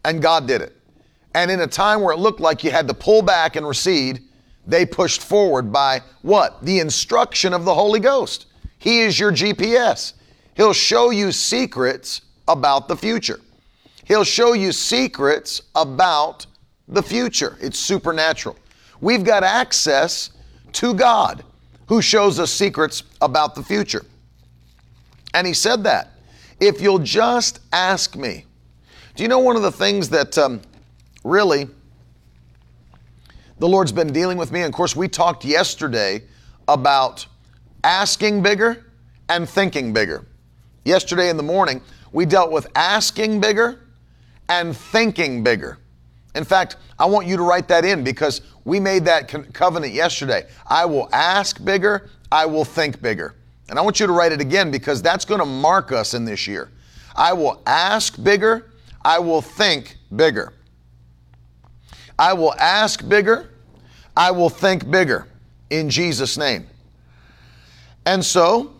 And 0.06 0.22
God 0.22 0.48
did 0.48 0.62
it. 0.62 0.76
And 1.34 1.50
in 1.50 1.62
a 1.62 1.68
time 1.68 2.02
where 2.02 2.14
it 2.14 2.20
looked 2.20 2.40
like 2.40 2.64
you 2.64 2.72
had 2.72 2.88
to 2.88 2.94
pull 2.94 3.22
back 3.22 3.56
and 3.56 3.68
recede, 3.68 4.22
they 4.68 4.86
pushed 4.86 5.22
forward 5.22 5.72
by 5.72 6.02
what? 6.22 6.64
The 6.64 6.80
instruction 6.80 7.54
of 7.54 7.66
the 7.66 7.74
Holy 7.74 8.02
Ghost. 8.02 8.48
He 8.78 9.00
is 9.00 9.20
your 9.20 9.32
GPS. 9.32 10.14
He'll 10.56 10.74
show 10.74 11.10
you 11.10 11.32
secrets 11.32 12.22
about 12.48 12.88
the 12.88 12.96
future. 12.96 13.40
He'll 14.04 14.26
show 14.26 14.54
you 14.54 14.72
secrets 14.72 15.62
about 15.74 16.46
the 16.88 17.02
future. 17.02 17.58
It's 17.62 17.80
supernatural. 17.80 18.58
We've 19.02 19.24
got 19.24 19.44
access 19.44 20.32
to 20.74 20.94
God 20.94 21.44
who 21.88 22.02
shows 22.02 22.40
us 22.40 22.52
secrets 22.52 23.04
about 23.22 23.56
the 23.56 23.64
future. 23.64 24.06
And 25.34 25.48
he 25.48 25.54
said 25.54 25.84
that. 25.86 26.12
If 26.60 26.82
you'll 26.82 27.00
just 27.00 27.60
ask 27.72 28.16
me. 28.16 28.46
Do 29.16 29.24
you 29.24 29.30
know 29.30 29.40
one 29.40 29.56
of 29.56 29.62
the 29.62 29.72
things 29.72 30.10
that 30.10 30.38
um, 30.38 30.62
really 31.24 31.68
the 33.60 33.68
Lord's 33.68 33.92
been 33.92 34.12
dealing 34.14 34.38
with 34.38 34.52
me? 34.52 34.62
And 34.62 34.68
of 34.68 34.76
course, 34.76 34.96
we 34.96 35.08
talked 35.08 35.46
yesterday 35.46 36.24
about 36.68 37.26
asking 37.84 38.44
bigger 38.44 38.86
and 39.30 39.48
thinking 39.48 39.94
bigger. 39.94 40.26
Yesterday 40.86 41.30
in 41.30 41.38
the 41.38 41.44
morning, 41.44 41.82
we 42.12 42.26
dealt 42.26 42.52
with 42.52 42.68
asking 42.76 43.42
bigger 43.42 43.82
and 44.50 44.76
thinking 44.76 45.44
bigger. 45.44 45.78
In 46.36 46.44
fact, 46.44 46.78
I 47.00 47.06
want 47.06 47.28
you 47.28 47.36
to 47.38 47.44
write 47.44 47.68
that 47.68 47.84
in 47.84 48.04
because 48.04 48.42
we 48.64 48.80
made 48.80 49.06
that 49.06 49.28
covenant 49.54 49.94
yesterday. 49.94 50.48
I 50.68 50.86
will 50.86 51.10
ask 51.12 51.64
bigger, 51.64 52.10
I 52.32 52.46
will 52.46 52.66
think 52.66 53.02
bigger. 53.02 53.36
And 53.70 53.78
I 53.78 53.82
want 53.82 54.00
you 54.00 54.08
to 54.08 54.14
write 54.14 54.32
it 54.32 54.40
again 54.40 54.72
because 54.72 55.02
that's 55.02 55.26
going 55.26 55.40
to 55.40 55.46
mark 55.46 55.92
us 55.92 56.14
in 56.14 56.26
this 56.26 56.48
year. 56.48 56.70
I 57.16 57.34
will 57.34 57.62
ask 57.66 58.22
bigger, 58.22 58.72
I 59.04 59.20
will 59.20 59.42
think 59.42 59.98
bigger. 60.16 60.54
I 62.20 62.34
will 62.34 62.54
ask 62.56 63.08
bigger, 63.08 63.50
I 64.16 64.32
will 64.32 64.50
think 64.50 64.90
bigger 64.90 65.28
in 65.70 65.90
Jesus' 65.90 66.38
name. 66.38 66.68
And 68.06 68.24
so, 68.24 68.74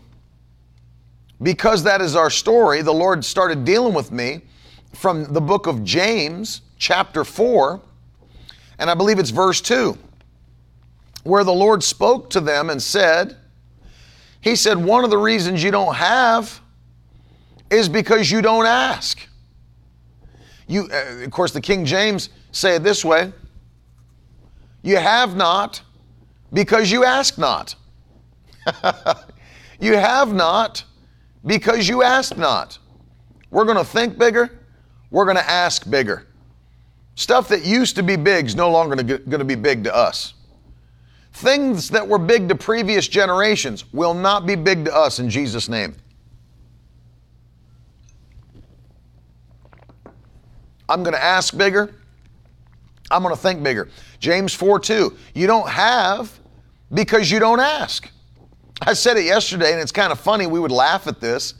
because 1.40 1.82
that 1.84 2.00
is 2.00 2.16
our 2.16 2.30
story, 2.30 2.82
the 2.82 2.92
Lord 2.92 3.24
started 3.24 3.64
dealing 3.64 3.94
with 3.94 4.10
me 4.10 4.42
from 4.94 5.32
the 5.32 5.40
book 5.40 5.66
of 5.66 5.84
James, 5.84 6.62
chapter 6.78 7.24
4, 7.24 7.80
and 8.78 8.90
I 8.90 8.94
believe 8.94 9.18
it's 9.18 9.30
verse 9.30 9.60
2, 9.60 9.96
where 11.24 11.44
the 11.44 11.52
Lord 11.52 11.82
spoke 11.82 12.30
to 12.30 12.40
them 12.40 12.70
and 12.70 12.82
said, 12.82 13.36
He 14.40 14.56
said, 14.56 14.78
One 14.78 15.04
of 15.04 15.10
the 15.10 15.18
reasons 15.18 15.62
you 15.62 15.70
don't 15.70 15.94
have 15.94 16.60
is 17.70 17.88
because 17.88 18.30
you 18.30 18.40
don't 18.40 18.66
ask. 18.66 19.20
You, 20.66 20.88
uh, 20.92 21.24
of 21.24 21.30
course, 21.30 21.52
the 21.52 21.60
King 21.60 21.84
James 21.84 22.30
say 22.58 22.74
it 22.76 22.82
this 22.82 23.04
way 23.04 23.32
You 24.82 24.96
have 24.96 25.36
not 25.36 25.82
because 26.52 26.90
you 26.90 27.04
ask 27.04 27.38
not. 27.38 27.74
you 29.80 29.96
have 29.96 30.32
not 30.32 30.84
because 31.44 31.88
you 31.88 32.02
ask 32.02 32.36
not. 32.36 32.78
We're 33.50 33.64
going 33.64 33.78
to 33.78 33.84
think 33.84 34.18
bigger. 34.18 34.50
We're 35.10 35.24
going 35.24 35.36
to 35.36 35.50
ask 35.50 35.88
bigger. 35.88 36.26
Stuff 37.14 37.48
that 37.48 37.64
used 37.64 37.96
to 37.96 38.02
be 38.02 38.16
big 38.16 38.46
is 38.46 38.54
no 38.54 38.70
longer 38.70 39.02
going 39.02 39.30
to 39.30 39.44
be 39.44 39.54
big 39.54 39.84
to 39.84 39.94
us. 39.94 40.34
Things 41.32 41.88
that 41.90 42.06
were 42.06 42.18
big 42.18 42.48
to 42.48 42.54
previous 42.54 43.08
generations 43.08 43.90
will 43.92 44.14
not 44.14 44.46
be 44.46 44.54
big 44.54 44.84
to 44.84 44.94
us 44.94 45.18
in 45.18 45.30
Jesus' 45.30 45.68
name. 45.68 45.96
I'm 50.88 51.02
going 51.02 51.14
to 51.14 51.22
ask 51.22 51.56
bigger. 51.56 51.94
I'm 53.10 53.22
going 53.22 53.34
to 53.34 53.40
think 53.40 53.62
bigger. 53.62 53.88
James 54.20 54.54
4 54.54 54.80
2. 54.80 55.16
You 55.34 55.46
don't 55.46 55.68
have 55.68 56.38
because 56.92 57.30
you 57.30 57.38
don't 57.38 57.60
ask. 57.60 58.10
I 58.80 58.92
said 58.92 59.16
it 59.16 59.24
yesterday, 59.24 59.72
and 59.72 59.80
it's 59.80 59.92
kind 59.92 60.12
of 60.12 60.20
funny. 60.20 60.46
We 60.46 60.60
would 60.60 60.70
laugh 60.70 61.06
at 61.06 61.20
this. 61.20 61.54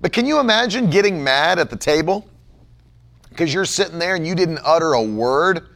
But 0.00 0.12
can 0.12 0.26
you 0.26 0.40
imagine 0.40 0.90
getting 0.90 1.22
mad 1.22 1.58
at 1.58 1.70
the 1.70 1.76
table 1.76 2.26
because 3.28 3.52
you're 3.54 3.64
sitting 3.64 3.98
there 3.98 4.16
and 4.16 4.26
you 4.26 4.34
didn't 4.34 4.58
utter 4.64 4.94
a 4.94 5.02
word 5.02 5.68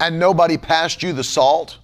and 0.00 0.18
nobody 0.18 0.56
passed 0.56 1.02
you 1.02 1.12
the 1.12 1.24
salt? 1.24 1.78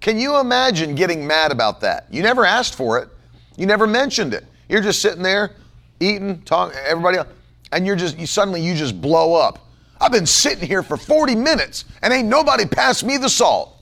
Can 0.00 0.18
you 0.18 0.38
imagine 0.38 0.94
getting 0.94 1.26
mad 1.26 1.52
about 1.52 1.80
that? 1.80 2.06
You 2.10 2.22
never 2.22 2.44
asked 2.44 2.74
for 2.74 2.98
it, 2.98 3.08
you 3.56 3.66
never 3.66 3.86
mentioned 3.86 4.32
it. 4.32 4.44
You're 4.68 4.80
just 4.80 5.02
sitting 5.02 5.22
there 5.22 5.54
eating, 6.00 6.42
talking, 6.42 6.76
everybody 6.86 7.18
else, 7.18 7.28
and 7.72 7.86
you're 7.86 7.96
just, 7.96 8.18
you 8.18 8.26
suddenly 8.26 8.62
you 8.62 8.74
just 8.74 9.00
blow 9.00 9.34
up. 9.34 9.68
I've 10.02 10.10
been 10.10 10.26
sitting 10.26 10.66
here 10.66 10.82
for 10.82 10.96
40 10.96 11.36
minutes 11.36 11.84
and 12.02 12.12
ain't 12.12 12.26
nobody 12.26 12.66
passed 12.66 13.04
me 13.04 13.18
the 13.18 13.28
salt. 13.28 13.80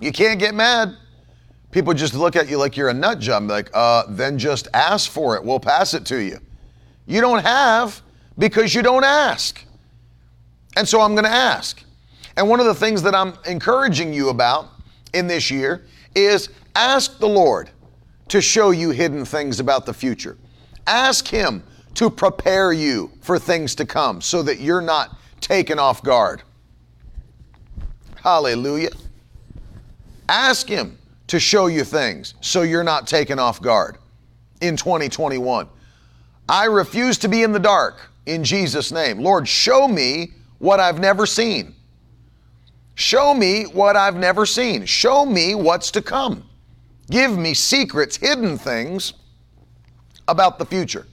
You 0.00 0.12
can't 0.12 0.38
get 0.38 0.54
mad. 0.54 0.94
People 1.70 1.94
just 1.94 2.12
look 2.12 2.36
at 2.36 2.46
you 2.48 2.58
like 2.58 2.76
you're 2.76 2.90
a 2.90 2.94
nut 2.94 3.20
job, 3.20 3.44
like, 3.44 3.70
uh, 3.72 4.04
then 4.10 4.38
just 4.38 4.68
ask 4.74 5.10
for 5.10 5.36
it. 5.36 5.42
We'll 5.42 5.58
pass 5.58 5.94
it 5.94 6.04
to 6.06 6.22
you. 6.22 6.40
You 7.06 7.22
don't 7.22 7.42
have 7.42 8.02
because 8.36 8.74
you 8.74 8.82
don't 8.82 9.02
ask. 9.02 9.64
And 10.76 10.86
so 10.86 11.00
I'm 11.00 11.12
going 11.12 11.24
to 11.24 11.30
ask. 11.30 11.82
And 12.36 12.50
one 12.50 12.60
of 12.60 12.66
the 12.66 12.74
things 12.74 13.02
that 13.02 13.14
I'm 13.14 13.32
encouraging 13.46 14.12
you 14.12 14.28
about 14.28 14.68
in 15.14 15.26
this 15.26 15.50
year 15.50 15.86
is 16.14 16.50
ask 16.76 17.18
the 17.18 17.28
Lord 17.28 17.70
to 18.28 18.42
show 18.42 18.72
you 18.72 18.90
hidden 18.90 19.24
things 19.24 19.58
about 19.58 19.86
the 19.86 19.94
future. 19.94 20.36
Ask 20.86 21.26
Him 21.26 21.62
to 21.98 22.08
prepare 22.08 22.72
you 22.72 23.10
for 23.20 23.40
things 23.40 23.74
to 23.74 23.84
come 23.84 24.20
so 24.20 24.40
that 24.40 24.60
you're 24.60 24.80
not 24.80 25.18
taken 25.40 25.80
off 25.80 26.00
guard. 26.00 26.44
Hallelujah. 28.22 28.90
Ask 30.28 30.68
Him 30.68 30.96
to 31.26 31.40
show 31.40 31.66
you 31.66 31.82
things 31.82 32.34
so 32.40 32.62
you're 32.62 32.84
not 32.84 33.08
taken 33.08 33.40
off 33.40 33.60
guard 33.60 33.98
in 34.60 34.76
2021. 34.76 35.66
I 36.48 36.66
refuse 36.66 37.18
to 37.18 37.28
be 37.28 37.42
in 37.42 37.50
the 37.50 37.58
dark 37.58 38.12
in 38.26 38.44
Jesus' 38.44 38.92
name. 38.92 39.18
Lord, 39.18 39.48
show 39.48 39.88
me 39.88 40.34
what 40.60 40.78
I've 40.78 41.00
never 41.00 41.26
seen. 41.26 41.74
Show 42.94 43.34
me 43.34 43.64
what 43.64 43.96
I've 43.96 44.14
never 44.14 44.46
seen. 44.46 44.86
Show 44.86 45.26
me 45.26 45.56
what's 45.56 45.90
to 45.90 46.00
come. 46.00 46.48
Give 47.10 47.36
me 47.36 47.54
secrets, 47.54 48.16
hidden 48.16 48.56
things 48.56 49.14
about 50.28 50.60
the 50.60 50.64
future. 50.64 51.04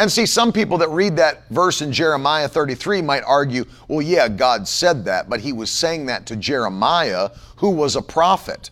And 0.00 0.10
see, 0.10 0.24
some 0.24 0.50
people 0.50 0.78
that 0.78 0.88
read 0.88 1.16
that 1.16 1.46
verse 1.50 1.82
in 1.82 1.92
Jeremiah 1.92 2.48
33 2.48 3.02
might 3.02 3.22
argue, 3.24 3.66
well, 3.86 4.00
yeah, 4.00 4.30
God 4.30 4.66
said 4.66 5.04
that, 5.04 5.28
but 5.28 5.40
he 5.40 5.52
was 5.52 5.70
saying 5.70 6.06
that 6.06 6.24
to 6.26 6.36
Jeremiah, 6.36 7.28
who 7.56 7.68
was 7.68 7.96
a 7.96 8.02
prophet. 8.02 8.70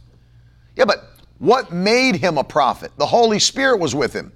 Yeah, 0.75 0.87
but 0.87 1.11
what 1.39 1.71
made 1.71 2.17
him 2.17 2.39
a 2.39 2.45
prophet? 2.45 2.93
The 2.97 3.05
Holy 3.05 3.39
Spirit 3.39 3.79
was 3.79 3.95
with 3.95 4.15
him. 4.15 4.33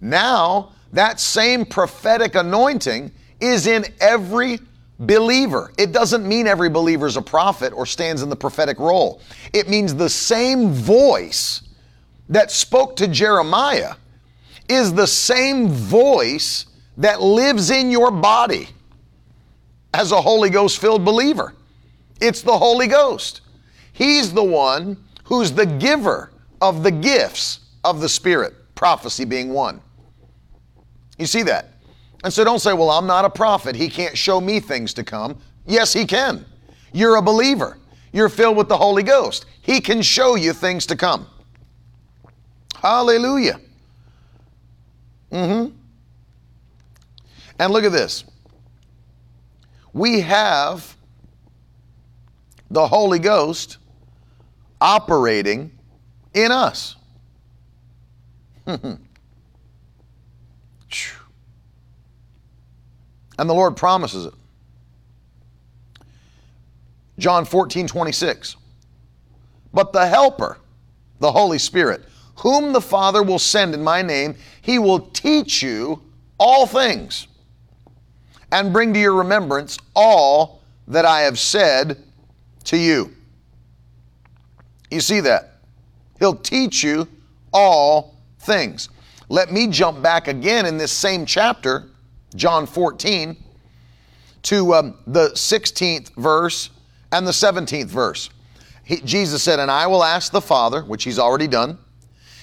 Now, 0.00 0.72
that 0.92 1.20
same 1.20 1.64
prophetic 1.64 2.34
anointing 2.34 3.12
is 3.38 3.68
in 3.68 3.84
every 4.00 4.58
believer. 4.98 5.72
It 5.78 5.92
doesn't 5.92 6.26
mean 6.26 6.48
every 6.48 6.70
believer 6.70 7.06
is 7.06 7.16
a 7.16 7.22
prophet 7.22 7.72
or 7.72 7.86
stands 7.86 8.20
in 8.20 8.28
the 8.28 8.36
prophetic 8.36 8.80
role. 8.80 9.20
It 9.52 9.68
means 9.68 9.94
the 9.94 10.10
same 10.10 10.72
voice 10.72 11.62
that 12.28 12.50
spoke 12.50 12.96
to 12.96 13.06
Jeremiah 13.06 13.94
is 14.74 14.92
the 14.92 15.06
same 15.06 15.68
voice 15.68 16.66
that 16.96 17.22
lives 17.22 17.70
in 17.70 17.90
your 17.90 18.10
body 18.10 18.68
as 19.94 20.12
a 20.12 20.20
Holy 20.20 20.50
Ghost 20.50 20.78
filled 20.78 21.04
believer. 21.04 21.54
It's 22.20 22.42
the 22.42 22.56
Holy 22.56 22.86
Ghost. 22.86 23.40
He's 23.92 24.32
the 24.32 24.44
one 24.44 24.96
who's 25.24 25.52
the 25.52 25.66
giver 25.66 26.32
of 26.60 26.82
the 26.82 26.90
gifts 26.90 27.60
of 27.84 28.00
the 28.00 28.08
Spirit, 28.08 28.54
prophecy 28.74 29.24
being 29.24 29.50
one. 29.52 29.80
You 31.18 31.26
see 31.26 31.42
that? 31.42 31.70
And 32.24 32.32
so 32.32 32.44
don't 32.44 32.60
say, 32.60 32.72
well, 32.72 32.90
I'm 32.90 33.06
not 33.06 33.24
a 33.24 33.30
prophet. 33.30 33.74
He 33.74 33.88
can't 33.88 34.16
show 34.16 34.40
me 34.40 34.60
things 34.60 34.94
to 34.94 35.04
come. 35.04 35.38
Yes, 35.66 35.92
he 35.92 36.04
can. 36.04 36.44
You're 36.92 37.16
a 37.16 37.22
believer. 37.22 37.78
You're 38.12 38.28
filled 38.28 38.56
with 38.56 38.68
the 38.68 38.76
Holy 38.76 39.02
Ghost. 39.02 39.46
He 39.62 39.80
can 39.80 40.02
show 40.02 40.36
you 40.36 40.52
things 40.52 40.86
to 40.86 40.96
come. 40.96 41.26
Hallelujah. 42.76 43.60
Mm 45.32 45.68
hmm. 45.70 45.76
And 47.58 47.72
look 47.72 47.84
at 47.84 47.92
this. 47.92 48.24
We 49.92 50.20
have 50.20 50.96
the 52.70 52.86
Holy 52.86 53.18
Ghost 53.18 53.78
operating 54.80 55.70
in 56.34 56.50
us. 56.50 56.96
and 58.66 58.98
the 63.38 63.54
Lord 63.54 63.76
promises 63.76 64.26
it. 64.26 64.34
John 67.18 67.44
14, 67.44 67.86
26. 67.86 68.56
But 69.74 69.92
the 69.92 70.06
Helper, 70.06 70.58
the 71.18 71.32
Holy 71.32 71.58
Spirit, 71.58 72.02
whom 72.36 72.72
the 72.72 72.80
Father 72.80 73.22
will 73.22 73.38
send 73.38 73.74
in 73.74 73.82
my 73.82 74.02
name, 74.02 74.34
he 74.60 74.78
will 74.78 75.00
teach 75.00 75.62
you 75.62 76.02
all 76.38 76.66
things 76.66 77.26
and 78.50 78.72
bring 78.72 78.92
to 78.94 79.00
your 79.00 79.14
remembrance 79.14 79.78
all 79.94 80.62
that 80.88 81.04
I 81.04 81.20
have 81.22 81.38
said 81.38 82.02
to 82.64 82.76
you. 82.76 83.14
You 84.90 85.00
see 85.00 85.20
that? 85.20 85.60
He'll 86.18 86.36
teach 86.36 86.84
you 86.84 87.08
all 87.52 88.16
things. 88.40 88.88
Let 89.28 89.50
me 89.50 89.68
jump 89.68 90.02
back 90.02 90.28
again 90.28 90.66
in 90.66 90.76
this 90.76 90.92
same 90.92 91.24
chapter, 91.24 91.88
John 92.34 92.66
14, 92.66 93.36
to 94.42 94.74
um, 94.74 94.98
the 95.06 95.30
16th 95.30 96.14
verse 96.16 96.70
and 97.10 97.26
the 97.26 97.32
17th 97.32 97.86
verse. 97.86 98.30
He, 98.84 98.96
Jesus 98.96 99.42
said, 99.42 99.58
And 99.58 99.70
I 99.70 99.86
will 99.86 100.04
ask 100.04 100.32
the 100.32 100.40
Father, 100.40 100.82
which 100.82 101.04
he's 101.04 101.18
already 101.18 101.46
done, 101.46 101.78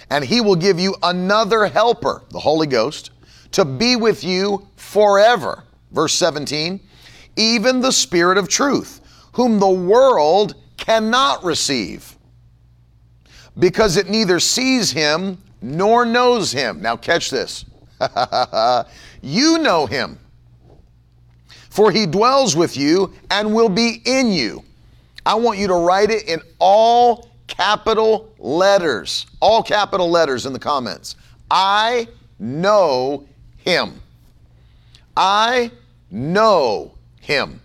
and 0.10 0.26
he 0.26 0.42
will 0.42 0.56
give 0.56 0.80
you 0.80 0.96
another 1.04 1.68
helper, 1.68 2.24
the 2.30 2.40
Holy 2.40 2.68
Ghost, 2.68 3.12
to 3.52 3.66
be 3.66 3.96
with 3.96 4.24
you 4.24 4.68
forever. 4.76 5.64
Verse 5.92 6.14
17, 6.14 6.80
even 7.36 7.80
the 7.80 7.92
Spirit 7.92 8.38
of 8.38 8.48
truth, 8.48 9.02
whom 9.34 9.60
the 9.60 9.70
world 9.70 10.56
cannot 10.78 11.44
receive, 11.44 12.16
because 13.58 13.98
it 13.98 14.10
neither 14.10 14.40
sees 14.40 14.92
him 14.92 15.38
nor 15.62 16.06
knows 16.06 16.52
him. 16.52 16.82
Now, 16.82 16.96
catch 16.96 17.30
this. 17.30 17.66
you 19.22 19.58
know 19.60 19.86
him, 19.86 20.20
for 21.70 21.92
he 21.92 22.06
dwells 22.06 22.56
with 22.56 22.78
you 22.78 23.14
and 23.30 23.54
will 23.54 23.70
be 23.70 24.02
in 24.06 24.32
you. 24.32 24.64
I 25.26 25.36
want 25.36 25.60
you 25.60 25.68
to 25.68 25.76
write 25.76 26.10
it 26.10 26.28
in 26.28 26.42
all 26.60 27.29
capital 27.50 28.34
letters, 28.38 29.26
all 29.42 29.62
capital 29.62 30.10
letters 30.10 30.46
in 30.46 30.54
the 30.54 30.60
comments. 30.60 31.18
I 31.52 32.08
know 32.38 33.26
him. 33.58 34.00
I 35.18 35.72
know 36.10 36.94
him. 37.20 37.60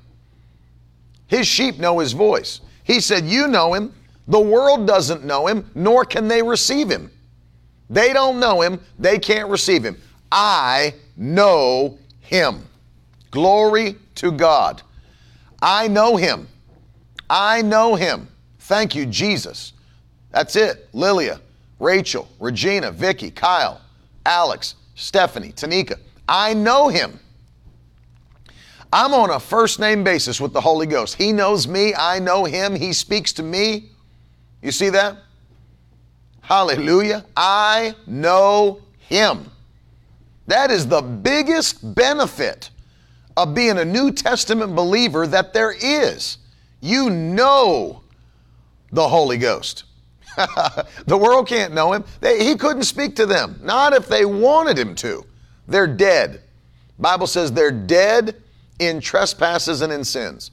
His 1.29 1.47
sheep 1.47 1.79
know 1.79 2.01
his 2.01 2.12
voice. 2.12 2.61
He 2.83 2.99
said, 2.99 3.25
You 3.27 3.47
know 3.47 3.75
him. 3.75 3.94
The 4.27 4.40
world 4.40 4.87
doesn't 4.87 5.25
know 5.25 5.47
him, 5.47 5.70
nor 5.75 6.05
can 6.05 6.29
they 6.29 6.42
receive 6.42 6.88
him. 6.88 7.11
They 7.90 8.14
don't 8.14 8.40
know 8.40 8.62
him, 8.62 8.81
they 8.99 9.18
can't 9.18 9.51
receive 9.51 9.85
him. 9.85 10.01
I 10.33 10.94
know 11.16 11.99
him. 12.20 12.66
Glory 13.31 13.97
to 14.16 14.33
God. 14.33 14.81
I 15.61 15.88
know 15.88 16.16
him. 16.16 16.49
I 17.29 17.62
know 17.62 17.94
him. 17.94 18.29
Thank 18.61 18.94
you, 18.94 19.05
Jesus. 19.05 19.73
That's 20.35 20.57
it. 20.57 20.88
Lilia, 20.92 21.40
Rachel, 21.79 22.29
Regina, 22.40 22.90
Vicky, 22.90 23.31
Kyle, 23.31 23.81
Alex, 24.27 24.75
Stephanie, 24.97 25.53
Tanika. 25.53 25.97
I 26.29 26.55
know 26.55 26.88
him. 26.88 27.20
I'm 28.92 29.14
on 29.14 29.31
a 29.31 29.38
first 29.38 29.79
name 29.79 30.03
basis 30.03 30.40
with 30.40 30.53
the 30.53 30.61
Holy 30.61 30.87
Ghost. 30.87 31.14
He 31.14 31.33
knows 31.33 31.68
me, 31.68 31.94
I 31.94 32.18
know 32.18 32.44
him, 32.44 32.75
he 32.75 32.92
speaks 32.92 33.33
to 33.35 33.44
me. 33.44 33.90
You 34.61 34.73
see 34.73 34.88
that? 34.90 35.18
Hallelujah. 36.40 37.25
I 37.37 37.94
know 38.09 38.81
him. 38.99 39.49
That 40.49 40.73
is 40.73 40.88
the 40.88 41.01
biggest 41.01 41.94
benefit 41.94 42.70
of 43.37 43.55
being 43.55 43.79
a 43.79 43.85
New 43.85 44.11
Testament 44.11 44.75
believer 44.75 45.29
that 45.29 45.53
there 45.53 45.73
is. 45.73 46.38
You 46.81 47.09
know 47.09 48.03
the 48.90 49.09
Holy 49.09 49.38
Ghost. 49.38 49.84
the 51.07 51.16
world 51.16 51.49
can't 51.49 51.73
know 51.73 51.92
him. 51.92 52.05
They, 52.20 52.44
he 52.44 52.57
couldn't 52.57 52.85
speak 52.85 53.16
to 53.16 53.27
them, 53.27 53.59
not 53.62 53.92
if 53.92 54.09
they 54.09 54.25
wanted 54.25 54.79
him 54.79 54.94
to. 54.97 55.25
They're 55.68 55.87
dead. 55.87 56.42
Bible 56.99 57.27
says 57.27 57.53
they're 57.53 57.70
dead 57.70 58.40
in 58.79 59.01
trespasses 59.01 59.81
and 59.81 59.92
in 59.92 60.05
sins. 60.05 60.51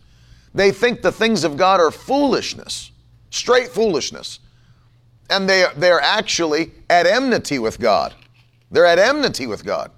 They 0.54 0.72
think 0.72 1.02
the 1.02 1.12
things 1.12 1.44
of 1.44 1.58
God 1.58 1.80
are 1.80 1.92
foolishness, 1.92 2.92
straight 3.30 3.70
foolishness. 3.70 4.40
And 5.30 5.50
they 5.50 5.64
are, 5.64 5.74
they're 5.76 6.02
actually 6.02 6.72
at 6.90 7.08
enmity 7.08 7.58
with 7.58 7.80
God. 7.80 8.14
They're 8.70 8.86
at 8.86 9.00
enmity 9.00 9.48
with 9.48 9.64
God. 9.64 9.92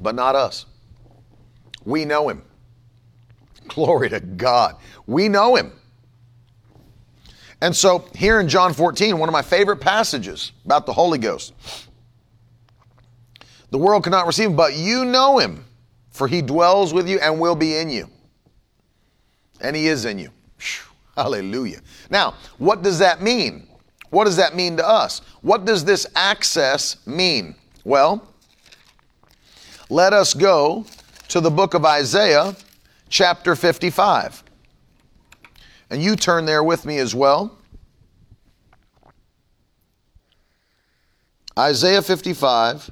But 0.00 0.14
not 0.14 0.34
us. 0.34 0.66
We 1.84 2.04
know 2.04 2.28
Him. 2.28 2.42
Glory 3.68 4.08
to 4.10 4.20
God. 4.20 4.76
We 5.06 5.28
know 5.28 5.56
Him. 5.56 5.72
And 7.60 7.74
so, 7.76 8.04
here 8.16 8.40
in 8.40 8.48
John 8.48 8.74
14, 8.74 9.18
one 9.18 9.28
of 9.28 9.32
my 9.32 9.42
favorite 9.42 9.76
passages 9.76 10.50
about 10.64 10.84
the 10.84 10.92
Holy 10.92 11.18
Ghost. 11.18 11.54
The 13.70 13.78
world 13.78 14.04
cannot 14.04 14.26
receive 14.26 14.50
him, 14.50 14.56
but 14.56 14.74
you 14.74 15.04
know 15.04 15.38
him, 15.38 15.64
for 16.10 16.28
he 16.28 16.42
dwells 16.42 16.92
with 16.92 17.08
you 17.08 17.18
and 17.20 17.40
will 17.40 17.54
be 17.54 17.76
in 17.76 17.88
you. 17.88 18.10
And 19.60 19.74
he 19.74 19.86
is 19.86 20.04
in 20.04 20.18
you. 20.18 20.30
Hallelujah. 21.16 21.80
Now, 22.10 22.34
what 22.58 22.82
does 22.82 22.98
that 22.98 23.22
mean? 23.22 23.68
What 24.10 24.24
does 24.24 24.36
that 24.36 24.54
mean 24.54 24.76
to 24.76 24.86
us? 24.86 25.20
What 25.40 25.64
does 25.64 25.84
this 25.84 26.06
access 26.14 26.96
mean? 27.06 27.54
Well, 27.84 28.28
let 29.88 30.12
us 30.12 30.34
go 30.34 30.84
to 31.28 31.40
the 31.40 31.50
book 31.50 31.74
of 31.74 31.84
Isaiah, 31.86 32.54
chapter 33.12 33.54
55. 33.54 34.42
And 35.90 36.02
you 36.02 36.16
turn 36.16 36.46
there 36.46 36.64
with 36.64 36.86
me 36.86 36.96
as 36.98 37.14
well. 37.14 37.58
Isaiah 41.56 42.00
55. 42.00 42.90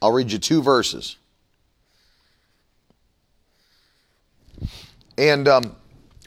I'll 0.00 0.12
read 0.12 0.30
you 0.30 0.38
two 0.38 0.62
verses. 0.62 1.16
And 5.18 5.48
um, 5.48 5.74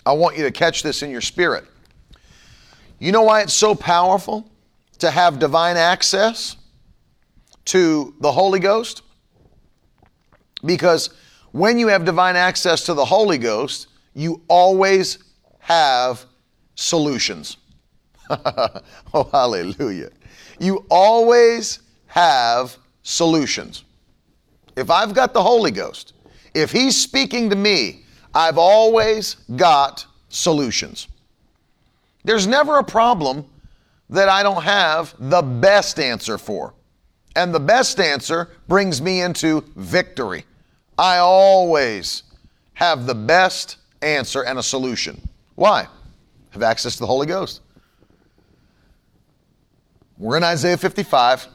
I 0.06 0.12
want 0.12 0.38
you 0.38 0.44
to 0.44 0.52
catch 0.52 0.84
this 0.84 1.02
in 1.02 1.10
your 1.10 1.22
spirit. 1.22 1.64
You 3.00 3.14
know 3.14 3.22
why 3.22 3.42
it's 3.42 3.54
so 3.54 3.74
powerful 3.74 4.46
to 4.98 5.10
have 5.10 5.40
divine 5.40 5.78
access 5.78 6.58
to 7.66 8.14
the 8.20 8.32
Holy 8.32 8.60
Ghost? 8.60 9.04
Because 10.64 11.10
when 11.52 11.78
you 11.80 11.88
have 11.88 12.06
divine 12.06 12.36
access 12.36 12.86
to 12.86 12.94
the 12.94 13.06
Holy 13.06 13.38
Ghost, 13.38 13.88
you 14.14 14.42
always 14.48 15.20
have 15.60 16.26
solutions. 16.76 17.58
oh, 18.30 19.30
hallelujah. 19.32 20.10
You 20.60 20.86
always 20.90 21.80
have 22.08 22.78
solutions. 23.04 23.84
If 24.76 24.90
I've 24.90 25.14
got 25.14 25.34
the 25.34 25.42
Holy 25.42 25.72
Ghost, 25.72 26.14
if 26.54 26.72
He's 26.72 27.02
speaking 27.02 27.50
to 27.50 27.56
me, 27.56 28.04
I've 28.34 28.58
always 28.58 29.36
got 29.56 30.06
solutions. 30.30 31.08
There's 32.24 32.48
never 32.48 32.78
a 32.78 32.84
problem 32.84 33.46
that 34.10 34.30
I 34.30 34.44
don't 34.44 34.64
have 34.64 35.16
the 35.20 35.42
best 35.42 36.00
answer 36.00 36.38
for. 36.38 36.74
And 37.36 37.54
the 37.54 37.60
best 37.60 38.00
answer 38.00 38.50
brings 38.68 39.02
me 39.02 39.22
into 39.22 39.64
victory. 39.76 40.46
I 41.00 41.20
always 41.20 42.24
have 42.74 43.06
the 43.06 43.16
best 43.16 43.78
answer 44.02 44.44
and 44.44 44.60
a 44.60 44.64
solution. 44.64 45.30
Why? 45.56 45.88
Have 46.50 46.62
access 46.62 46.96
to 46.96 47.00
the 47.00 47.08
Holy 47.08 47.26
Ghost. 47.26 47.62
We're 50.18 50.36
in 50.36 50.44
Isaiah 50.44 50.76
55. 50.76 51.48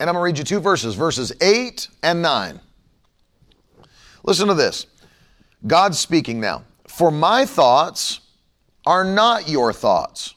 And 0.00 0.08
I'm 0.08 0.14
going 0.14 0.22
to 0.22 0.24
read 0.24 0.38
you 0.38 0.44
two 0.44 0.60
verses, 0.60 0.94
verses 0.94 1.30
8 1.42 1.88
and 2.02 2.22
9. 2.22 2.58
Listen 4.24 4.48
to 4.48 4.54
this. 4.54 4.86
God's 5.66 5.98
speaking 5.98 6.40
now. 6.40 6.64
For 6.88 7.10
my 7.10 7.44
thoughts 7.44 8.20
are 8.86 9.04
not 9.04 9.46
your 9.46 9.74
thoughts, 9.74 10.34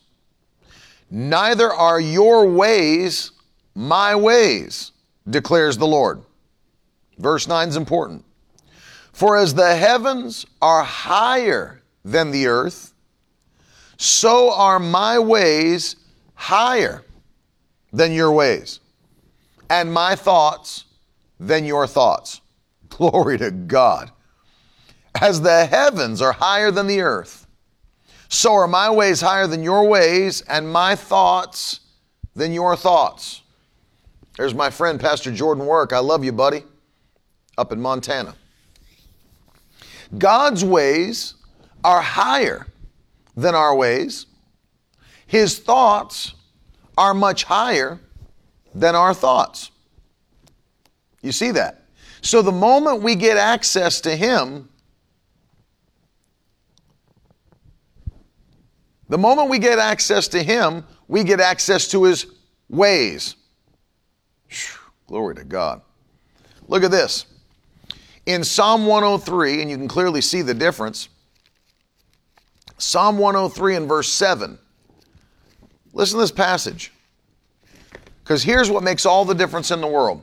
neither 1.09 1.71
are 1.71 2.01
your 2.01 2.49
ways 2.49 3.31
my 3.73 4.15
ways, 4.15 4.91
declares 5.29 5.77
the 5.77 5.87
Lord. 5.87 6.23
Verse 7.19 7.47
9 7.47 7.67
is 7.67 7.75
important. 7.75 8.25
For 9.11 9.37
as 9.37 9.53
the 9.53 9.75
heavens 9.75 10.45
are 10.61 10.83
higher 10.83 11.81
than 12.05 12.31
the 12.31 12.47
earth, 12.47 12.93
so 13.97 14.53
are 14.53 14.79
my 14.79 15.19
ways 15.19 15.97
higher 16.33 17.03
than 17.91 18.13
your 18.13 18.31
ways, 18.31 18.79
and 19.69 19.93
my 19.93 20.15
thoughts 20.15 20.85
than 21.39 21.65
your 21.65 21.85
thoughts. 21.85 22.39
Glory 22.89 23.37
to 23.37 23.51
God. 23.51 24.11
As 25.19 25.41
the 25.41 25.65
heavens 25.65 26.21
are 26.21 26.31
higher 26.31 26.71
than 26.71 26.87
the 26.87 27.01
earth, 27.01 27.45
so 28.29 28.53
are 28.53 28.67
my 28.67 28.89
ways 28.89 29.19
higher 29.19 29.47
than 29.47 29.63
your 29.63 29.87
ways, 29.87 30.41
and 30.43 30.71
my 30.71 30.95
thoughts 30.95 31.81
than 32.35 32.53
your 32.53 32.77
thoughts. 32.77 33.41
There's 34.37 34.53
my 34.53 34.69
friend, 34.69 34.99
Pastor 34.99 35.33
Jordan 35.33 35.65
Work. 35.65 35.91
I 35.91 35.99
love 35.99 36.23
you, 36.23 36.31
buddy, 36.31 36.63
up 37.59 37.73
in 37.73 37.81
Montana. 37.81 38.33
God's 40.17 40.63
ways 40.63 41.35
are 41.83 42.01
higher 42.01 42.65
than 43.35 43.53
our 43.53 43.75
ways. 43.75 44.25
His 45.27 45.59
thoughts 45.59 46.33
are 46.97 47.13
much 47.13 47.43
higher 47.43 47.99
than 48.73 48.95
our 48.95 49.13
thoughts. 49.13 49.71
You 51.21 51.31
see 51.33 51.51
that? 51.51 51.83
So 52.21 52.41
the 52.41 52.51
moment 52.51 53.01
we 53.01 53.15
get 53.15 53.37
access 53.37 54.01
to 54.01 54.15
Him, 54.15 54.69
the 59.09 59.17
moment 59.17 59.49
we 59.49 59.59
get 59.59 59.79
access 59.79 60.29
to 60.29 60.41
Him, 60.41 60.85
we 61.07 61.23
get 61.23 61.39
access 61.39 61.89
to 61.89 62.05
His 62.05 62.25
ways. 62.69 63.35
Whew, 64.47 64.79
glory 65.07 65.35
to 65.35 65.43
God. 65.43 65.81
Look 66.67 66.83
at 66.83 66.91
this. 66.91 67.25
In 68.25 68.43
Psalm 68.43 68.85
103, 68.85 69.61
and 69.61 69.71
you 69.71 69.77
can 69.77 69.87
clearly 69.87 70.21
see 70.21 70.41
the 70.41 70.53
difference, 70.53 71.09
Psalm 72.77 73.17
103 73.17 73.75
and 73.75 73.87
verse 73.87 74.09
7. 74.09 74.57
Listen 75.93 76.17
to 76.17 76.21
this 76.21 76.31
passage. 76.31 76.91
Because 78.23 78.43
here's 78.43 78.69
what 78.69 78.83
makes 78.83 79.05
all 79.05 79.25
the 79.25 79.33
difference 79.33 79.71
in 79.71 79.81
the 79.81 79.87
world. 79.87 80.21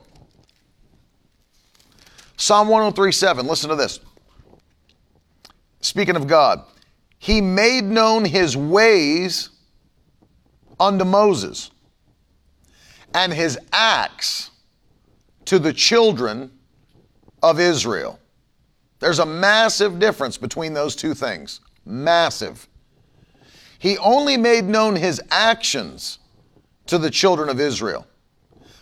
Psalm 2.37 2.67
103 2.67 3.11
7. 3.11 3.45
Listen 3.45 3.69
to 3.69 3.75
this. 3.75 3.99
Speaking 5.81 6.15
of 6.15 6.27
God, 6.27 6.63
He 7.19 7.41
made 7.41 7.83
known 7.83 8.25
His 8.25 8.55
ways 8.55 9.49
unto 10.79 11.03
Moses 11.03 11.71
and 13.13 13.33
His 13.33 13.59
acts 13.71 14.51
to 15.45 15.59
the 15.59 15.73
children 15.73 16.51
of 17.49 17.59
Israel. 17.59 18.19
There's 18.99 19.19
a 19.19 19.25
massive 19.25 19.99
difference 19.99 20.37
between 20.37 20.73
those 20.73 20.95
two 20.95 21.13
things. 21.13 21.61
Massive. 21.85 22.67
He 23.79 23.97
only 23.99 24.37
made 24.37 24.65
known 24.65 24.95
his 24.95 25.21
actions 25.29 26.19
to 26.87 26.97
the 26.97 27.09
children 27.09 27.49
of 27.49 27.59
Israel, 27.59 28.07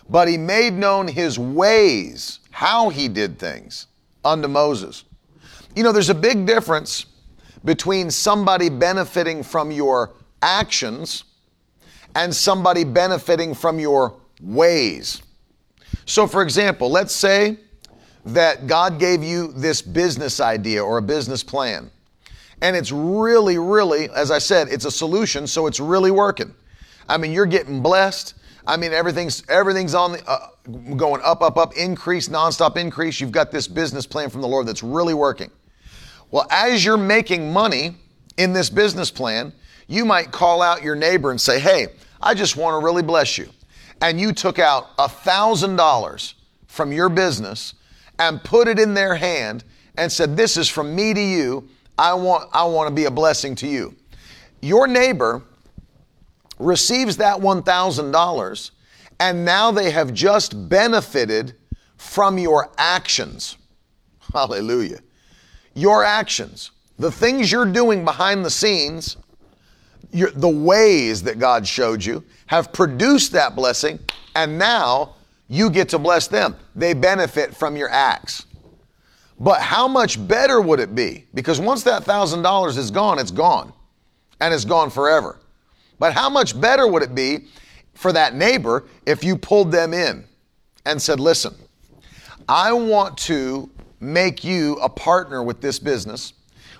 but 0.08 0.28
he 0.28 0.38
made 0.38 0.72
known 0.72 1.06
his 1.06 1.38
ways, 1.38 2.40
how 2.50 2.88
he 2.88 3.08
did 3.08 3.38
things, 3.38 3.88
unto 4.24 4.48
Moses. 4.48 5.04
You 5.74 5.82
know, 5.82 5.92
there's 5.92 6.08
a 6.08 6.14
big 6.14 6.46
difference 6.46 7.06
between 7.64 8.10
somebody 8.10 8.70
benefiting 8.70 9.42
from 9.42 9.70
your 9.70 10.14
actions 10.40 11.24
and 12.14 12.34
somebody 12.34 12.84
benefiting 12.84 13.52
from 13.52 13.78
your 13.78 14.14
ways. 14.40 15.20
So, 16.06 16.26
for 16.26 16.42
example, 16.42 16.90
let's 16.90 17.14
say 17.14 17.58
that 18.26 18.66
God 18.66 18.98
gave 18.98 19.22
you 19.22 19.52
this 19.52 19.80
business 19.80 20.40
idea 20.40 20.84
or 20.84 20.98
a 20.98 21.02
business 21.02 21.42
plan. 21.44 21.90
And 22.60 22.74
it's 22.74 22.90
really, 22.90 23.58
really, 23.58 24.10
as 24.10 24.30
I 24.30 24.38
said, 24.38 24.68
it's 24.68 24.84
a 24.84 24.90
solution, 24.90 25.46
so 25.46 25.66
it's 25.66 25.78
really 25.78 26.10
working. 26.10 26.52
I 27.08 27.18
mean, 27.18 27.32
you're 27.32 27.46
getting 27.46 27.82
blessed. 27.82 28.34
I 28.66 28.76
mean, 28.76 28.92
everything's 28.92 29.48
everything's 29.48 29.94
on 29.94 30.12
the 30.12 30.28
uh, 30.28 30.48
going 30.96 31.20
up, 31.22 31.40
up, 31.40 31.56
up, 31.56 31.74
increase, 31.76 32.28
nonstop 32.28 32.76
increase. 32.76 33.20
You've 33.20 33.30
got 33.30 33.52
this 33.52 33.68
business 33.68 34.06
plan 34.06 34.28
from 34.28 34.40
the 34.40 34.48
Lord 34.48 34.66
that's 34.66 34.82
really 34.82 35.14
working. 35.14 35.52
Well, 36.32 36.48
as 36.50 36.84
you're 36.84 36.96
making 36.96 37.52
money 37.52 37.94
in 38.38 38.52
this 38.52 38.68
business 38.68 39.08
plan, 39.08 39.52
you 39.86 40.04
might 40.04 40.32
call 40.32 40.62
out 40.62 40.82
your 40.82 40.96
neighbor 40.96 41.30
and 41.30 41.40
say, 41.40 41.60
"Hey, 41.60 41.88
I 42.20 42.34
just 42.34 42.56
want 42.56 42.80
to 42.80 42.84
really 42.84 43.02
bless 43.02 43.38
you," 43.38 43.48
and 44.00 44.20
you 44.20 44.32
took 44.32 44.58
out 44.58 44.88
a 44.98 45.08
thousand 45.08 45.76
dollars 45.76 46.34
from 46.66 46.90
your 46.90 47.08
business 47.08 47.74
and 48.18 48.42
put 48.42 48.68
it 48.68 48.78
in 48.78 48.94
their 48.94 49.14
hand 49.14 49.64
and 49.96 50.10
said, 50.10 50.36
"This 50.36 50.56
is 50.56 50.68
from 50.68 50.94
me 50.94 51.14
to 51.14 51.20
you." 51.20 51.68
I 51.98 52.12
want, 52.12 52.50
I 52.52 52.64
want 52.64 52.88
to 52.88 52.94
be 52.94 53.06
a 53.06 53.10
blessing 53.10 53.54
to 53.56 53.66
you. 53.66 53.96
Your 54.60 54.86
neighbor 54.86 55.42
receives 56.58 57.16
that 57.16 57.38
$1,000 57.38 58.70
and 59.18 59.44
now 59.44 59.70
they 59.70 59.90
have 59.90 60.12
just 60.12 60.68
benefited 60.68 61.54
from 61.96 62.38
your 62.38 62.70
actions. 62.76 63.56
Hallelujah. 64.32 65.00
Your 65.74 66.04
actions, 66.04 66.70
the 66.98 67.10
things 67.10 67.50
you're 67.50 67.70
doing 67.70 68.04
behind 68.04 68.44
the 68.44 68.50
scenes, 68.50 69.16
your, 70.12 70.30
the 70.30 70.48
ways 70.48 71.22
that 71.22 71.38
God 71.38 71.66
showed 71.66 72.04
you 72.04 72.24
have 72.46 72.72
produced 72.72 73.32
that 73.32 73.56
blessing, 73.56 73.98
and 74.34 74.58
now 74.58 75.15
you 75.48 75.70
get 75.70 75.88
to 75.90 75.98
bless 75.98 76.26
them. 76.26 76.56
They 76.74 76.92
benefit 76.94 77.54
from 77.54 77.76
your 77.76 77.88
acts. 77.90 78.46
But 79.38 79.60
how 79.60 79.86
much 79.86 80.26
better 80.26 80.60
would 80.60 80.80
it 80.80 80.94
be? 80.94 81.26
Because 81.34 81.60
once 81.60 81.82
that 81.84 82.04
$1,000 82.04 82.76
is 82.78 82.90
gone, 82.90 83.18
it's 83.18 83.30
gone 83.30 83.72
and 84.40 84.52
it's 84.52 84.64
gone 84.64 84.90
forever. 84.90 85.38
But 85.98 86.12
how 86.12 86.28
much 86.28 86.58
better 86.58 86.86
would 86.86 87.02
it 87.02 87.14
be 87.14 87.46
for 87.94 88.12
that 88.12 88.34
neighbor 88.34 88.84
if 89.06 89.24
you 89.24 89.36
pulled 89.36 89.72
them 89.72 89.92
in 89.94 90.24
and 90.84 91.00
said, 91.00 91.20
listen, 91.20 91.54
I 92.48 92.72
want 92.72 93.16
to 93.18 93.70
make 94.00 94.44
you 94.44 94.74
a 94.76 94.88
partner 94.88 95.42
with 95.42 95.60
this 95.60 95.78
business. 95.78 96.34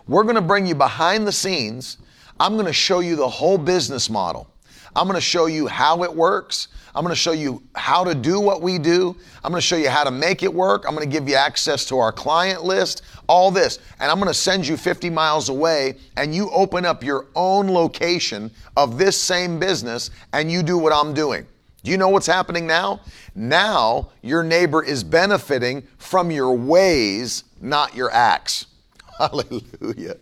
We're 0.07 0.23
going 0.23 0.37
to 0.37 0.41
bring 0.41 0.67
you 0.67 0.75
behind 0.75 1.27
the 1.27 1.33
scenes. 1.33 1.99
I'm 2.39 2.55
going 2.55 2.67
to 2.67 2.73
show 2.73 3.01
you 3.01 3.17
the 3.17 3.29
whole 3.29 3.59
business 3.59 4.09
model. 4.09 4.51
I'm 4.97 5.07
going 5.07 5.17
to 5.17 5.21
show 5.21 5.45
you 5.45 5.67
how 5.67 6.05
it 6.05 6.15
works. 6.15 6.69
I'm 6.95 7.03
going 7.03 7.13
to 7.13 7.21
show 7.21 7.33
you 7.33 7.63
how 7.75 8.03
to 8.05 8.15
do 8.15 8.41
what 8.41 8.63
we 8.63 8.79
do. 8.79 9.15
I'm 9.45 9.51
going 9.51 9.61
to 9.61 9.67
show 9.67 9.77
you 9.77 9.91
how 9.91 10.05
to 10.05 10.11
make 10.11 10.43
it 10.43 10.53
work. 10.53 10.87
I'm 10.89 10.95
going 10.95 11.07
to 11.07 11.13
give 11.13 11.29
you 11.29 11.35
access 11.35 11.85
to 11.87 11.99
our 11.99 12.11
client 12.11 12.65
list, 12.65 13.03
all 13.29 13.51
this. 13.51 13.79
And 14.01 14.11
I'm 14.11 14.17
going 14.17 14.31
to 14.31 14.35
send 14.35 14.67
you 14.67 14.79
50 14.79 15.11
miles 15.11 15.51
away 15.51 15.97
and 16.17 16.35
you 16.35 16.51
open 16.51 16.87
up 16.87 17.05
your 17.05 17.27
own 17.35 17.69
location 17.69 18.51
of 18.79 18.97
this 18.97 19.21
same 19.21 19.59
business 19.59 20.11
and 20.33 20.51
you 20.51 20.63
do 20.63 20.79
what 20.79 20.95
I'm 20.95 21.13
doing. 21.13 21.47
Do 21.85 21.91
you 21.91 21.99
know 21.99 22.09
what's 22.09 22.27
happening 22.27 22.67
now? 22.67 23.03
Now 23.35 24.09
your 24.23 24.43
neighbor 24.43 24.83
is 24.83 25.05
benefiting 25.05 25.87
from 25.99 26.31
your 26.31 26.57
ways, 26.57 27.45
not 27.61 27.95
your 27.95 28.11
acts. 28.11 28.67
Hallelujah. 29.19 30.17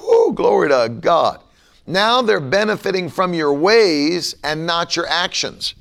Whoo, 0.00 0.32
glory 0.32 0.70
to 0.70 0.88
God. 1.00 1.42
Now 1.88 2.20
they're 2.20 2.38
benefiting 2.38 3.08
from 3.08 3.32
your 3.32 3.54
ways 3.54 4.36
and 4.44 4.66
not 4.66 4.94
your 4.94 5.06
actions. 5.06 5.74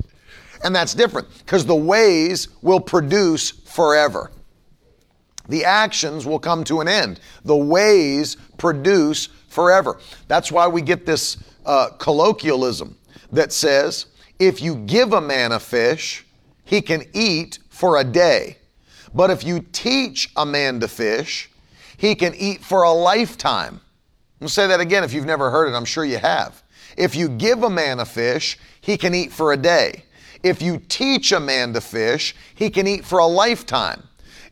And 0.63 0.73
that's 0.73 0.93
different 0.93 1.27
because 1.39 1.65
the 1.65 1.75
ways 1.75 2.47
will 2.61 2.79
produce 2.79 3.51
forever. 3.51 4.31
The 5.49 5.65
actions 5.65 6.25
will 6.25 6.39
come 6.39 6.63
to 6.63 6.79
an 6.79 6.87
end. 6.87 7.19
The 7.43 7.57
ways 7.57 8.37
produce 8.57 9.27
forever. 9.49 9.99
That's 10.29 10.49
why 10.49 10.67
we 10.67 10.81
get 10.81 11.05
this 11.05 11.37
uh, 11.65 11.89
colloquialism 11.97 12.97
that 13.33 13.51
says 13.51 14.05
if 14.39 14.61
you 14.61 14.75
give 14.75 15.11
a 15.11 15.19
man 15.19 15.51
a 15.51 15.59
fish, 15.59 16.25
he 16.63 16.81
can 16.81 17.03
eat 17.11 17.59
for 17.67 17.97
a 17.97 18.03
day. 18.05 18.59
But 19.13 19.29
if 19.29 19.43
you 19.43 19.65
teach 19.73 20.31
a 20.37 20.45
man 20.45 20.79
to 20.79 20.87
fish, 20.87 21.49
he 21.97 22.15
can 22.15 22.33
eat 22.35 22.63
for 22.63 22.83
a 22.83 22.91
lifetime. 22.91 23.81
I'll 24.41 24.47
say 24.47 24.67
that 24.67 24.79
again 24.79 25.03
if 25.03 25.13
you've 25.13 25.25
never 25.25 25.49
heard 25.49 25.67
it, 25.67 25.75
I'm 25.75 25.85
sure 25.85 26.05
you 26.05 26.17
have. 26.17 26.63
If 26.95 27.15
you 27.15 27.29
give 27.29 27.63
a 27.63 27.69
man 27.69 27.99
a 27.99 28.05
fish, 28.05 28.57
he 28.81 28.97
can 28.97 29.13
eat 29.13 29.31
for 29.31 29.53
a 29.53 29.57
day. 29.57 30.03
If 30.43 30.61
you 30.61 30.81
teach 30.89 31.31
a 31.31 31.39
man 31.39 31.73
to 31.73 31.81
fish, 31.81 32.35
he 32.55 32.69
can 32.69 32.87
eat 32.87 33.05
for 33.05 33.19
a 33.19 33.25
lifetime. 33.25 34.03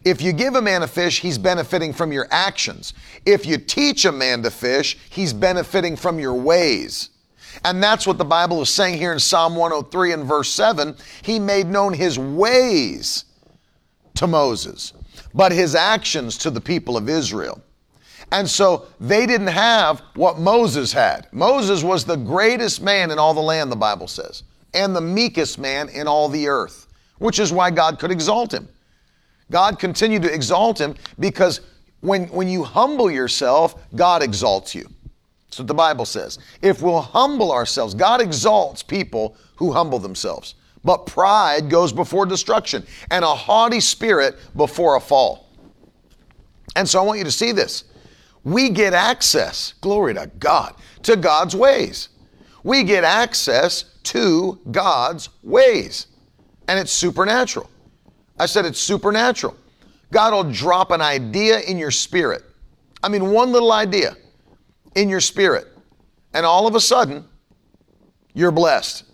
If 0.03 0.21
you 0.21 0.33
give 0.33 0.55
a 0.55 0.61
man 0.61 0.83
a 0.83 0.88
fish, 0.88 1.19
he's 1.21 1.38
benefiting 1.38 1.91
from 1.91 2.11
your 2.11 2.27
actions. 2.29 2.93
If 3.25 3.45
you 3.45 3.57
teach 3.57 4.05
a 4.05 4.11
man 4.11 4.43
to 4.43 4.51
fish, 4.51 4.97
he's 5.09 5.33
benefiting 5.33 5.95
from 5.95 6.19
your 6.19 6.36
ways. 6.36 7.09
And 7.63 7.81
that's 7.81 8.05
what 8.05 8.19
the 8.19 8.25
Bible 8.25 8.61
is 8.61 8.69
saying 8.69 8.97
here 8.97 9.13
in 9.13 9.19
Psalm 9.19 9.55
103 9.55 10.13
and 10.13 10.25
verse 10.25 10.51
7. 10.51 10.95
He 11.23 11.39
made 11.39 11.67
known 11.67 11.93
his 11.93 12.19
ways 12.19 13.25
to 14.15 14.27
Moses, 14.27 14.93
but 15.33 15.51
his 15.51 15.73
actions 15.73 16.38
to 16.39 16.51
the 16.51 16.61
people 16.61 16.97
of 16.97 17.09
Israel. 17.09 17.61
And 18.36 18.49
so 18.49 18.88
they 18.99 19.25
didn't 19.25 19.47
have 19.47 20.01
what 20.13 20.38
Moses 20.38 20.91
had. 20.91 21.27
Moses 21.31 21.83
was 21.83 22.03
the 22.03 22.17
greatest 22.17 22.81
man 22.81 23.09
in 23.09 23.17
all 23.17 23.33
the 23.33 23.39
land, 23.39 23.71
the 23.71 23.77
Bible 23.77 24.07
says 24.07 24.43
and 24.75 24.93
the 24.93 25.01
meekest 25.01 25.57
man 25.57 25.89
in 25.89 26.05
all 26.05 26.27
the 26.27 26.47
earth, 26.47 26.88
which 27.17 27.39
is 27.39 27.51
why 27.51 27.71
God 27.71 27.97
could 27.97 28.11
exalt 28.11 28.53
him. 28.53 28.67
God 29.49 29.79
continued 29.79 30.21
to 30.23 30.33
exalt 30.33 30.79
him 30.79 30.95
because 31.17 31.61
when, 32.01 32.25
when 32.27 32.49
you 32.49 32.63
humble 32.63 33.09
yourself, 33.09 33.75
God 33.95 34.21
exalts 34.21 34.75
you. 34.75 34.88
That's 35.45 35.59
what 35.59 35.67
the 35.67 35.73
Bible 35.73 36.05
says. 36.05 36.39
If 36.61 36.81
we'll 36.81 36.99
humble 36.99 37.53
ourselves, 37.53 37.93
God 37.93 38.21
exalts 38.21 38.83
people 38.83 39.38
who 39.55 39.71
humble 39.71 39.99
themselves. 39.99 40.55
But 40.83 41.05
pride 41.05 41.69
goes 41.69 41.93
before 41.93 42.25
destruction, 42.25 42.86
and 43.09 43.23
a 43.23 43.33
haughty 43.33 43.79
spirit 43.79 44.36
before 44.57 44.97
a 44.97 44.99
fall. 44.99 45.47
And 46.75 46.88
so 46.88 46.99
I 46.99 47.05
want 47.05 47.17
you 47.17 47.23
to 47.23 47.31
see 47.31 47.53
this. 47.53 47.86
We 48.45 48.69
get 48.69 48.93
access, 48.93 49.73
glory 49.81 50.13
to 50.13 50.31
God, 50.39 50.75
to 51.03 51.17
God's 51.17 51.55
ways. 51.55 52.09
We 52.63 52.83
get 52.83 53.03
access 53.03 53.95
to 54.03 54.59
God's 54.71 55.29
ways. 55.43 56.07
And 56.67 56.79
it's 56.79 56.91
supernatural. 56.91 57.69
I 58.39 58.45
said 58.45 58.65
it's 58.65 58.79
supernatural. 58.79 59.57
God 60.11 60.33
will 60.33 60.51
drop 60.51 60.91
an 60.91 61.01
idea 61.01 61.59
in 61.61 61.77
your 61.77 61.91
spirit. 61.91 62.43
I 63.01 63.09
mean, 63.09 63.31
one 63.31 63.51
little 63.51 63.71
idea 63.71 64.15
in 64.95 65.09
your 65.09 65.21
spirit. 65.21 65.67
And 66.33 66.45
all 66.45 66.67
of 66.67 66.75
a 66.75 66.79
sudden, 66.79 67.25
you're 68.33 68.51
blessed. 68.51 69.05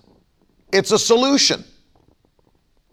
It's 0.74 0.92
a 0.92 1.00
solution. 1.00 1.64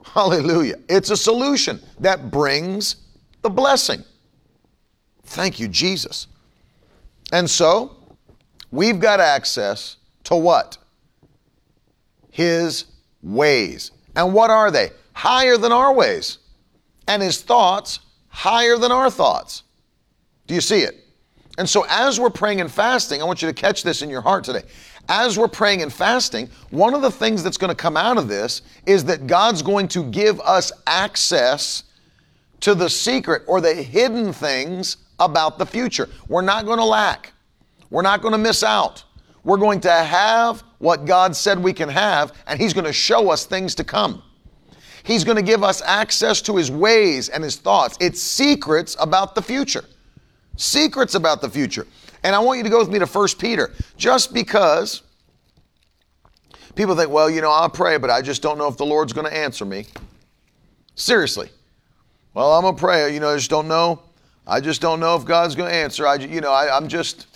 Hallelujah. 0.05 0.77
It's 0.89 1.11
a 1.11 1.17
solution 1.17 1.81
that 1.99 2.31
brings 2.31 2.97
the 3.43 3.51
blessing. 3.51 4.05
Thank 5.29 5.61
you, 5.61 5.69
Jesus. 5.69 6.27
And 7.33 7.49
so, 7.49 7.99
We've 8.71 9.01
got 9.01 9.21
access 9.21 9.97
to 10.25 10.37
what? 10.37 10.77
His 12.31 12.85
ways. 13.23 13.93
And 14.15 14.35
what 14.35 14.51
are 14.51 14.71
they? 14.71 14.91
Higher 15.15 15.57
than 15.57 15.73
our 15.73 15.93
ways. 15.93 16.39
And 17.07 17.23
his 17.23 17.41
thoughts 17.41 18.01
higher 18.29 18.77
than 18.77 18.93
our 18.93 19.11
thoughts. 19.11 19.63
Do 20.47 20.55
you 20.55 20.61
see 20.61 20.81
it? 20.81 21.05
And 21.57 21.69
so, 21.69 21.85
as 21.89 22.21
we're 22.21 22.31
praying 22.31 22.61
and 22.61 22.71
fasting, 22.71 23.21
I 23.21 23.25
want 23.25 23.43
you 23.43 23.49
to 23.49 23.55
catch 23.55 23.83
this 23.83 24.03
in 24.03 24.11
your 24.11 24.21
heart 24.21 24.45
today. 24.45 24.63
As 25.09 25.39
we're 25.39 25.49
praying 25.49 25.83
and 25.83 25.93
fasting, 25.93 26.49
one 26.71 26.95
of 26.95 27.03
the 27.03 27.11
things 27.11 27.43
that's 27.43 27.57
going 27.57 27.71
to 27.71 27.75
come 27.75 27.97
out 27.97 28.19
of 28.19 28.29
this 28.29 28.63
is 28.87 29.05
that 29.07 29.27
God's 29.27 29.63
going 29.63 29.89
to 29.89 30.05
give 30.11 30.41
us 30.43 30.71
access 30.87 31.85
to 32.61 32.75
the 32.75 32.89
secret 32.89 33.43
or 33.47 33.61
the 33.61 33.75
hidden 33.75 34.33
things 34.33 34.99
about 35.19 35.59
the 35.59 35.67
future. 35.67 36.09
We're 36.29 36.43
not 36.43 36.65
going 36.67 36.79
to 36.79 36.85
lack. 36.85 37.33
We're 37.91 38.03
not 38.03 38.23
going 38.23 38.33
to 38.33 38.39
miss 38.39 38.63
out. 38.63 39.05
We're 39.45 39.57
going 39.57 39.81
to 39.81 39.91
have 39.91 40.63
what 40.79 41.07
God 41.07 41.35
said 41.35 41.59
we 41.59 41.73
can 41.73 41.89
have, 41.89 42.33
and 42.47 42.61
He's 42.61 42.73
going 42.73 42.85
to 42.85 42.93
show 42.93 43.31
us 43.31 43.47
things 43.47 43.75
to 43.77 43.85
come. 43.85 44.23
He's 45.03 45.25
going 45.25 45.37
to 45.37 45.43
give 45.43 45.63
us 45.63 45.81
access 45.83 46.43
to 46.43 46.57
His 46.57 46.71
ways 46.71 47.31
and 47.31 47.43
His 47.43 47.57
thoughts. 47.57 47.97
It's 48.01 48.21
secrets 48.21 48.97
about 49.01 49.35
the 49.35 49.43
future. 49.43 49.85
Secrets 50.57 51.15
about 51.15 51.41
the 51.41 51.49
future. 51.49 51.87
And 52.25 52.35
I 52.35 52.41
want 52.41 52.59
you 52.59 52.65
to 52.65 52.71
go 52.71 52.79
with 52.79 52.91
me 52.91 52.99
to 52.99 53.07
1 53.07 53.29
Peter, 53.39 53.73
just 53.97 54.35
because 54.35 55.03
people 56.75 56.95
think, 56.95 57.11
well, 57.11 57.31
you 57.31 57.41
know, 57.41 57.51
I'll 57.51 57.71
pray, 57.71 57.97
but 57.97 58.11
I 58.11 58.21
just 58.21 58.43
don't 58.43 58.59
know 58.59 58.69
if 58.69 58.77
the 58.77 58.87
Lord's 58.87 59.13
going 59.13 59.27
to 59.27 59.37
answer 59.37 59.65
me. 59.65 59.87
Seriously. 60.95 61.49
Well, 62.35 62.53
I'm 62.53 62.63
going 62.63 62.75
to 62.75 62.81
pray, 62.81 63.15
you 63.15 63.21
know, 63.21 63.31
I 63.31 63.37
just 63.37 63.51
don't 63.51 63.69
know. 63.69 64.03
I 64.49 64.61
just 64.63 64.81
don't 64.81 64.99
know 64.99 65.15
if 65.15 65.27
God's 65.27 65.55
going 65.55 65.69
to 65.69 65.77
answer. 65.77 66.07
I, 66.07 66.15
you 66.15 66.41
know, 66.41 66.51
I, 66.51 66.75
I'm 66.75 66.89
just, 66.89 67.27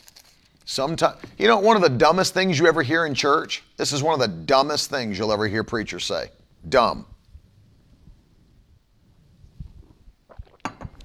sometimes, 0.64 1.18
you 1.38 1.46
know, 1.46 1.58
one 1.58 1.76
of 1.76 1.82
the 1.82 1.90
dumbest 1.90 2.32
things 2.32 2.58
you 2.58 2.66
ever 2.66 2.82
hear 2.82 3.04
in 3.04 3.14
church? 3.14 3.62
This 3.76 3.92
is 3.92 4.02
one 4.02 4.14
of 4.14 4.20
the 4.20 4.34
dumbest 4.34 4.88
things 4.88 5.18
you'll 5.18 5.32
ever 5.32 5.46
hear 5.46 5.62
preachers 5.62 6.06
say. 6.06 6.30
Dumb. 6.70 7.04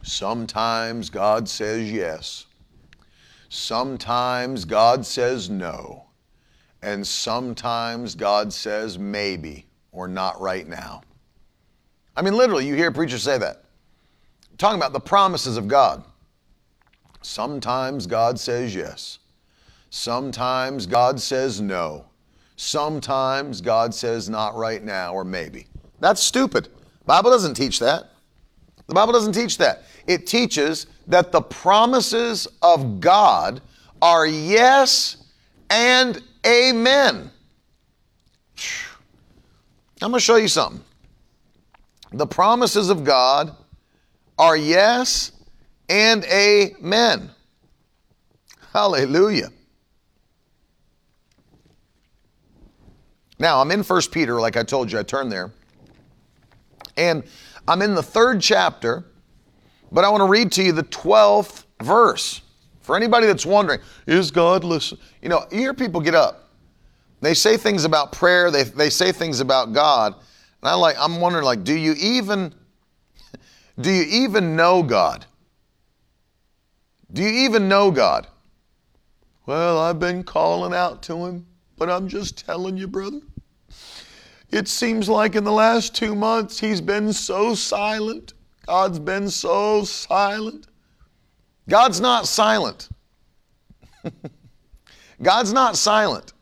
Sometimes 0.01 1.09
God 1.09 1.49
says 1.49 1.91
yes. 1.91 2.45
Sometimes 3.49 4.63
God 4.63 5.05
says 5.05 5.49
no. 5.49 6.05
And 6.81 7.05
sometimes 7.05 8.15
God 8.15 8.53
says 8.53 8.97
maybe 8.97 9.65
or 9.91 10.07
not 10.07 10.39
right 10.39 10.65
now. 10.65 11.01
I 12.15 12.21
mean, 12.21 12.35
literally, 12.35 12.65
you 12.65 12.75
hear 12.75 12.93
preachers 12.93 13.23
say 13.23 13.37
that. 13.39 13.63
Talking 14.57 14.79
about 14.79 14.93
the 14.93 14.99
promises 14.99 15.57
of 15.57 15.67
God. 15.67 16.03
Sometimes 17.21 18.07
God 18.07 18.39
says 18.39 18.73
yes. 18.73 19.19
Sometimes 19.89 20.85
God 20.85 21.19
says 21.19 21.61
no. 21.61 22.05
Sometimes 22.55 23.61
God 23.61 23.93
says 23.93 24.29
not 24.29 24.55
right 24.55 24.83
now 24.83 25.13
or 25.13 25.23
maybe. 25.23 25.67
That's 25.99 26.21
stupid. 26.21 26.69
Bible 27.05 27.29
doesn't 27.29 27.53
teach 27.53 27.79
that. 27.79 28.11
The 28.87 28.93
Bible 28.93 29.13
doesn't 29.13 29.33
teach 29.33 29.57
that. 29.57 29.83
It 30.07 30.25
teaches 30.25 30.87
that 31.07 31.31
the 31.31 31.41
promises 31.41 32.47
of 32.61 32.99
God 32.99 33.61
are 34.01 34.25
yes 34.25 35.17
and 35.69 36.21
amen. 36.45 37.29
I'm 40.01 40.11
going 40.11 40.13
to 40.13 40.19
show 40.19 40.37
you 40.37 40.47
something. 40.47 40.83
The 42.13 42.27
promises 42.27 42.89
of 42.89 43.03
God 43.03 43.55
are 44.38 44.57
yes 44.57 45.31
and 45.89 46.23
amen. 46.25 47.29
Hallelujah. 48.73 49.49
Now, 53.39 53.61
I'm 53.61 53.71
in 53.71 53.83
1 53.83 54.01
Peter, 54.11 54.39
like 54.39 54.57
I 54.57 54.63
told 54.63 54.91
you, 54.91 54.99
I 54.99 55.03
turned 55.03 55.31
there. 55.31 55.51
And 56.95 57.23
I'm 57.67 57.81
in 57.81 57.93
the 57.93 58.03
third 58.03 58.41
chapter, 58.41 59.05
but 59.91 60.03
I 60.03 60.09
want 60.09 60.21
to 60.21 60.27
read 60.27 60.51
to 60.53 60.63
you 60.63 60.71
the 60.71 60.83
12th 60.83 61.65
verse. 61.81 62.41
For 62.81 62.95
anybody 62.95 63.27
that's 63.27 63.45
wondering, 63.45 63.79
is 64.07 64.31
God 64.31 64.63
listen? 64.63 64.97
You 65.21 65.29
know, 65.29 65.45
you 65.51 65.59
hear 65.59 65.73
people 65.73 66.01
get 66.01 66.15
up. 66.15 66.49
They 67.21 67.33
say 67.33 67.57
things 67.57 67.83
about 67.83 68.11
prayer, 68.11 68.49
they, 68.51 68.63
they 68.63 68.89
say 68.89 69.11
things 69.11 69.39
about 69.39 69.73
God. 69.73 70.13
And 70.13 70.69
I 70.69 70.73
like 70.75 70.95
I'm 70.99 71.19
wondering, 71.19 71.45
like, 71.45 71.63
do 71.63 71.73
you 71.73 71.93
even 71.99 72.53
do 73.80 73.91
you 73.91 74.03
even 74.23 74.55
know 74.55 74.82
God? 74.84 75.25
Do 77.11 77.21
you 77.21 77.45
even 77.45 77.69
know 77.69 77.91
God? 77.91 78.28
Well, 79.45 79.80
I've 79.80 79.99
been 79.99 80.23
calling 80.23 80.73
out 80.73 81.01
to 81.03 81.25
him, 81.25 81.45
but 81.78 81.89
I'm 81.89 82.07
just 82.07 82.45
telling 82.45 82.75
you, 82.75 82.88
brother. 82.88 83.21
It 84.49 84.67
seems 84.67 85.07
like 85.07 85.36
in 85.36 85.43
the 85.43 85.51
last 85.51 85.95
two 85.95 86.15
months, 86.15 86.59
he's 86.59 86.82
been 86.82 87.13
so 87.13 87.53
silent. 87.53 88.34
God's 88.65 88.99
been 88.99 89.30
so 89.30 89.84
silent. 89.84 90.67
God's 91.69 92.01
not 92.01 92.28
silent. 92.28 92.89
God's 95.21 95.53
not 95.53 95.78
silent. 95.78 96.34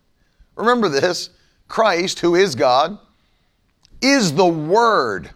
Remember 0.56 0.90
this 0.90 1.30
Christ, 1.68 2.20
who 2.20 2.36
is 2.36 2.56
God, 2.56 2.98
is 4.02 4.34
the 4.34 4.46
Word. 4.46 5.32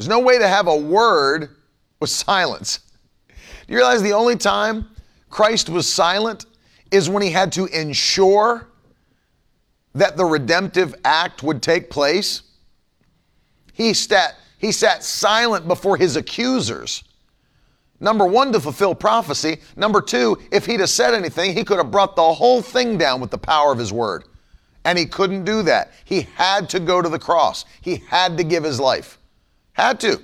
There's 0.00 0.08
no 0.08 0.20
way 0.20 0.38
to 0.38 0.48
have 0.48 0.66
a 0.66 0.74
Word 0.74 1.56
with 2.00 2.08
silence. 2.08 2.80
Do 3.28 3.34
you 3.68 3.76
realize 3.76 4.00
the 4.00 4.14
only 4.14 4.34
time 4.34 4.88
Christ 5.28 5.68
was 5.68 5.86
silent 5.86 6.46
is 6.90 7.10
when 7.10 7.22
he 7.22 7.28
had 7.28 7.52
to 7.52 7.66
ensure 7.66 8.66
that 9.94 10.16
the 10.16 10.24
redemptive 10.24 10.94
act 11.04 11.42
would 11.42 11.60
take 11.60 11.90
place. 11.90 12.40
He 13.74 13.92
sat, 13.92 14.36
he 14.56 14.72
sat 14.72 15.04
silent 15.04 15.68
before 15.68 15.98
his 15.98 16.16
accusers. 16.16 17.04
Number 18.00 18.24
one, 18.24 18.54
to 18.54 18.60
fulfill 18.60 18.94
prophecy. 18.94 19.58
Number 19.76 20.00
two, 20.00 20.38
if 20.50 20.64
he'd 20.64 20.80
have 20.80 20.88
said 20.88 21.12
anything, 21.12 21.52
he 21.52 21.62
could 21.62 21.76
have 21.76 21.90
brought 21.90 22.16
the 22.16 22.32
whole 22.32 22.62
thing 22.62 22.96
down 22.96 23.20
with 23.20 23.30
the 23.30 23.36
power 23.36 23.70
of 23.70 23.76
his 23.76 23.92
word. 23.92 24.24
And 24.86 24.98
he 24.98 25.04
couldn't 25.04 25.44
do 25.44 25.60
that. 25.64 25.92
He 26.06 26.22
had 26.36 26.70
to 26.70 26.80
go 26.80 27.02
to 27.02 27.10
the 27.10 27.18
cross. 27.18 27.66
He 27.82 27.96
had 28.08 28.38
to 28.38 28.44
give 28.44 28.64
his 28.64 28.80
life. 28.80 29.18
Had 29.72 30.00
to. 30.00 30.20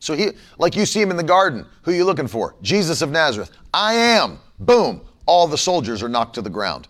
So 0.00 0.14
he, 0.14 0.30
like 0.58 0.76
you 0.76 0.86
see 0.86 1.00
him 1.00 1.10
in 1.10 1.16
the 1.16 1.22
garden, 1.22 1.66
who 1.82 1.92
you 1.92 2.04
looking 2.04 2.28
for? 2.28 2.54
Jesus 2.62 3.02
of 3.02 3.10
Nazareth. 3.10 3.50
I 3.74 3.94
am. 3.94 4.38
Boom. 4.60 5.02
All 5.26 5.46
the 5.46 5.58
soldiers 5.58 6.02
are 6.02 6.08
knocked 6.08 6.34
to 6.34 6.42
the 6.42 6.50
ground. 6.50 6.88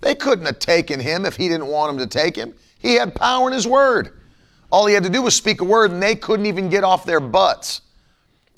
They 0.00 0.14
couldn't 0.14 0.46
have 0.46 0.58
taken 0.58 0.98
him 0.98 1.24
if 1.24 1.36
he 1.36 1.48
didn't 1.48 1.66
want 1.66 1.96
them 1.96 2.08
to 2.08 2.18
take 2.18 2.34
him. 2.34 2.54
He 2.78 2.94
had 2.94 3.14
power 3.14 3.48
in 3.48 3.54
his 3.54 3.66
word. 3.66 4.18
All 4.72 4.86
he 4.86 4.94
had 4.94 5.02
to 5.04 5.10
do 5.10 5.22
was 5.22 5.34
speak 5.34 5.60
a 5.60 5.64
word, 5.64 5.90
and 5.90 6.02
they 6.02 6.14
couldn't 6.14 6.46
even 6.46 6.68
get 6.68 6.84
off 6.84 7.04
their 7.04 7.20
butts. 7.20 7.82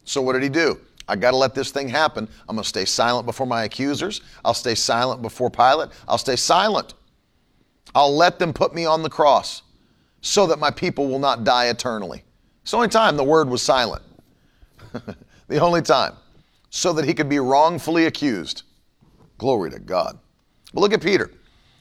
So, 0.04 0.20
what 0.20 0.34
did 0.34 0.42
he 0.42 0.48
do? 0.48 0.78
I 1.08 1.16
got 1.16 1.32
to 1.32 1.36
let 1.36 1.54
this 1.54 1.70
thing 1.70 1.88
happen. 1.88 2.28
I'm 2.48 2.56
going 2.56 2.62
to 2.62 2.68
stay 2.68 2.84
silent 2.84 3.26
before 3.26 3.46
my 3.46 3.64
accusers. 3.64 4.20
I'll 4.44 4.54
stay 4.54 4.74
silent 4.74 5.22
before 5.22 5.50
Pilate. 5.50 5.90
I'll 6.06 6.18
stay 6.18 6.36
silent. 6.36 6.94
I'll 7.94 8.14
let 8.14 8.38
them 8.38 8.52
put 8.52 8.74
me 8.74 8.84
on 8.84 9.02
the 9.02 9.10
cross 9.10 9.62
so 10.22 10.46
that 10.46 10.58
my 10.58 10.70
people 10.70 11.08
will 11.08 11.18
not 11.18 11.44
die 11.44 11.66
eternally. 11.66 12.24
It's 12.62 12.70
the 12.70 12.78
only 12.78 12.88
time 12.88 13.16
the 13.16 13.24
word 13.24 13.48
was 13.48 13.60
silent. 13.60 14.02
the 15.48 15.58
only 15.58 15.82
time. 15.82 16.14
So 16.70 16.92
that 16.94 17.04
he 17.04 17.12
could 17.12 17.28
be 17.28 17.40
wrongfully 17.40 18.06
accused. 18.06 18.62
Glory 19.36 19.70
to 19.70 19.78
God. 19.78 20.18
But 20.72 20.80
look 20.80 20.92
at 20.94 21.02
Peter. 21.02 21.30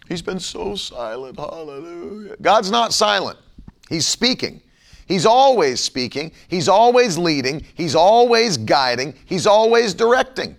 He's 0.10 0.22
been 0.22 0.40
so 0.40 0.76
silent. 0.76 1.40
Hallelujah. 1.40 2.36
God's 2.42 2.70
not 2.70 2.94
silent, 2.94 3.40
He's 3.88 4.08
speaking. 4.08 4.62
He's 5.06 5.26
always 5.26 5.82
speaking. 5.82 6.32
He's 6.48 6.70
always 6.70 7.18
leading. 7.18 7.66
He's 7.76 7.96
always 7.96 8.58
guiding. 8.58 9.14
He's 9.26 9.46
always 9.46 9.94
directing. 9.94 10.56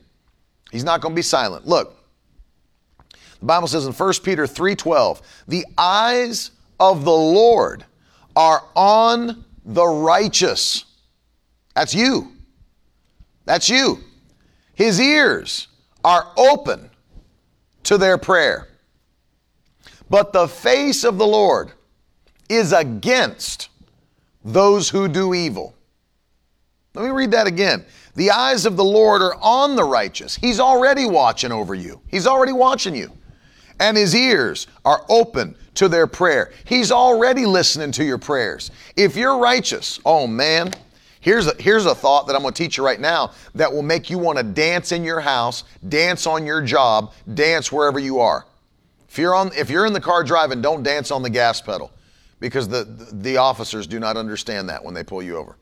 He's 0.70 0.84
not 0.84 1.00
going 1.00 1.14
to 1.14 1.16
be 1.16 1.22
silent. 1.22 1.66
Look, 1.66 1.96
the 3.40 3.46
Bible 3.46 3.66
says 3.66 3.86
in 3.86 3.92
1 3.92 4.22
Peter 4.22 4.46
3:12, 4.46 5.22
"The 5.48 5.64
eyes 5.78 6.50
of 6.90 7.04
the 7.04 7.10
Lord 7.10 7.84
are 8.34 8.64
on 8.74 9.44
the 9.64 9.86
righteous." 9.86 10.84
That's 11.74 11.94
you. 11.94 12.32
That's 13.44 13.68
you. 13.68 13.98
His 14.74 15.00
ears 15.00 15.68
are 16.04 16.26
open 16.36 16.90
to 17.84 17.98
their 17.98 18.18
prayer. 18.18 18.68
But 20.10 20.32
the 20.32 20.48
face 20.48 21.04
of 21.04 21.18
the 21.18 21.26
Lord 21.26 21.72
is 22.48 22.72
against 22.72 23.68
those 24.44 24.90
who 24.90 25.08
do 25.08 25.34
evil. 25.34 25.74
Let 26.94 27.04
me 27.04 27.10
read 27.10 27.30
that 27.30 27.46
again. 27.46 27.86
The 28.14 28.30
eyes 28.30 28.66
of 28.66 28.76
the 28.76 28.84
Lord 28.84 29.22
are 29.22 29.36
on 29.40 29.76
the 29.76 29.84
righteous. 29.84 30.36
He's 30.36 30.60
already 30.60 31.06
watching 31.06 31.52
over 31.52 31.74
you, 31.74 32.00
He's 32.08 32.26
already 32.26 32.52
watching 32.52 32.94
you. 32.94 33.10
And 33.82 33.96
His 33.96 34.14
ears 34.14 34.68
are 34.84 35.04
open 35.08 35.56
to 35.74 35.88
their 35.88 36.06
prayer. 36.06 36.52
He's 36.64 36.92
already 36.92 37.44
listening 37.44 37.92
to 37.92 38.04
your 38.04 38.18
prayers. 38.18 38.70
If 38.96 39.16
you're 39.16 39.38
righteous, 39.38 40.00
oh 40.04 40.26
man, 40.26 40.72
Here's 41.22 41.46
a, 41.46 41.54
here's 41.56 41.86
a 41.86 41.94
thought 41.94 42.26
that 42.26 42.34
I'm 42.34 42.42
going 42.42 42.52
to 42.52 42.62
teach 42.62 42.76
you 42.76 42.84
right 42.84 42.98
now 42.98 43.30
that 43.54 43.72
will 43.72 43.82
make 43.82 44.10
you 44.10 44.18
want 44.18 44.38
to 44.38 44.42
dance 44.42 44.90
in 44.90 45.04
your 45.04 45.20
house, 45.20 45.62
dance 45.88 46.26
on 46.26 46.44
your 46.44 46.60
job, 46.60 47.12
dance 47.34 47.70
wherever 47.70 48.00
you 48.00 48.18
are. 48.18 48.44
If 49.08 49.18
you're 49.18 49.32
on 49.32 49.52
if 49.56 49.70
you're 49.70 49.86
in 49.86 49.92
the 49.92 50.00
car 50.00 50.24
driving, 50.24 50.60
don't 50.60 50.82
dance 50.82 51.12
on 51.12 51.22
the 51.22 51.30
gas 51.30 51.60
pedal 51.60 51.92
because 52.40 52.66
the 52.66 52.84
the 53.12 53.36
officers 53.36 53.86
do 53.86 54.00
not 54.00 54.16
understand 54.16 54.68
that 54.68 54.84
when 54.84 54.94
they 54.94 55.04
pull 55.04 55.22
you 55.22 55.36
over. 55.36 55.56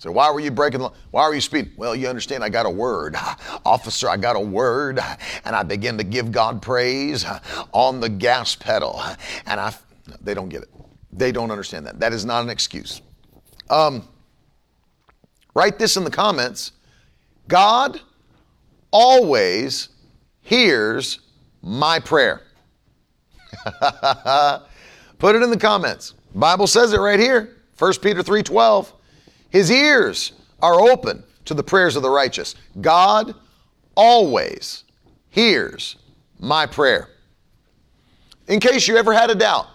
So 0.00 0.10
why 0.10 0.30
were 0.32 0.40
you 0.40 0.50
breaking 0.50 0.80
the 0.80 0.90
why 1.12 1.28
were 1.28 1.34
you 1.34 1.40
speeding? 1.40 1.72
Well, 1.76 1.94
you 1.94 2.08
understand 2.08 2.42
I 2.42 2.48
got 2.48 2.66
a 2.66 2.70
word. 2.70 3.14
Officer, 3.64 4.08
I 4.08 4.16
got 4.16 4.34
a 4.34 4.40
word 4.40 4.98
and 5.44 5.54
I 5.54 5.62
begin 5.62 5.96
to 5.98 6.04
give 6.04 6.32
God 6.32 6.60
praise 6.60 7.24
on 7.72 8.00
the 8.00 8.08
gas 8.08 8.56
pedal. 8.56 9.00
And 9.46 9.60
I 9.60 9.72
they 10.20 10.34
don't 10.34 10.48
get 10.48 10.62
it. 10.62 10.70
They 11.12 11.30
don't 11.30 11.52
understand 11.52 11.86
that. 11.86 12.00
That 12.00 12.12
is 12.12 12.24
not 12.24 12.42
an 12.42 12.50
excuse. 12.50 13.02
Um, 13.68 14.08
Write 15.54 15.78
this 15.78 15.96
in 15.96 16.04
the 16.04 16.10
comments. 16.10 16.72
God 17.48 18.00
always 18.90 19.88
hears 20.42 21.20
my 21.62 21.98
prayer. 21.98 22.42
Put 25.18 25.36
it 25.36 25.42
in 25.42 25.50
the 25.50 25.58
comments. 25.58 26.14
Bible 26.34 26.66
says 26.66 26.92
it 26.92 27.00
right 27.00 27.18
here. 27.18 27.56
1 27.78 27.92
Peter 28.00 28.22
3:12. 28.22 28.92
His 29.50 29.70
ears 29.70 30.32
are 30.60 30.80
open 30.80 31.24
to 31.44 31.54
the 31.54 31.62
prayers 31.62 31.96
of 31.96 32.02
the 32.02 32.10
righteous. 32.10 32.54
God 32.80 33.34
always 33.94 34.84
hears 35.30 35.96
my 36.38 36.66
prayer. 36.66 37.08
In 38.48 38.60
case 38.60 38.88
you 38.88 38.96
ever 38.96 39.12
had 39.12 39.30
a 39.30 39.34
doubt, 39.34 39.66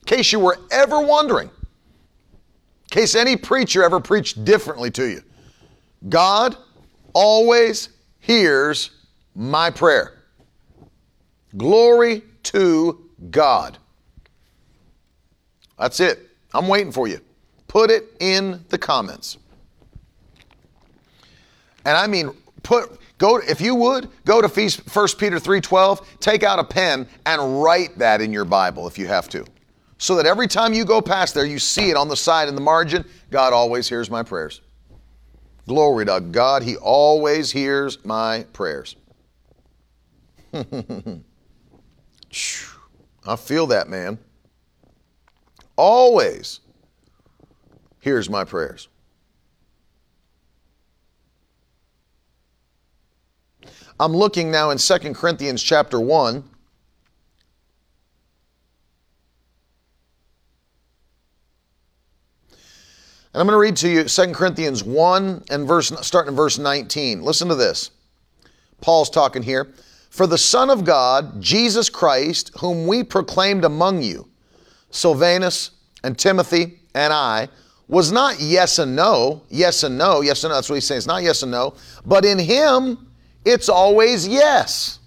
in 0.00 0.04
case 0.06 0.32
you 0.32 0.40
were 0.40 0.58
ever 0.70 1.00
wondering, 1.00 1.48
in 1.48 2.90
case 2.90 3.14
any 3.14 3.36
preacher 3.36 3.82
ever 3.82 4.00
preached 4.00 4.44
differently 4.44 4.90
to 4.92 5.08
you. 5.10 5.22
God 6.08 6.56
always 7.12 7.88
hears 8.20 8.90
my 9.34 9.70
prayer. 9.70 10.22
Glory 11.56 12.22
to 12.44 13.08
God. 13.30 13.78
That's 15.78 16.00
it. 16.00 16.30
I'm 16.54 16.68
waiting 16.68 16.92
for 16.92 17.08
you. 17.08 17.20
Put 17.76 17.90
it 17.90 18.10
in 18.20 18.64
the 18.70 18.78
comments. 18.78 19.36
And 21.84 21.94
I 21.94 22.06
mean, 22.06 22.30
put 22.62 22.98
go 23.18 23.36
if 23.36 23.60
you 23.60 23.74
would 23.74 24.08
go 24.24 24.40
to 24.40 24.48
1 24.48 25.18
Peter 25.18 25.38
3:12, 25.38 26.02
take 26.18 26.42
out 26.42 26.58
a 26.58 26.64
pen 26.64 27.06
and 27.26 27.62
write 27.62 27.98
that 27.98 28.22
in 28.22 28.32
your 28.32 28.46
Bible 28.46 28.88
if 28.88 28.98
you 28.98 29.06
have 29.06 29.28
to 29.28 29.44
so 29.98 30.16
that 30.16 30.24
every 30.24 30.48
time 30.48 30.72
you 30.72 30.86
go 30.86 31.02
past 31.02 31.34
there, 31.34 31.44
you 31.44 31.58
see 31.58 31.90
it 31.90 31.98
on 31.98 32.08
the 32.08 32.16
side 32.16 32.48
in 32.48 32.54
the 32.54 32.62
margin. 32.62 33.04
God 33.30 33.52
always 33.52 33.90
hears 33.90 34.08
my 34.08 34.22
prayers. 34.22 34.62
Glory 35.68 36.06
to 36.06 36.22
God, 36.22 36.62
He 36.62 36.78
always 36.78 37.52
hears 37.52 38.02
my 38.06 38.46
prayers. 38.54 38.96
I 40.54 40.64
feel 43.36 43.66
that, 43.66 43.90
man. 43.90 44.16
Always 45.76 46.60
hears 48.06 48.30
my 48.30 48.44
prayers. 48.44 48.86
I'm 53.98 54.12
looking 54.12 54.48
now 54.48 54.70
in 54.70 54.78
2 54.78 54.98
Corinthians 55.12 55.60
chapter 55.60 55.98
1 55.98 56.44
And 63.34 63.40
I'm 63.42 63.46
going 63.48 63.54
to 63.54 63.60
read 63.60 63.76
to 63.78 63.88
you 63.90 64.04
2 64.04 64.32
Corinthians 64.32 64.82
1 64.82 65.44
and 65.50 65.68
verse 65.68 65.92
starting 66.00 66.30
in 66.30 66.36
verse 66.36 66.58
19. 66.58 67.22
Listen 67.22 67.48
to 67.48 67.54
this. 67.54 67.90
Paul's 68.80 69.10
talking 69.10 69.42
here. 69.42 69.74
For 70.08 70.26
the 70.26 70.38
Son 70.38 70.70
of 70.70 70.84
God, 70.84 71.42
Jesus 71.42 71.90
Christ, 71.90 72.50
whom 72.60 72.86
we 72.86 73.04
proclaimed 73.04 73.66
among 73.66 74.00
you, 74.00 74.26
Silvanus 74.90 75.72
and 76.02 76.16
Timothy 76.16 76.78
and 76.94 77.12
I, 77.12 77.50
was 77.88 78.10
not 78.10 78.40
yes 78.40 78.78
and 78.78 78.96
no, 78.96 79.42
yes 79.48 79.82
and 79.82 79.96
no, 79.96 80.20
yes 80.20 80.42
and 80.44 80.50
no. 80.50 80.56
That's 80.56 80.68
what 80.68 80.76
he's 80.76 80.86
saying. 80.86 80.98
It's 80.98 81.06
not 81.06 81.22
yes 81.22 81.42
and 81.42 81.52
no. 81.52 81.74
But 82.04 82.24
in 82.24 82.38
him, 82.38 83.06
it's 83.44 83.68
always 83.68 84.26
yes. 84.26 84.98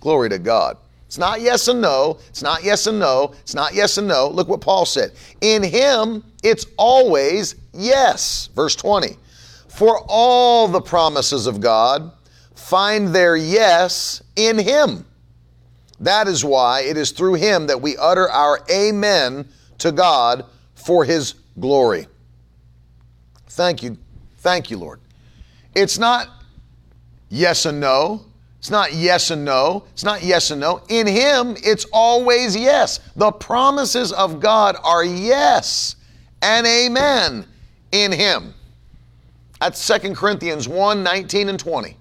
Glory 0.00 0.28
to 0.28 0.38
God. 0.38 0.76
It's 1.06 1.18
not 1.18 1.40
yes 1.40 1.68
and 1.68 1.80
no. 1.80 2.18
It's 2.28 2.42
not 2.42 2.64
yes 2.64 2.86
and 2.86 2.98
no. 2.98 3.34
It's 3.40 3.54
not 3.54 3.74
yes 3.74 3.98
and 3.98 4.08
no. 4.08 4.28
Look 4.28 4.48
what 4.48 4.60
Paul 4.60 4.84
said. 4.86 5.12
In 5.40 5.62
him, 5.62 6.24
it's 6.42 6.66
always 6.76 7.54
yes. 7.72 8.48
Verse 8.54 8.76
20. 8.76 9.16
For 9.68 10.04
all 10.08 10.68
the 10.68 10.80
promises 10.80 11.46
of 11.46 11.60
God 11.60 12.12
find 12.54 13.08
their 13.08 13.36
yes 13.36 14.22
in 14.36 14.58
him. 14.58 15.04
That 16.00 16.28
is 16.28 16.44
why 16.44 16.80
it 16.80 16.96
is 16.96 17.10
through 17.10 17.34
him 17.34 17.66
that 17.68 17.80
we 17.80 17.96
utter 17.96 18.28
our 18.28 18.60
amen 18.70 19.48
to 19.78 19.92
God 19.92 20.44
for 20.74 21.04
his 21.04 21.34
glory. 21.58 22.06
Thank 23.48 23.82
you. 23.82 23.98
Thank 24.38 24.70
you, 24.70 24.78
Lord. 24.78 25.00
It's 25.74 25.98
not 25.98 26.28
yes 27.28 27.66
and 27.66 27.80
no. 27.80 28.24
It's 28.58 28.70
not 28.70 28.92
yes 28.94 29.30
and 29.30 29.44
no. 29.44 29.84
It's 29.92 30.04
not 30.04 30.22
yes 30.22 30.50
and 30.50 30.60
no. 30.60 30.82
In 30.88 31.06
Him, 31.06 31.56
it's 31.64 31.84
always 31.92 32.54
yes. 32.56 33.00
The 33.16 33.32
promises 33.32 34.12
of 34.12 34.40
God 34.40 34.76
are 34.84 35.04
yes 35.04 35.96
and 36.42 36.66
amen 36.66 37.46
in 37.90 38.12
Him. 38.12 38.54
That's 39.60 39.86
2 39.86 40.14
Corinthians 40.14 40.68
1 40.68 41.02
19 41.02 41.48
and 41.48 41.58
20. 41.58 41.96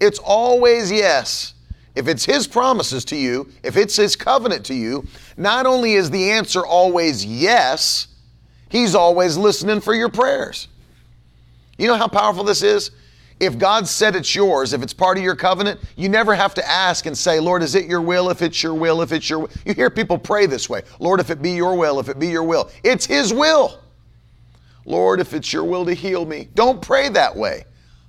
It's 0.00 0.18
always 0.18 0.90
yes. 0.90 1.54
If 1.94 2.06
it's 2.06 2.24
His 2.24 2.46
promises 2.46 3.04
to 3.06 3.16
you, 3.16 3.50
if 3.62 3.76
it's 3.76 3.96
His 3.96 4.14
covenant 4.14 4.64
to 4.66 4.74
you, 4.74 5.06
not 5.36 5.66
only 5.66 5.94
is 5.94 6.10
the 6.10 6.30
answer 6.30 6.64
always 6.64 7.24
yes, 7.24 8.07
He's 8.68 8.94
always 8.94 9.36
listening 9.36 9.80
for 9.80 9.94
your 9.94 10.08
prayers. 10.08 10.68
You 11.78 11.86
know 11.86 11.96
how 11.96 12.08
powerful 12.08 12.44
this 12.44 12.62
is? 12.62 12.90
If 13.40 13.56
God 13.56 13.86
said 13.86 14.16
it's 14.16 14.34
yours, 14.34 14.72
if 14.72 14.82
it's 14.82 14.92
part 14.92 15.16
of 15.16 15.22
your 15.22 15.36
covenant, 15.36 15.80
you 15.96 16.08
never 16.08 16.34
have 16.34 16.54
to 16.54 16.68
ask 16.68 17.06
and 17.06 17.16
say, 17.16 17.38
Lord, 17.38 17.62
is 17.62 17.76
it 17.76 17.86
your 17.86 18.00
will? 18.00 18.30
If 18.30 18.42
it's 18.42 18.60
your 18.62 18.74
will, 18.74 19.00
if 19.00 19.12
it's 19.12 19.30
your 19.30 19.40
will. 19.40 19.50
You 19.64 19.74
hear 19.74 19.90
people 19.90 20.18
pray 20.18 20.46
this 20.46 20.68
way 20.68 20.82
Lord, 20.98 21.20
if 21.20 21.30
it 21.30 21.40
be 21.40 21.52
your 21.52 21.76
will, 21.76 22.00
if 22.00 22.08
it 22.08 22.18
be 22.18 22.28
your 22.28 22.42
will. 22.42 22.70
It's 22.82 23.06
His 23.06 23.32
will. 23.32 23.80
Lord, 24.84 25.20
if 25.20 25.34
it's 25.34 25.52
your 25.52 25.64
will 25.64 25.84
to 25.84 25.94
heal 25.94 26.24
me. 26.24 26.48
Don't 26.54 26.80
pray 26.80 27.10
that 27.10 27.36
way. 27.36 27.64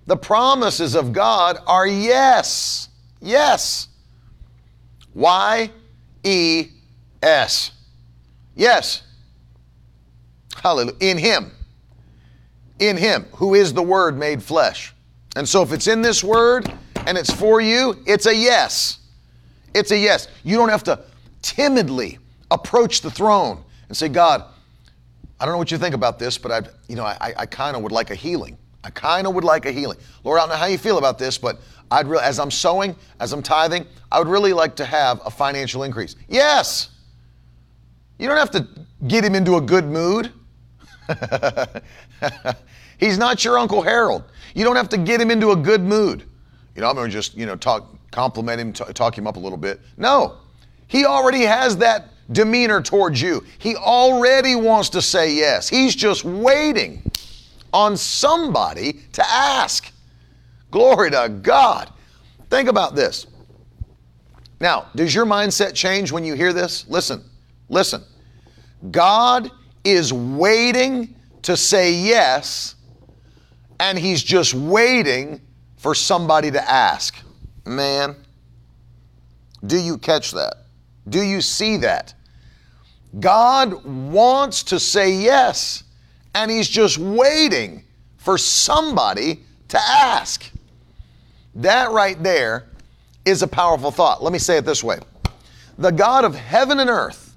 The 0.07 0.18
promises 0.18 0.95
of 0.95 1.14
God 1.14 1.60
are 1.68 1.86
yes. 1.86 2.89
Yes. 3.22 3.89
Y 5.14 5.70
E 6.24 6.68
S. 7.22 7.72
Yes. 8.55 9.03
Hallelujah. 10.62 10.97
In 10.99 11.18
Him. 11.18 11.51
In 12.80 12.97
Him, 12.97 13.26
who 13.34 13.55
is 13.55 13.74
the 13.74 13.84
Word 13.84 14.18
made 14.18 14.41
flesh. 14.41 14.93
And 15.36 15.47
so 15.47 15.62
if 15.62 15.72
it's 15.72 15.88
in 15.88 16.01
this 16.01 16.24
word 16.24 16.72
and 17.07 17.18
it's 17.18 17.32
for 17.32 17.62
you, 17.62 17.95
it's 18.05 18.26
a 18.26 18.36
yes. 18.36 18.99
It's 19.74 19.91
a 19.91 19.97
yes. 19.97 20.28
You 20.43 20.57
don't 20.57 20.70
have 20.70 20.84
to 20.86 21.03
timidly 21.41 22.18
approach 22.51 23.01
the 23.01 23.12
throne 23.12 23.64
and 23.88 23.95
say, 23.95 24.10
God, 24.10 24.43
I 25.39 25.45
don't 25.45 25.53
know 25.53 25.57
what 25.57 25.72
you 25.72 25.78
think 25.78 25.95
about 25.95 26.20
this, 26.20 26.38
but 26.38 26.51
I, 26.51 26.70
you 26.88 26.95
know, 26.95 27.05
I, 27.05 27.34
I 27.38 27.45
kind 27.45 27.78
of 27.78 27.84
would 27.84 27.91
like 27.91 28.10
a 28.12 28.16
healing. 28.16 28.57
I 28.84 28.89
kind 28.89 29.28
of 29.28 29.36
would 29.36 29.43
like 29.43 29.66
a 29.66 29.72
healing. 29.72 29.97
Lord, 30.24 30.39
I 30.39 30.41
don't 30.41 30.49
know 30.49 30.55
how 30.55 30.66
you 30.66 30.78
feel 30.78 30.97
about 30.97 31.20
this, 31.20 31.38
but 31.38 31.60
I'd 31.91 32.07
really, 32.07 32.24
as 32.24 32.39
I'm 32.39 32.51
sowing, 32.51 32.95
as 33.20 33.32
I'm 33.34 33.41
tithing, 33.41 33.86
I 34.12 34.20
would 34.20 34.28
really 34.28 34.53
like 34.53 34.76
to 34.78 34.86
have 34.86 35.22
a 35.26 35.30
financial 35.30 35.84
increase. 35.84 36.16
Yes. 36.28 36.89
You 38.18 38.28
don't 38.28 38.38
have 38.38 38.51
to 38.51 38.68
get 39.07 39.24
him 39.24 39.36
into 39.36 39.55
a 39.55 39.62
good 39.62 39.86
mood. 39.86 40.34
He's 42.99 43.18
not 43.18 43.43
your 43.43 43.57
Uncle 43.57 43.82
Harold. 43.82 44.24
You 44.53 44.64
don't 44.64 44.76
have 44.76 44.89
to 44.89 44.97
get 44.97 45.22
him 45.22 45.32
into 45.32 45.51
a 45.51 45.55
good 45.55 45.82
mood. 45.82 46.24
You 46.76 46.82
know, 46.82 46.89
I'm 46.89 46.95
going 46.95 47.10
to 47.10 47.14
just, 47.14 47.36
you 47.36 47.45
know, 47.45 47.55
talk, 47.55 47.95
compliment 48.12 48.60
him, 48.60 48.74
t- 48.74 48.84
talk 48.93 49.18
him 49.18 49.28
up 49.28 49.36
a 49.36 49.39
little 49.39 49.57
bit. 49.57 49.80
No. 49.97 50.38
He 50.88 51.05
already 51.05 51.41
has 51.41 51.78
that 51.78 52.10
demeanor 52.32 52.82
towards 52.82 53.22
you. 53.22 53.43
He 53.57 53.76
already 53.76 54.55
wants 54.55 54.89
to 54.89 55.01
say 55.01 55.34
yes. 55.34 55.70
He's 55.70 55.95
just 55.95 56.24
waiting 56.24 57.01
on 57.74 57.95
somebody 57.97 58.99
to 59.14 59.24
ask. 59.28 59.91
Glory 60.72 61.12
to 61.12 61.30
God. 61.41 61.91
Think 62.49 62.70
about 62.70 62.95
this. 62.95 63.28
Now, 64.60 64.88
does 64.95 65.16
your 65.16 65.26
mindset 65.26 65.74
change 65.74 66.12
when 66.12 66.26
you 66.26 66.34
hear 66.34 66.51
this? 66.51 66.88
Listen, 66.89 67.24
listen. 67.70 68.03
God 68.91 69.51
is 69.84 70.11
waiting 70.13 71.15
to 71.43 71.55
say 71.55 71.93
yes 71.93 72.75
and 73.80 73.97
he's 73.97 74.21
just 74.21 74.53
waiting 74.53 75.41
for 75.77 75.95
somebody 75.95 76.51
to 76.51 76.69
ask. 76.69 77.15
Man, 77.65 78.15
do 79.65 79.77
you 79.77 79.97
catch 79.97 80.32
that? 80.32 80.55
Do 81.07 81.21
you 81.21 81.41
see 81.41 81.77
that? 81.77 82.13
God 83.19 83.84
wants 83.86 84.63
to 84.63 84.80
say 84.80 85.11
yes, 85.11 85.84
and 86.36 86.51
he's 86.51 86.67
just 86.67 86.97
waiting 86.97 87.84
for 88.17 88.38
somebody 88.38 89.41
to 89.69 89.80
ask. 89.80 90.51
That 91.55 91.91
right 91.91 92.21
there 92.21 92.67
is 93.25 93.41
a 93.41 93.47
powerful 93.47 93.91
thought. 93.91 94.21
Let 94.21 94.32
me 94.32 94.39
say 94.39 94.57
it 94.57 94.65
this 94.65 94.84
way 94.84 94.99
The 95.77 95.91
God 95.91 96.25
of 96.25 96.36
heaven 96.36 96.80
and 96.80 96.89
earth, 96.89 97.36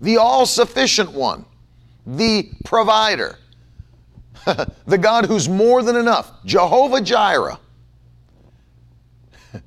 the 0.00 0.16
all 0.16 0.46
sufficient 0.46 1.12
one, 1.12 1.44
the 2.06 2.50
provider, 2.64 3.38
the 4.86 4.98
God 4.98 5.26
who's 5.26 5.48
more 5.48 5.82
than 5.82 5.96
enough, 5.96 6.32
Jehovah 6.44 7.00
Jireh. 7.00 7.58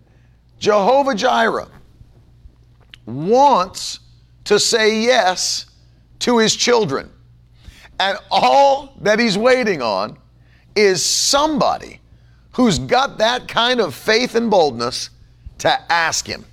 Jehovah 0.60 1.16
Jireh 1.16 1.70
wants 3.06 4.00
to 4.44 4.60
say 4.60 5.02
yes 5.02 5.66
to 6.20 6.38
his 6.38 6.56
children. 6.56 7.10
And 8.00 8.18
all 8.30 8.94
that 9.02 9.20
he's 9.20 9.38
waiting 9.38 9.82
on 9.82 10.18
is 10.76 11.04
somebody 11.04 12.00
who's 12.52 12.78
got 12.78 13.18
that 13.18 13.48
kind 13.48 13.80
of 13.80 13.96
faith 13.96 14.36
and 14.36 14.52
boldness 14.52 15.10
to 15.60 15.92
ask 15.92 16.28
him. 16.28 16.46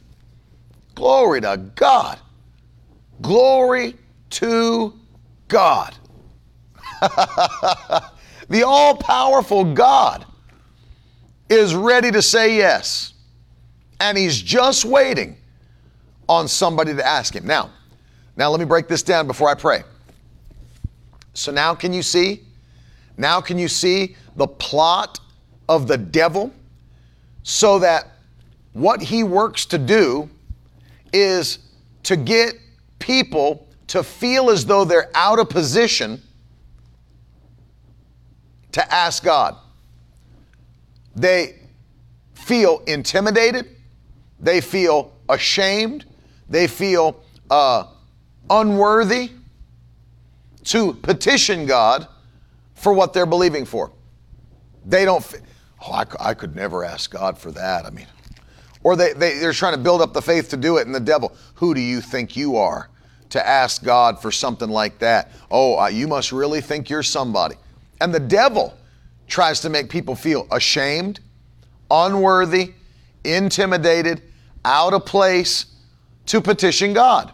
Glory 0.94 1.40
to 1.42 1.58
God. 1.74 2.18
Glory 3.20 3.94
to 4.30 4.98
God. 5.54 5.94
the 8.48 8.64
all 8.66 8.96
powerful 8.96 9.72
God 9.72 10.26
is 11.48 11.76
ready 11.76 12.10
to 12.10 12.20
say 12.20 12.56
yes. 12.56 13.12
And 14.00 14.18
he's 14.18 14.42
just 14.42 14.84
waiting 14.84 15.36
on 16.28 16.48
somebody 16.48 16.92
to 16.92 17.06
ask 17.06 17.36
him. 17.36 17.46
Now, 17.46 17.70
now 18.36 18.50
let 18.50 18.58
me 18.58 18.66
break 18.66 18.88
this 18.88 19.04
down 19.04 19.28
before 19.28 19.48
I 19.48 19.54
pray. 19.54 19.84
So 21.34 21.52
now 21.52 21.72
can 21.72 21.92
you 21.92 22.02
see? 22.02 22.42
Now 23.16 23.40
can 23.40 23.56
you 23.56 23.68
see 23.68 24.16
the 24.34 24.48
plot 24.48 25.20
of 25.68 25.86
the 25.86 25.96
devil 25.96 26.52
so 27.44 27.78
that 27.78 28.08
what 28.72 29.00
he 29.00 29.22
works 29.22 29.66
to 29.66 29.78
do 29.78 30.28
is 31.12 31.60
to 32.02 32.16
get 32.16 32.54
people 32.98 33.63
to 33.88 34.02
feel 34.02 34.50
as 34.50 34.66
though 34.66 34.84
they're 34.84 35.10
out 35.14 35.38
of 35.38 35.48
position 35.48 36.22
to 38.72 38.92
ask 38.92 39.22
God. 39.22 39.56
They 41.14 41.60
feel 42.34 42.82
intimidated, 42.86 43.76
they 44.40 44.60
feel 44.60 45.12
ashamed, 45.28 46.04
they 46.48 46.66
feel 46.66 47.22
uh, 47.50 47.86
unworthy 48.50 49.30
to 50.64 50.94
petition 50.94 51.66
God 51.66 52.08
for 52.74 52.92
what 52.92 53.12
they're 53.12 53.26
believing 53.26 53.64
for. 53.64 53.92
They 54.84 55.04
don't, 55.04 55.24
oh, 55.86 55.92
I, 55.92 56.04
I 56.20 56.34
could 56.34 56.56
never 56.56 56.84
ask 56.84 57.10
God 57.10 57.38
for 57.38 57.52
that. 57.52 57.86
I 57.86 57.90
mean, 57.90 58.06
or 58.82 58.96
they, 58.96 59.12
they, 59.12 59.38
they're 59.38 59.52
trying 59.52 59.74
to 59.74 59.80
build 59.80 60.02
up 60.02 60.12
the 60.12 60.20
faith 60.20 60.50
to 60.50 60.56
do 60.56 60.76
it, 60.78 60.86
and 60.86 60.94
the 60.94 61.00
devil, 61.00 61.34
who 61.54 61.74
do 61.74 61.80
you 61.80 62.00
think 62.00 62.36
you 62.36 62.56
are 62.56 62.90
to 63.30 63.46
ask 63.46 63.82
God 63.82 64.20
for 64.20 64.30
something 64.30 64.68
like 64.68 64.98
that? 64.98 65.32
Oh, 65.50 65.78
uh, 65.78 65.88
you 65.88 66.08
must 66.08 66.32
really 66.32 66.60
think 66.60 66.90
you're 66.90 67.02
somebody. 67.02 67.56
And 68.00 68.14
the 68.14 68.20
devil 68.20 68.74
tries 69.28 69.60
to 69.60 69.70
make 69.70 69.88
people 69.88 70.14
feel 70.14 70.46
ashamed, 70.50 71.20
unworthy, 71.90 72.74
intimidated, 73.24 74.22
out 74.64 74.94
of 74.94 75.04
place 75.04 75.66
to 76.26 76.40
petition 76.40 76.92
God. 76.92 77.32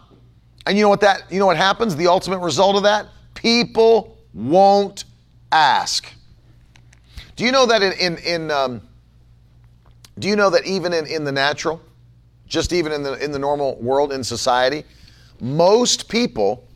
And 0.65 0.77
you 0.77 0.83
know 0.83 0.89
what 0.89 1.01
that 1.01 1.23
you 1.31 1.39
know 1.39 1.45
what 1.45 1.57
happens? 1.57 1.95
The 1.95 2.07
ultimate 2.07 2.39
result 2.39 2.75
of 2.75 2.83
that? 2.83 3.07
People 3.33 4.17
won't 4.33 5.05
ask. 5.51 6.07
Do 7.35 7.45
you 7.45 7.51
know 7.51 7.65
that 7.65 7.81
in 7.81 7.93
in, 7.93 8.17
in 8.17 8.51
um, 8.51 8.81
do 10.19 10.27
you 10.27 10.35
know 10.35 10.49
that 10.51 10.65
even 10.65 10.93
in, 10.93 11.07
in 11.07 11.23
the 11.23 11.31
natural, 11.31 11.81
just 12.47 12.73
even 12.73 12.91
in 12.91 13.01
the 13.01 13.13
in 13.23 13.31
the 13.31 13.39
normal 13.39 13.75
world 13.77 14.11
in 14.11 14.23
society, 14.23 14.83
most 15.41 16.07
people 16.07 16.67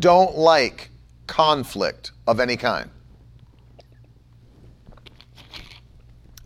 don't 0.00 0.36
like 0.36 0.90
conflict 1.28 2.10
of 2.26 2.40
any 2.40 2.56
kind. 2.56 2.90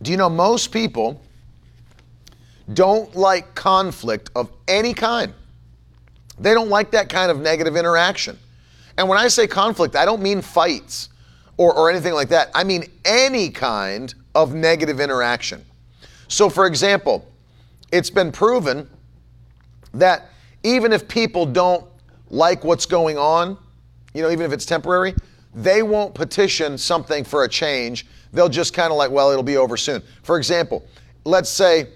Do 0.01 0.11
you 0.11 0.17
know 0.17 0.29
most 0.29 0.71
people 0.71 1.21
don't 2.71 3.13
like 3.15 3.55
conflict 3.55 4.29
of 4.35 4.51
any 4.67 4.93
kind? 4.93 5.33
They 6.37 6.53
don't 6.53 6.69
like 6.69 6.91
that 6.91 7.09
kind 7.09 7.31
of 7.31 7.41
negative 7.41 7.75
interaction. 7.75 8.37
And 8.97 9.09
when 9.09 9.17
I 9.17 9.27
say 9.27 9.47
conflict, 9.47 9.95
I 9.95 10.05
don't 10.05 10.21
mean 10.21 10.41
fights 10.41 11.09
or, 11.57 11.73
or 11.73 11.89
anything 11.89 12.13
like 12.13 12.29
that. 12.29 12.51
I 12.53 12.63
mean 12.63 12.85
any 13.03 13.49
kind 13.49 14.13
of 14.35 14.53
negative 14.53 14.99
interaction. 14.99 15.65
So, 16.27 16.47
for 16.47 16.67
example, 16.67 17.27
it's 17.91 18.11
been 18.11 18.31
proven 18.31 18.87
that 19.95 20.28
even 20.63 20.93
if 20.93 21.07
people 21.07 21.45
don't 21.45 21.85
like 22.29 22.63
what's 22.63 22.85
going 22.85 23.17
on, 23.17 23.57
you 24.13 24.21
know, 24.21 24.29
even 24.29 24.45
if 24.45 24.51
it's 24.51 24.65
temporary, 24.65 25.13
they 25.53 25.81
won't 25.83 26.13
petition 26.13 26.77
something 26.77 27.23
for 27.23 27.43
a 27.43 27.49
change. 27.49 28.05
They'll 28.33 28.49
just 28.49 28.73
kind 28.73 28.91
of 28.91 28.97
like, 28.97 29.11
well, 29.11 29.31
it'll 29.31 29.43
be 29.43 29.57
over 29.57 29.77
soon. 29.77 30.03
For 30.23 30.37
example, 30.37 30.85
let's 31.25 31.49
say, 31.49 31.87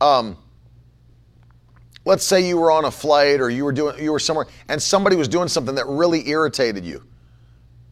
um, 0.00 0.36
let's 2.04 2.24
say 2.24 2.46
you 2.46 2.56
were 2.56 2.70
on 2.70 2.86
a 2.86 2.90
flight 2.90 3.40
or 3.40 3.50
you 3.50 3.64
were 3.64 3.72
doing, 3.72 4.02
you 4.02 4.12
were 4.12 4.18
somewhere, 4.18 4.46
and 4.68 4.82
somebody 4.82 5.16
was 5.16 5.28
doing 5.28 5.48
something 5.48 5.74
that 5.74 5.86
really 5.86 6.28
irritated 6.28 6.84
you, 6.84 7.02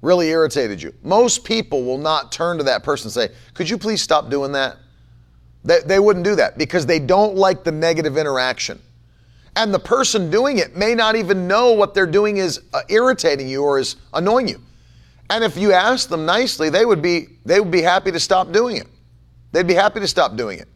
really 0.03 0.29
irritated 0.29 0.83
you. 0.83 0.93
Most 1.03 1.45
people 1.45 1.85
will 1.85 1.99
not 1.99 2.33
turn 2.33 2.59
to 2.59 2.65
that 2.65 2.83
person 2.83 3.07
and 3.07 3.13
say, 3.13 3.35
"Could 3.55 3.71
you 3.71 3.79
please 3.79 4.03
stop 4.03 4.31
doing 4.31 4.53
that?" 4.53 4.79
They, 5.65 5.81
they 5.81 5.99
wouldn't 5.99 6.25
do 6.25 6.35
that 6.37 6.59
because 6.59 6.87
they 6.87 6.99
don't 6.99 7.37
like 7.37 7.65
the 7.65 7.73
negative 7.73 8.19
interaction. 8.19 8.81
And 9.57 9.73
the 9.73 9.79
person 9.79 10.31
doing 10.31 10.59
it 10.59 10.77
may 10.77 10.95
not 10.95 11.17
even 11.17 11.47
know 11.47 11.73
what 11.73 11.95
they're 11.95 12.07
doing 12.07 12.39
is 12.39 12.61
uh, 12.73 12.83
irritating 12.89 13.49
you 13.49 13.63
or 13.63 13.79
is 13.79 13.97
annoying 14.13 14.49
you. 14.49 14.61
And 15.31 15.45
if 15.45 15.57
you 15.57 15.73
ask 15.73 16.09
them 16.09 16.27
nicely, 16.27 16.71
they 16.71 16.85
would 16.85 17.01
be 17.01 17.29
they 17.45 17.61
would 17.61 17.71
be 17.71 17.83
happy 17.83 18.11
to 18.13 18.21
stop 18.21 18.53
doing 18.53 18.77
it. 18.77 18.87
They'd 19.53 19.67
be 19.67 19.75
happy 19.75 20.01
to 20.01 20.09
stop 20.09 20.37
doing 20.37 20.59
it. 20.59 20.69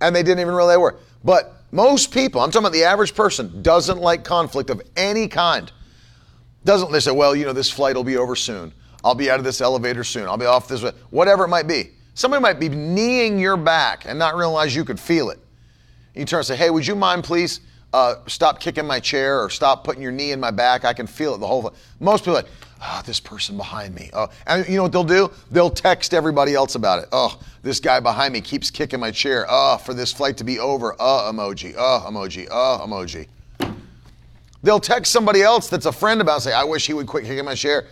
And 0.00 0.14
they 0.14 0.22
didn't 0.22 0.40
even 0.40 0.54
realize 0.54 0.74
they 0.74 0.78
were. 0.78 0.96
But 1.24 1.54
most 1.72 2.12
people, 2.12 2.40
I'm 2.40 2.50
talking 2.50 2.66
about 2.66 2.72
the 2.72 2.84
average 2.84 3.14
person, 3.14 3.62
doesn't 3.62 3.98
like 3.98 4.22
conflict 4.22 4.70
of 4.70 4.80
any 4.96 5.26
kind. 5.26 5.70
Doesn't 6.64 6.92
they 6.92 7.00
say, 7.00 7.10
well, 7.10 7.34
you 7.34 7.44
know, 7.44 7.52
this 7.52 7.70
flight 7.70 7.96
will 7.96 8.04
be 8.04 8.16
over 8.16 8.36
soon. 8.36 8.72
I'll 9.02 9.14
be 9.14 9.30
out 9.30 9.38
of 9.38 9.44
this 9.44 9.60
elevator 9.60 10.04
soon. 10.04 10.28
I'll 10.28 10.38
be 10.38 10.46
off 10.46 10.68
this 10.68 10.82
way. 10.82 10.92
Whatever 11.10 11.44
it 11.44 11.48
might 11.48 11.66
be. 11.66 11.90
Somebody 12.14 12.40
might 12.40 12.60
be 12.60 12.68
kneeing 12.68 13.38
your 13.38 13.56
back 13.56 14.04
and 14.06 14.18
not 14.18 14.36
realize 14.36 14.74
you 14.74 14.84
could 14.84 15.00
feel 15.00 15.30
it. 15.30 15.40
You 16.14 16.24
turn 16.24 16.38
and 16.38 16.46
say, 16.46 16.56
hey, 16.56 16.70
would 16.70 16.86
you 16.86 16.94
mind 16.94 17.24
please 17.24 17.60
uh, 17.94 18.16
stop 18.26 18.58
kicking 18.58 18.86
my 18.86 18.98
chair 18.98 19.40
or 19.40 19.48
stop 19.48 19.84
putting 19.84 20.02
your 20.02 20.10
knee 20.10 20.32
in 20.32 20.40
my 20.40 20.50
back? 20.50 20.84
I 20.84 20.92
can 20.92 21.06
feel 21.06 21.36
it 21.36 21.38
the 21.38 21.46
whole 21.46 21.62
time. 21.62 21.78
Most 22.00 22.22
people 22.22 22.34
like, 22.34 22.48
oh, 22.82 23.02
this 23.06 23.20
person 23.20 23.56
behind 23.56 23.94
me. 23.94 24.10
Oh, 24.12 24.28
and 24.48 24.68
you 24.68 24.76
know 24.76 24.82
what 24.82 24.90
they'll 24.90 25.04
do? 25.04 25.30
They'll 25.52 25.70
text 25.70 26.12
everybody 26.12 26.54
else 26.54 26.74
about 26.74 26.98
it. 26.98 27.08
Oh, 27.12 27.38
this 27.62 27.78
guy 27.78 28.00
behind 28.00 28.32
me 28.32 28.40
keeps 28.40 28.68
kicking 28.68 28.98
my 28.98 29.12
chair. 29.12 29.46
Oh, 29.48 29.76
for 29.76 29.94
this 29.94 30.12
flight 30.12 30.36
to 30.38 30.44
be 30.44 30.58
over. 30.58 30.96
Oh, 30.98 31.30
emoji. 31.32 31.76
Oh, 31.78 32.04
emoji. 32.08 32.48
Oh, 32.50 32.84
emoji. 32.84 33.28
They'll 34.64 34.80
text 34.80 35.12
somebody 35.12 35.42
else 35.42 35.68
that's 35.68 35.86
a 35.86 35.92
friend 35.92 36.20
about 36.20 36.38
it, 36.38 36.40
say, 36.40 36.52
I 36.52 36.64
wish 36.64 36.88
he 36.88 36.94
would 36.94 37.06
quit 37.06 37.24
kicking 37.24 37.44
my 37.44 37.54
chair. 37.54 37.84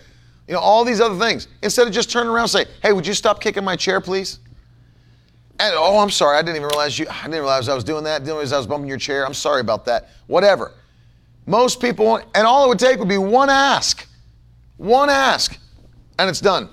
You 0.48 0.55
know, 0.55 0.61
all 0.61 0.84
these 0.84 1.00
other 1.00 1.18
things. 1.18 1.46
Instead 1.62 1.86
of 1.86 1.92
just 1.92 2.11
turning 2.11 2.30
around 2.30 2.44
and 2.44 2.50
say, 2.50 2.64
hey, 2.82 2.92
would 2.92 3.07
you 3.07 3.14
stop 3.14 3.40
kicking 3.40 3.62
my 3.62 3.76
chair, 3.76 4.00
please? 4.00 4.40
And, 5.59 5.74
oh, 5.76 5.98
I'm 5.98 6.11
sorry. 6.11 6.38
I 6.38 6.42
didn't 6.42 6.57
even 6.57 6.68
realize 6.68 6.98
you, 6.98 7.07
I 7.09 7.24
didn't 7.24 7.40
realize 7.40 7.68
I 7.68 7.74
was 7.74 7.84
doing 7.84 8.05
that. 8.05 8.16
I 8.16 8.18
didn't 8.18 8.34
realize 8.34 8.53
I 8.53 8.59
was 8.59 8.66
bumping 8.66 8.88
your 8.88 8.98
chair. 8.98 9.24
I'm 9.24 9.34
sorry 9.34 9.61
about 9.61 9.84
that. 9.84 10.09
Whatever. 10.26 10.72
Most 11.46 11.80
people, 11.80 12.16
and 12.34 12.46
all 12.46 12.64
it 12.64 12.68
would 12.68 12.78
take 12.78 12.98
would 12.98 13.09
be 13.09 13.18
one 13.18 13.50
ask. 13.50 14.07
One 14.76 15.11
ask, 15.11 15.59
and 16.18 16.28
it's 16.28 16.40
done. 16.40 16.68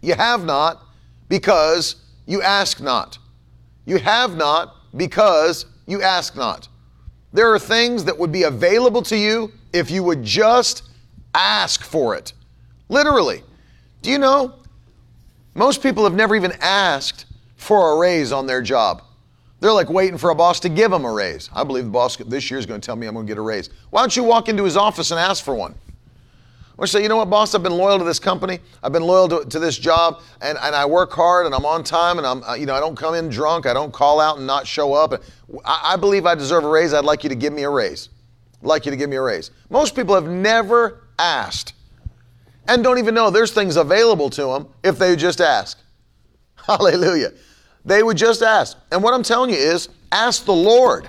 You 0.00 0.14
have 0.14 0.44
not 0.44 0.82
because 1.28 1.96
you 2.26 2.42
ask 2.42 2.80
not. 2.80 3.18
You 3.84 3.98
have 3.98 4.36
not 4.36 4.76
because 4.96 5.66
you 5.86 6.02
ask 6.02 6.36
not. 6.36 6.68
There 7.32 7.52
are 7.52 7.58
things 7.58 8.04
that 8.04 8.18
would 8.18 8.32
be 8.32 8.44
available 8.44 9.02
to 9.02 9.16
you 9.16 9.52
if 9.72 9.90
you 9.90 10.02
would 10.02 10.22
just 10.22 10.84
ask 11.34 11.82
for 11.82 12.16
it. 12.16 12.32
Literally. 12.88 13.42
Do 14.02 14.10
you 14.10 14.18
know? 14.18 14.54
Most 15.54 15.82
people 15.82 16.04
have 16.04 16.14
never 16.14 16.34
even 16.34 16.52
asked 16.60 17.26
for 17.60 17.92
a 17.92 17.98
raise 17.98 18.32
on 18.32 18.46
their 18.46 18.62
job. 18.62 19.02
They're 19.60 19.72
like 19.72 19.90
waiting 19.90 20.16
for 20.16 20.30
a 20.30 20.34
boss 20.34 20.60
to 20.60 20.68
give 20.68 20.90
them 20.90 21.04
a 21.04 21.12
raise. 21.12 21.50
I 21.54 21.64
believe 21.64 21.84
the 21.84 21.90
boss 21.90 22.16
this 22.16 22.50
year 22.50 22.58
is 22.58 22.64
going 22.64 22.80
to 22.80 22.84
tell 22.84 22.96
me 22.96 23.06
I'm 23.06 23.14
going 23.14 23.26
to 23.26 23.30
get 23.30 23.38
a 23.38 23.42
raise. 23.42 23.68
Why 23.90 24.00
don't 24.00 24.16
you 24.16 24.24
walk 24.24 24.48
into 24.48 24.64
his 24.64 24.76
office 24.76 25.10
and 25.10 25.20
ask 25.20 25.44
for 25.44 25.54
one? 25.54 25.74
Or 26.78 26.86
say, 26.86 27.02
you 27.02 27.10
know 27.10 27.18
what, 27.18 27.28
boss, 27.28 27.54
I've 27.54 27.62
been 27.62 27.76
loyal 27.76 27.98
to 27.98 28.04
this 28.04 28.18
company. 28.18 28.58
I've 28.82 28.92
been 28.92 29.02
loyal 29.02 29.28
to, 29.28 29.44
to 29.44 29.58
this 29.58 29.76
job, 29.76 30.22
and, 30.40 30.56
and 30.62 30.74
I 30.74 30.86
work 30.86 31.12
hard, 31.12 31.44
and 31.44 31.54
I'm 31.54 31.66
on 31.66 31.84
time, 31.84 32.16
and 32.16 32.26
I'm, 32.26 32.42
uh, 32.42 32.54
you 32.54 32.64
know, 32.64 32.74
I 32.74 32.80
don't 32.80 32.96
come 32.96 33.14
in 33.14 33.28
drunk. 33.28 33.66
I 33.66 33.74
don't 33.74 33.92
call 33.92 34.18
out 34.18 34.38
and 34.38 34.46
not 34.46 34.66
show 34.66 34.94
up. 34.94 35.22
I, 35.64 35.92
I 35.92 35.96
believe 35.96 36.24
I 36.24 36.34
deserve 36.34 36.64
a 36.64 36.68
raise. 36.68 36.94
I'd 36.94 37.04
like 37.04 37.22
you 37.22 37.28
to 37.28 37.36
give 37.36 37.52
me 37.52 37.64
a 37.64 37.70
raise. 37.70 38.08
I'd 38.62 38.66
like 38.66 38.86
you 38.86 38.90
to 38.90 38.96
give 38.96 39.10
me 39.10 39.16
a 39.16 39.22
raise. 39.22 39.50
Most 39.68 39.94
people 39.94 40.14
have 40.14 40.26
never 40.26 41.02
asked 41.18 41.74
and 42.70 42.84
don't 42.84 42.98
even 42.98 43.14
know 43.14 43.30
there's 43.30 43.52
things 43.52 43.76
available 43.76 44.30
to 44.30 44.44
them 44.44 44.68
if 44.84 44.98
they 44.98 45.16
just 45.16 45.40
ask. 45.40 45.78
Hallelujah. 46.66 47.32
They 47.84 48.02
would 48.02 48.16
just 48.16 48.42
ask. 48.42 48.76
And 48.92 49.02
what 49.02 49.14
I'm 49.14 49.22
telling 49.22 49.50
you 49.50 49.56
is 49.56 49.88
ask 50.12 50.44
the 50.44 50.52
Lord. 50.52 51.08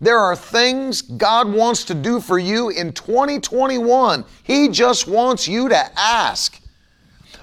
There 0.00 0.18
are 0.18 0.36
things 0.36 1.02
God 1.02 1.52
wants 1.52 1.84
to 1.84 1.94
do 1.94 2.20
for 2.20 2.38
you 2.38 2.70
in 2.70 2.92
2021. 2.92 4.24
He 4.44 4.68
just 4.68 5.08
wants 5.08 5.48
you 5.48 5.68
to 5.68 5.98
ask. 5.98 6.60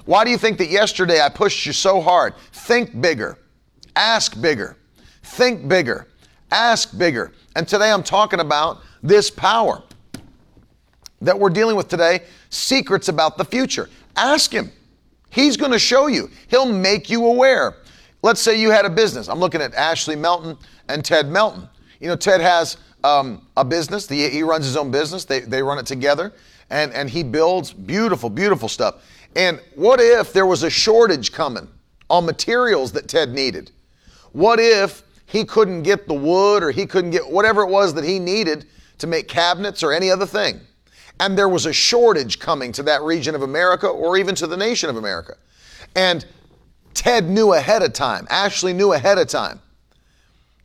Why 0.06 0.24
do 0.24 0.32
you 0.32 0.38
think 0.38 0.58
that 0.60 0.70
yesterday 0.70 1.20
I 1.20 1.30
pushed 1.30 1.66
you 1.66 1.74
so 1.74 2.00
hard? 2.00 2.36
Think 2.52 3.02
bigger, 3.02 3.38
ask 3.96 4.40
bigger, 4.40 4.78
think 5.24 5.68
bigger, 5.68 6.08
ask 6.52 6.98
bigger. 6.98 7.34
And 7.56 7.68
today 7.68 7.92
I'm 7.92 8.04
talking 8.04 8.40
about 8.40 8.82
this 9.02 9.30
power 9.30 9.84
that 11.22 11.38
we're 11.38 11.50
dealing 11.50 11.76
with 11.76 11.88
today 11.88 12.22
secrets 12.50 13.10
about 13.10 13.38
the 13.38 13.46
future. 13.46 13.90
Ask 14.16 14.52
Him. 14.52 14.72
He's 15.30 15.58
going 15.58 15.72
to 15.72 15.80
show 15.80 16.08
you, 16.08 16.30
He'll 16.48 16.72
make 16.72 17.10
you 17.10 17.26
aware. 17.26 17.76
Let's 18.26 18.42
say 18.42 18.60
you 18.60 18.72
had 18.72 18.86
a 18.86 18.90
business. 18.90 19.28
I'm 19.30 19.38
looking 19.38 19.62
at 19.62 19.76
Ashley 19.76 20.16
Melton 20.16 20.58
and 20.90 21.06
Ted 21.06 21.30
Melton. 21.30 21.70
You 22.00 22.08
know, 22.08 22.16
Ted 22.16 22.42
has 22.42 22.78
um, 23.04 23.46
a 23.56 23.64
business. 23.64 24.08
The, 24.08 24.28
he 24.30 24.42
runs 24.42 24.66
his 24.66 24.76
own 24.76 24.90
business. 24.90 25.26
They, 25.26 25.42
they 25.42 25.62
run 25.62 25.78
it 25.78 25.86
together, 25.86 26.34
and, 26.72 26.92
and 26.94 27.08
he 27.08 27.22
builds 27.22 27.72
beautiful, 27.72 28.32
beautiful 28.32 28.68
stuff. 28.68 29.06
And 29.36 29.62
what 29.76 30.00
if 30.02 30.34
there 30.34 30.48
was 30.48 30.64
a 30.64 30.72
shortage 30.72 31.34
coming 31.34 31.68
on 32.10 32.26
materials 32.26 32.92
that 32.94 33.08
Ted 33.08 33.30
needed? 33.30 33.70
What 34.32 34.60
if 34.60 35.04
he 35.28 35.46
couldn't 35.46 35.84
get 35.84 36.08
the 36.08 36.16
wood 36.16 36.64
or 36.64 36.72
he 36.72 36.88
couldn't 36.88 37.12
get 37.12 37.30
whatever 37.30 37.62
it 37.62 37.70
was 37.70 37.94
that 37.94 38.06
he 38.06 38.18
needed 38.18 38.66
to 38.98 39.06
make 39.06 39.28
cabinets 39.28 39.84
or 39.84 39.94
any 39.94 40.10
other 40.10 40.26
thing? 40.26 40.62
And 41.20 41.38
there 41.38 41.48
was 41.48 41.68
a 41.68 41.74
shortage 41.74 42.40
coming 42.40 42.72
to 42.72 42.82
that 42.82 43.04
region 43.04 43.36
of 43.36 43.44
America 43.44 43.88
or 43.88 44.18
even 44.18 44.34
to 44.34 44.48
the 44.48 44.58
nation 44.58 44.90
of 44.90 44.98
America. 44.98 45.36
And 45.96 46.26
Ted 46.96 47.30
knew 47.30 47.54
ahead 47.54 47.84
of 47.84 47.94
time. 47.94 48.26
Ashley 48.32 48.74
knew 48.74 48.94
ahead 48.94 49.20
of 49.20 49.28
time. 49.28 49.60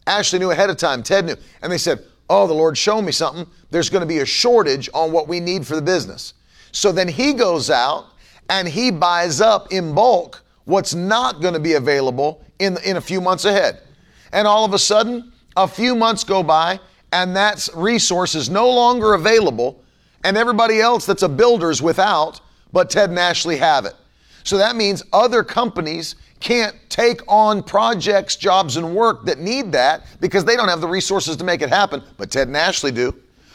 Ashley 0.07 0.39
knew 0.39 0.51
ahead 0.51 0.71
of 0.71 0.79
time. 0.79 1.03
Ted 1.03 1.27
knew. 1.27 1.37
And 1.61 1.71
they 1.71 1.79
said, 1.79 2.03
Oh, 2.31 2.47
the 2.47 2.55
Lord 2.55 2.79
showed 2.79 3.03
me 3.03 3.13
something. 3.13 3.47
There's 3.71 3.91
going 3.91 4.03
to 4.03 4.07
be 4.07 4.21
a 4.21 4.25
shortage 4.25 4.89
on 4.95 5.13
what 5.13 5.29
we 5.29 5.41
need 5.41 5.67
for 5.67 5.75
the 5.75 5.83
business. 5.83 6.35
So 6.73 6.93
then 6.93 7.09
he 7.09 7.33
goes 7.33 7.71
out 7.71 8.07
and 8.49 8.69
he 8.69 8.93
buys 8.93 9.41
up 9.41 9.73
in 9.73 9.95
bulk 9.95 10.43
what's 10.65 10.95
not 10.95 11.41
going 11.41 11.55
to 11.55 11.61
be 11.61 11.75
available 11.75 12.45
in, 12.61 12.79
in 12.85 12.97
a 12.97 13.01
few 13.01 13.21
months 13.21 13.45
ahead. 13.45 13.81
And 14.33 14.47
all 14.47 14.65
of 14.65 14.73
a 14.73 14.79
sudden, 14.79 15.33
a 15.57 15.67
few 15.67 15.97
months 15.97 16.23
go 16.23 16.45
by 16.45 16.79
and 17.13 17.35
that 17.35 17.69
resource 17.75 18.37
is 18.37 18.49
no 18.49 18.71
longer 18.71 19.15
available 19.15 19.83
and 20.23 20.37
everybody 20.37 20.81
else 20.81 21.07
that's 21.07 21.23
a 21.23 21.29
builder's 21.29 21.83
without, 21.83 22.41
but 22.73 22.91
Ted 22.91 23.11
and 23.11 23.19
Ashley 23.19 23.57
have 23.57 23.85
it. 23.87 23.95
So 24.45 24.57
that 24.59 24.77
means 24.77 25.03
other 25.13 25.43
companies 25.43 26.17
can't 26.41 26.75
take 26.89 27.21
on 27.29 27.63
projects, 27.63 28.37
jobs, 28.37 28.77
and 28.77 28.95
work 28.95 29.25
that 29.27 29.39
need 29.39 29.73
that 29.73 30.07
because 30.21 30.45
they 30.45 30.57
don't 30.57 30.69
have 30.69 30.81
the 30.81 30.89
resources 30.89 31.37
to 31.37 31.45
make 31.45 31.63
it 31.63 31.69
happen, 31.69 32.03
but 32.17 32.31
Ted 32.31 32.49
and 32.49 32.57
Ashley 32.57 32.91
do. 32.91 33.15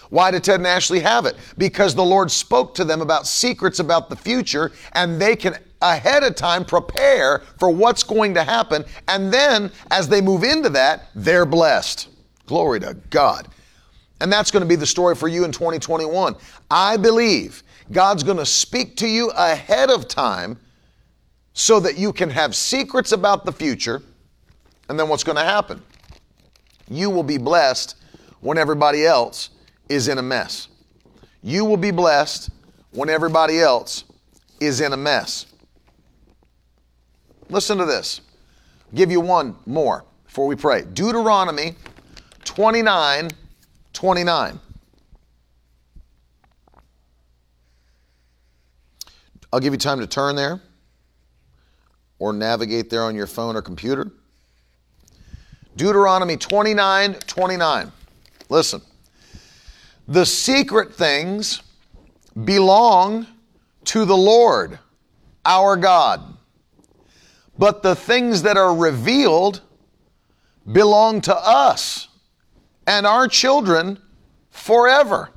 Why 0.09 0.31
did 0.31 0.43
Ted 0.43 0.59
and 0.59 0.67
Ashley 0.67 0.99
have 0.99 1.25
it? 1.25 1.35
Because 1.57 1.95
the 1.95 2.03
Lord 2.03 2.31
spoke 2.31 2.75
to 2.75 2.85
them 2.85 3.01
about 3.01 3.25
secrets 3.25 3.79
about 3.79 4.09
the 4.09 4.15
future 4.15 4.71
and 4.93 5.19
they 5.19 5.35
can 5.35 5.57
ahead 5.81 6.23
of 6.23 6.35
time 6.35 6.63
prepare 6.63 7.39
for 7.59 7.69
what's 7.69 8.03
going 8.03 8.33
to 8.35 8.43
happen. 8.43 8.85
And 9.07 9.33
then 9.33 9.71
as 9.91 10.07
they 10.07 10.21
move 10.21 10.43
into 10.43 10.69
that, 10.69 11.09
they're 11.15 11.45
blessed. 11.45 12.09
Glory 12.45 12.79
to 12.81 12.95
God. 13.09 13.47
And 14.21 14.31
that's 14.31 14.51
going 14.51 14.61
to 14.61 14.69
be 14.69 14.75
the 14.75 14.85
story 14.85 15.15
for 15.15 15.27
you 15.27 15.43
in 15.43 15.51
2021. 15.51 16.35
I 16.71 16.97
believe 16.97 17.63
God's 17.91 18.23
going 18.23 18.37
to 18.37 18.45
speak 18.45 18.95
to 18.97 19.07
you 19.07 19.31
ahead 19.31 19.89
of 19.89 20.07
time 20.07 20.57
so 21.55 21.79
that 21.79 21.97
you 21.97 22.11
can 22.11 22.29
have 22.29 22.53
secrets 22.53 23.13
about 23.13 23.45
the 23.45 23.51
future. 23.51 24.03
And 24.89 24.99
then 24.99 25.07
what's 25.07 25.23
going 25.23 25.37
to 25.37 25.43
happen? 25.43 25.81
You 26.89 27.09
will 27.09 27.23
be 27.23 27.37
blessed 27.37 27.95
when 28.41 28.57
everybody 28.57 29.05
else 29.05 29.49
is 29.87 30.09
in 30.09 30.17
a 30.17 30.21
mess. 30.21 30.67
You 31.41 31.63
will 31.63 31.77
be 31.77 31.91
blessed 31.91 32.49
when 32.91 33.09
everybody 33.09 33.61
else 33.61 34.03
is 34.59 34.81
in 34.81 34.91
a 34.91 34.97
mess. 34.97 35.45
Listen 37.49 37.77
to 37.77 37.85
this. 37.85 38.19
I'll 38.91 38.97
give 38.97 39.09
you 39.09 39.21
one 39.21 39.55
more 39.65 40.03
before 40.25 40.47
we 40.47 40.57
pray. 40.57 40.83
Deuteronomy 40.83 41.75
29 42.43 43.29
29. 43.93 44.59
I'll 49.53 49.59
give 49.61 49.73
you 49.73 49.79
time 49.79 50.01
to 50.01 50.07
turn 50.07 50.35
there 50.35 50.59
or 52.19 52.33
navigate 52.33 52.89
there 52.89 53.03
on 53.03 53.15
your 53.15 53.27
phone 53.27 53.55
or 53.55 53.61
computer. 53.61 54.11
Deuteronomy 55.75 56.37
29 56.37 57.13
29. 57.13 57.91
Listen. 58.49 58.81
The 60.07 60.25
secret 60.25 60.93
things 60.93 61.61
belong 62.43 63.27
to 63.85 64.05
the 64.05 64.15
Lord 64.15 64.79
our 65.45 65.77
God, 65.77 66.37
but 67.57 67.83
the 67.83 67.95
things 67.95 68.41
that 68.43 68.57
are 68.57 68.75
revealed 68.75 69.61
belong 70.71 71.21
to 71.21 71.35
us 71.35 72.07
and 72.87 73.05
our 73.05 73.27
children 73.27 73.99
forever, 74.49 75.29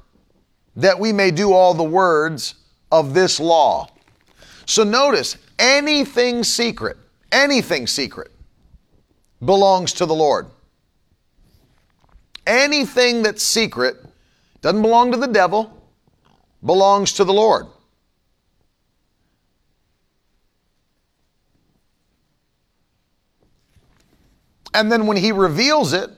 that 0.76 0.98
we 0.98 1.12
may 1.12 1.30
do 1.30 1.52
all 1.52 1.74
the 1.74 1.82
words 1.82 2.54
of 2.90 3.14
this 3.14 3.38
law. 3.38 3.88
So 4.66 4.84
notice, 4.84 5.36
anything 5.58 6.44
secret, 6.44 6.96
anything 7.32 7.86
secret 7.86 8.30
belongs 9.44 9.92
to 9.94 10.06
the 10.06 10.14
Lord. 10.14 10.46
Anything 12.46 13.22
that's 13.22 13.42
secret 13.42 13.96
doesn't 14.62 14.82
belong 14.82 15.12
to 15.12 15.18
the 15.18 15.26
devil, 15.26 15.82
belongs 16.64 17.12
to 17.14 17.24
the 17.24 17.32
Lord. 17.32 17.66
And 24.74 24.90
then 24.90 25.06
when 25.06 25.16
he 25.16 25.32
reveals 25.32 25.92
it, 25.92 26.10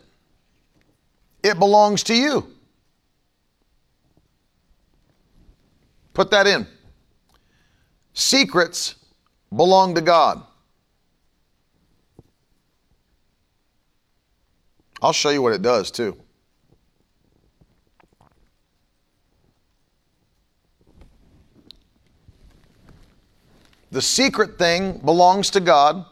it 1.42 1.58
belongs 1.58 2.02
to 2.04 2.14
you. 2.14 2.46
Put 6.12 6.30
that 6.32 6.46
in. 6.46 6.66
Secrets 8.12 8.96
belong 9.54 9.94
to 9.94 10.00
God. 10.00 10.42
I'll 15.02 15.12
show 15.12 15.30
you 15.30 15.42
what 15.42 15.52
it 15.52 15.62
does 15.62 15.90
too. 15.90 16.16
The 23.90 24.02
secret 24.02 24.56
thing 24.56 24.98
belongs 24.98 25.50
to 25.50 25.60
God, 25.60 26.04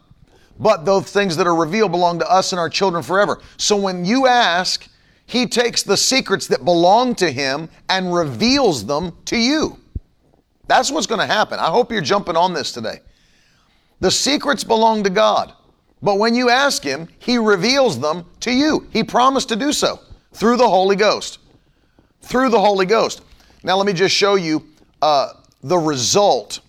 but 0.59 0.83
those 0.83 1.11
things 1.11 1.37
that 1.37 1.47
are 1.47 1.55
revealed 1.55 1.91
belong 1.91 2.19
to 2.19 2.29
us 2.29 2.51
and 2.51 2.59
our 2.59 2.69
children 2.69 3.03
forever. 3.03 3.39
So 3.57 3.77
when 3.77 4.03
you 4.03 4.27
ask, 4.27 4.89
he 5.29 5.45
takes 5.45 5.83
the 5.83 5.95
secrets 5.95 6.47
that 6.47 6.65
belong 6.65 7.13
to 7.15 7.31
Him 7.31 7.69
and 7.87 8.11
reveals 8.11 8.87
them 8.87 9.15
to 9.25 9.37
you. 9.37 9.77
That's 10.67 10.89
what's 10.89 11.05
going 11.05 11.19
to 11.19 11.27
happen. 11.27 11.59
I 11.59 11.67
hope 11.67 11.91
you're 11.91 12.01
jumping 12.01 12.35
on 12.35 12.53
this 12.53 12.71
today. 12.71 13.01
The 13.99 14.11
secrets 14.11 14.63
belong 14.63 15.03
to 15.03 15.09
God, 15.09 15.53
but 16.01 16.17
when 16.17 16.35
you 16.35 16.49
ask 16.49 16.83
Him, 16.83 17.07
He 17.19 17.37
reveals 17.37 17.99
them 17.99 18.25
to 18.41 18.51
you. 18.51 18.87
He 18.91 19.03
promised 19.03 19.49
to 19.49 19.55
do 19.55 19.73
so 19.73 19.99
through 20.33 20.57
the 20.57 20.69
Holy 20.69 20.95
Ghost. 20.95 21.39
Through 22.21 22.49
the 22.49 22.59
Holy 22.59 22.85
Ghost. 22.85 23.21
Now, 23.63 23.75
let 23.77 23.85
me 23.85 23.93
just 23.93 24.15
show 24.15 24.35
you 24.35 24.65
uh, 25.01 25.33
the 25.61 25.77
result 25.77 26.61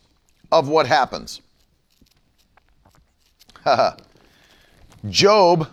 of 0.50 0.68
what 0.68 0.86
happens. 0.86 1.40
Job, 5.08 5.68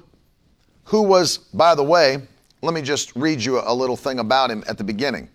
who 0.85 1.01
was, 1.01 1.37
by 1.37 1.75
the 1.75 1.83
way, 1.83 2.21
let 2.61 2.73
me 2.73 2.81
just 2.81 3.15
read 3.15 3.43
you 3.43 3.59
a 3.59 3.73
little 3.73 3.97
thing 3.97 4.19
about 4.19 4.51
him 4.51 4.63
at 4.67 4.77
the 4.77 4.83
beginning. 4.83 5.29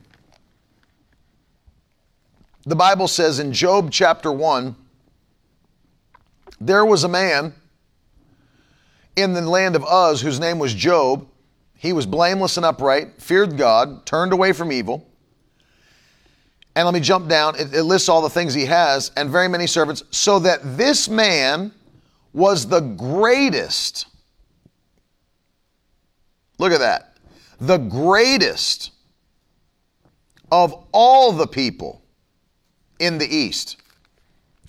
The 2.65 2.77
Bible 2.77 3.09
says 3.09 3.39
in 3.39 3.53
Job 3.53 3.91
chapter 3.91 4.31
1 4.31 4.77
there 6.67 6.85
was 6.85 7.05
a 7.05 7.09
man 7.09 7.55
in 9.17 9.33
the 9.33 9.41
land 9.43 9.77
of 9.77 9.83
Uz 9.83 10.21
whose 10.21 10.41
name 10.41 10.59
was 10.59 10.75
Job. 10.75 11.27
He 11.77 11.93
was 11.93 12.07
blameless 12.07 12.57
and 12.57 12.65
upright, 12.65 13.21
feared 13.21 13.57
God, 13.57 14.07
turned 14.07 14.33
away 14.33 14.53
from 14.53 14.71
evil. 14.71 15.09
And 16.75 16.87
let 16.87 16.95
me 16.95 17.01
jump 17.01 17.29
down. 17.29 17.57
It, 17.57 17.75
it, 17.75 17.83
lists 17.83 18.09
all 18.09 18.23
the 18.23 18.31
things 18.31 18.55
he 18.55 18.65
has 18.67 19.11
and 19.17 19.29
very 19.29 19.49
many 19.49 19.67
servants, 19.67 20.03
so 20.11 20.39
that 20.39 20.61
this 20.79 21.09
man 21.09 21.73
was 22.33 22.67
the 22.67 22.81
greatest. 22.81 24.07
Look 26.59 26.73
at 26.73 26.79
that 26.79 27.13
the 27.63 27.79
greatest 27.79 28.91
of 30.51 30.75
all 30.91 31.31
the 31.31 31.47
people 31.47 32.03
in 32.99 33.19
the 33.19 33.27
east. 33.27 33.77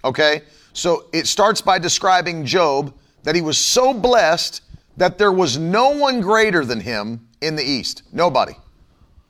Okay? 0.06 0.44
So 0.74 1.06
it 1.14 1.28
starts 1.28 1.62
by 1.62 1.80
describing 1.80 2.46
Job 2.46 2.94
that 3.24 3.36
he 3.36 3.42
was 3.42 3.58
so 3.58 3.94
blessed 3.94 4.62
that 4.98 5.18
there 5.18 5.32
was 5.32 5.58
no 5.58 5.90
one 5.90 6.22
greater 6.22 6.66
than 6.66 6.80
him 6.80 7.28
in 7.42 7.56
the 7.56 7.64
east. 7.64 8.04
Nobody. 8.12 8.54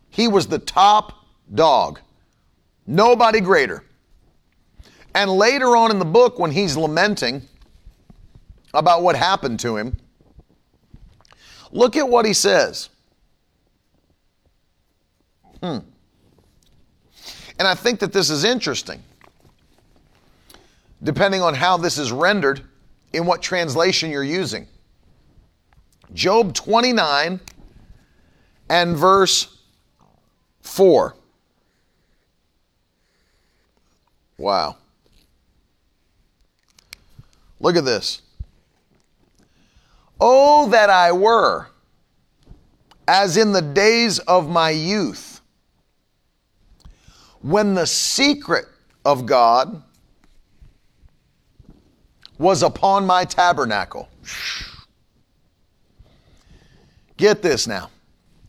He 0.10 0.28
was 0.28 0.48
the 0.48 0.60
top 0.60 1.26
dog. 1.54 2.00
Nobody 2.86 3.40
greater. 3.40 3.84
And 5.16 5.32
later 5.32 5.76
on 5.76 5.92
in 5.92 6.00
the 6.00 6.06
book, 6.06 6.40
when 6.40 6.52
he's 6.52 6.76
lamenting 6.76 7.44
about 8.74 9.04
what 9.04 9.16
happened 9.16 9.60
to 9.62 9.78
him, 9.78 9.96
look 11.72 11.96
at 11.96 12.08
what 12.08 12.26
he 12.26 12.34
says. 12.34 12.90
Hmm. 15.62 15.80
And 17.60 17.68
I 17.68 17.76
think 17.76 18.00
that 18.00 18.12
this 18.12 18.30
is 18.30 18.44
interesting, 18.44 19.02
depending 21.04 21.42
on 21.42 21.54
how 21.54 21.78
this 21.78 21.98
is 21.98 22.12
rendered 22.12 22.62
in 23.12 23.26
what 23.26 23.42
translation 23.42 24.10
you're 24.10 24.24
using. 24.24 24.68
Job 26.14 26.54
29 26.54 27.40
and 28.70 28.98
verse 28.98 29.58
4. 30.62 31.16
Wow. 34.38 34.78
Look 37.60 37.76
at 37.76 37.86
this. 37.86 38.22
Oh, 40.20 40.70
that 40.70 40.90
I 40.90 41.12
were 41.12 41.68
as 43.08 43.38
in 43.38 43.52
the 43.52 43.62
days 43.62 44.20
of 44.20 44.50
my 44.50 44.70
youth, 44.70 45.42
when 47.42 47.74
the 47.74 47.86
secret 47.86 48.66
of 49.04 49.26
God 49.26 49.84
was 52.38 52.64
upon 52.64 53.06
my 53.06 53.26
tabernacle. 53.26 54.10
Get 57.18 57.42
this 57.42 57.68
now. 57.68 57.90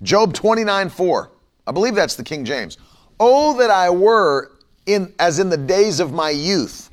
Job 0.03 0.35
29 0.35 0.89
4. 0.89 1.31
I 1.67 1.73
believe 1.73 1.95
that's 1.95 2.15
the 2.15 2.25
King 2.25 2.45
James. 2.45 2.79
Oh, 3.21 3.57
that 3.59 3.71
I 3.71 3.91
were 3.91 4.53
in 4.87 5.13
as 5.19 5.39
in 5.39 5.49
the 5.49 5.57
days 5.57 6.01
of 6.01 6.13
my 6.13 6.31
youth, 6.31 6.91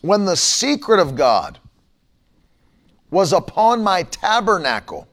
when 0.00 0.24
the 0.24 0.36
secret 0.36 1.00
of 1.00 1.14
God 1.14 1.58
was 3.10 3.32
upon 3.32 3.82
my 3.82 4.02
tabernacle. 4.04 5.08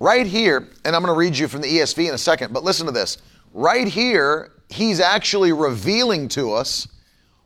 Right 0.00 0.26
here, 0.26 0.68
and 0.84 0.94
I'm 0.94 1.02
going 1.02 1.12
to 1.12 1.18
read 1.18 1.36
you 1.36 1.48
from 1.48 1.60
the 1.60 1.68
ESV 1.68 2.08
in 2.08 2.14
a 2.14 2.18
second, 2.18 2.52
but 2.52 2.62
listen 2.62 2.86
to 2.86 2.92
this. 2.92 3.18
Right 3.52 3.88
here, 3.88 4.52
he's 4.68 5.00
actually 5.00 5.52
revealing 5.52 6.28
to 6.28 6.52
us 6.52 6.86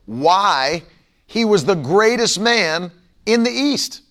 why 0.07 0.83
he 1.27 1.45
was 1.45 1.65
the 1.65 1.75
greatest 1.75 2.39
man 2.39 2.91
in 3.27 3.43
the 3.43 3.51
East. 3.51 4.03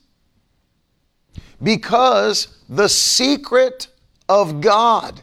Because 1.61 2.57
the 2.69 2.89
secret 2.89 3.87
of 4.27 4.61
God 4.61 5.21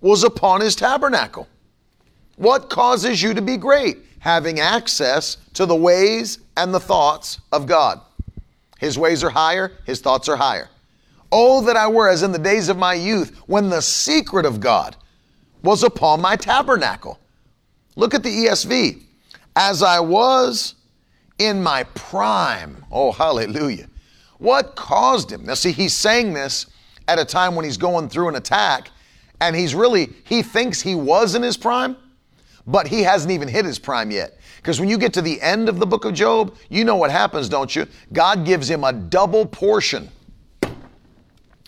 was 0.00 0.24
upon 0.24 0.60
his 0.60 0.74
tabernacle. 0.76 1.46
What 2.36 2.70
causes 2.70 3.22
you 3.22 3.34
to 3.34 3.42
be 3.42 3.56
great? 3.56 3.98
Having 4.20 4.60
access 4.60 5.36
to 5.54 5.66
the 5.66 5.76
ways 5.76 6.38
and 6.56 6.72
the 6.72 6.80
thoughts 6.80 7.40
of 7.52 7.66
God. 7.66 8.00
His 8.78 8.96
ways 8.96 9.22
are 9.22 9.30
higher, 9.30 9.72
his 9.84 10.00
thoughts 10.00 10.28
are 10.28 10.36
higher. 10.36 10.70
Oh, 11.30 11.60
that 11.62 11.76
I 11.76 11.86
were 11.86 12.08
as 12.08 12.22
in 12.22 12.32
the 12.32 12.38
days 12.38 12.68
of 12.68 12.78
my 12.78 12.94
youth, 12.94 13.36
when 13.46 13.68
the 13.68 13.82
secret 13.82 14.46
of 14.46 14.58
God 14.58 14.96
was 15.62 15.82
upon 15.82 16.20
my 16.20 16.36
tabernacle. 16.36 17.18
Look 17.94 18.14
at 18.14 18.22
the 18.22 18.46
ESV. 18.46 19.02
As 19.56 19.82
I 19.82 20.00
was 20.00 20.74
in 21.38 21.62
my 21.62 21.84
prime. 21.94 22.84
Oh, 22.90 23.12
hallelujah. 23.12 23.88
What 24.38 24.76
caused 24.76 25.30
him? 25.30 25.44
Now, 25.44 25.54
see, 25.54 25.72
he's 25.72 25.92
saying 25.92 26.34
this 26.34 26.66
at 27.08 27.18
a 27.18 27.24
time 27.24 27.56
when 27.56 27.64
he's 27.64 27.76
going 27.76 28.08
through 28.08 28.28
an 28.28 28.36
attack, 28.36 28.90
and 29.40 29.56
he's 29.56 29.74
really, 29.74 30.10
he 30.24 30.42
thinks 30.42 30.80
he 30.80 30.94
was 30.94 31.34
in 31.34 31.42
his 31.42 31.56
prime, 31.56 31.96
but 32.66 32.86
he 32.86 33.02
hasn't 33.02 33.32
even 33.32 33.48
hit 33.48 33.64
his 33.64 33.78
prime 33.78 34.10
yet. 34.10 34.38
Because 34.56 34.78
when 34.78 34.88
you 34.88 34.98
get 34.98 35.12
to 35.14 35.22
the 35.22 35.40
end 35.40 35.68
of 35.68 35.78
the 35.78 35.86
book 35.86 36.04
of 36.04 36.12
Job, 36.12 36.54
you 36.68 36.84
know 36.84 36.96
what 36.96 37.10
happens, 37.10 37.48
don't 37.48 37.74
you? 37.74 37.86
God 38.12 38.44
gives 38.44 38.68
him 38.70 38.84
a 38.84 38.92
double 38.92 39.46
portion. 39.46 40.10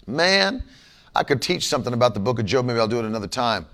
Man, 0.07 0.63
I 1.15 1.25
could 1.25 1.41
teach 1.41 1.67
something 1.67 1.95
about 1.95 2.13
the 2.15 2.21
book 2.21 2.39
of 2.39 2.45
Job. 2.45 2.67
Maybe 2.67 2.79
I'll 2.79 2.89
do 2.89 2.99
it 2.99 3.07
another 3.07 3.27
time. 3.27 3.67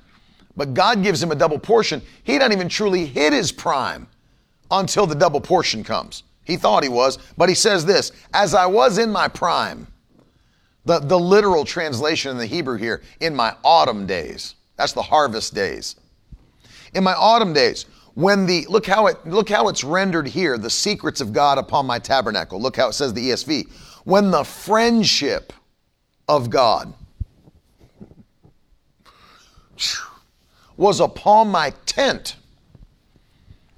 But 0.58 0.74
God 0.74 1.04
gives 1.04 1.22
him 1.22 1.30
a 1.30 1.36
double 1.36 1.58
portion. 1.58 2.02
He 2.24 2.36
doesn't 2.36 2.52
even 2.52 2.68
truly 2.68 3.06
hit 3.06 3.32
his 3.32 3.52
prime 3.52 4.08
until 4.72 5.06
the 5.06 5.14
double 5.14 5.40
portion 5.40 5.84
comes. 5.84 6.24
He 6.42 6.56
thought 6.56 6.82
he 6.82 6.88
was, 6.88 7.18
but 7.36 7.48
he 7.48 7.54
says 7.54 7.86
this 7.86 8.10
as 8.34 8.54
I 8.54 8.66
was 8.66 8.98
in 8.98 9.10
my 9.10 9.28
prime. 9.28 9.86
The, 10.84 10.98
the 10.98 11.18
literal 11.18 11.64
translation 11.64 12.32
in 12.32 12.38
the 12.38 12.46
Hebrew 12.46 12.76
here, 12.76 13.02
in 13.20 13.36
my 13.36 13.54
autumn 13.62 14.04
days. 14.04 14.56
That's 14.76 14.92
the 14.92 15.02
harvest 15.02 15.54
days. 15.54 15.94
In 16.92 17.04
my 17.04 17.14
autumn 17.14 17.52
days, 17.52 17.86
when 18.14 18.44
the 18.44 18.66
look 18.68 18.84
how 18.86 19.06
it 19.06 19.24
look 19.26 19.48
how 19.48 19.68
it's 19.68 19.84
rendered 19.84 20.26
here 20.26 20.58
the 20.58 20.68
secrets 20.68 21.20
of 21.20 21.32
god 21.32 21.56
upon 21.56 21.86
my 21.86 22.00
tabernacle 22.00 22.60
look 22.60 22.76
how 22.76 22.88
it 22.88 22.92
says 22.92 23.14
the 23.14 23.30
esv 23.30 23.70
when 24.02 24.32
the 24.32 24.42
friendship 24.42 25.52
of 26.26 26.50
god 26.50 26.92
was 30.78 31.00
upon 31.00 31.48
my 31.48 31.70
tent. 31.84 32.36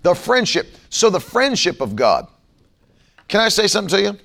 The 0.03 0.15
friendship 0.15 0.69
so 0.91 1.11
the 1.11 1.21
friendship 1.21 1.81
of 1.81 1.97
god. 1.97 2.29
Can 3.27 3.41
i 3.41 3.49
say 3.49 3.67
something 3.67 3.99
to 3.99 4.03
you? 4.03 4.19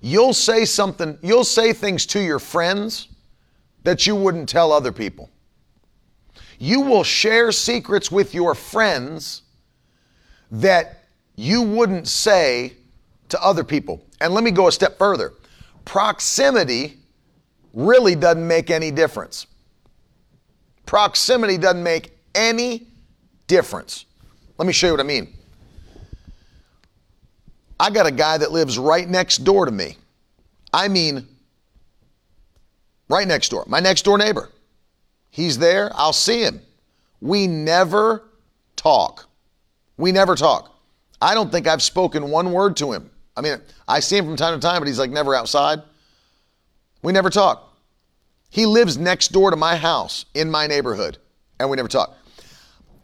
You'll 0.00 0.34
say 0.34 0.64
something 0.64 1.16
you'll 1.22 1.44
say 1.44 1.72
things 1.72 2.06
to 2.06 2.20
your 2.20 2.40
friends 2.40 3.08
that 3.84 4.06
you 4.06 4.16
wouldn't 4.16 4.48
tell 4.48 4.72
other 4.72 4.90
people. 4.90 5.30
You 6.58 6.80
will 6.80 7.04
share 7.04 7.52
secrets 7.52 8.10
with 8.10 8.34
your 8.34 8.54
friends 8.54 9.42
that 10.50 11.04
you 11.36 11.62
wouldn't 11.62 12.08
say 12.08 12.72
to 13.28 13.42
other 13.42 13.62
people. 13.62 14.04
And 14.20 14.34
let 14.34 14.42
me 14.42 14.50
go 14.50 14.68
a 14.68 14.72
step 14.72 14.98
further. 14.98 15.34
Proximity 15.84 16.98
really 17.72 18.14
doesn't 18.14 18.46
make 18.46 18.70
any 18.70 18.90
difference. 18.90 19.46
Proximity 20.88 21.58
doesn't 21.58 21.82
make 21.82 22.16
any 22.34 22.86
difference. 23.46 24.06
Let 24.56 24.66
me 24.66 24.72
show 24.72 24.86
you 24.86 24.94
what 24.94 25.00
I 25.00 25.02
mean. 25.02 25.34
I 27.78 27.90
got 27.90 28.06
a 28.06 28.10
guy 28.10 28.38
that 28.38 28.52
lives 28.52 28.78
right 28.78 29.06
next 29.06 29.44
door 29.44 29.66
to 29.66 29.70
me. 29.70 29.98
I 30.72 30.88
mean, 30.88 31.28
right 33.10 33.28
next 33.28 33.50
door, 33.50 33.64
my 33.66 33.80
next 33.80 34.06
door 34.06 34.16
neighbor. 34.16 34.48
He's 35.28 35.58
there, 35.58 35.90
I'll 35.94 36.14
see 36.14 36.40
him. 36.40 36.62
We 37.20 37.46
never 37.46 38.24
talk. 38.74 39.28
We 39.98 40.10
never 40.10 40.36
talk. 40.36 40.74
I 41.20 41.34
don't 41.34 41.52
think 41.52 41.66
I've 41.66 41.82
spoken 41.82 42.30
one 42.30 42.50
word 42.50 42.78
to 42.78 42.92
him. 42.92 43.10
I 43.36 43.42
mean, 43.42 43.60
I 43.86 44.00
see 44.00 44.16
him 44.16 44.24
from 44.24 44.36
time 44.36 44.58
to 44.58 44.66
time, 44.66 44.80
but 44.80 44.88
he's 44.88 44.98
like 44.98 45.10
never 45.10 45.34
outside. 45.34 45.82
We 47.02 47.12
never 47.12 47.28
talk. 47.28 47.67
He 48.50 48.66
lives 48.66 48.96
next 48.96 49.28
door 49.32 49.50
to 49.50 49.56
my 49.56 49.76
house 49.76 50.24
in 50.34 50.50
my 50.50 50.66
neighborhood, 50.66 51.18
and 51.60 51.68
we 51.68 51.76
never 51.76 51.88
talk. 51.88 52.16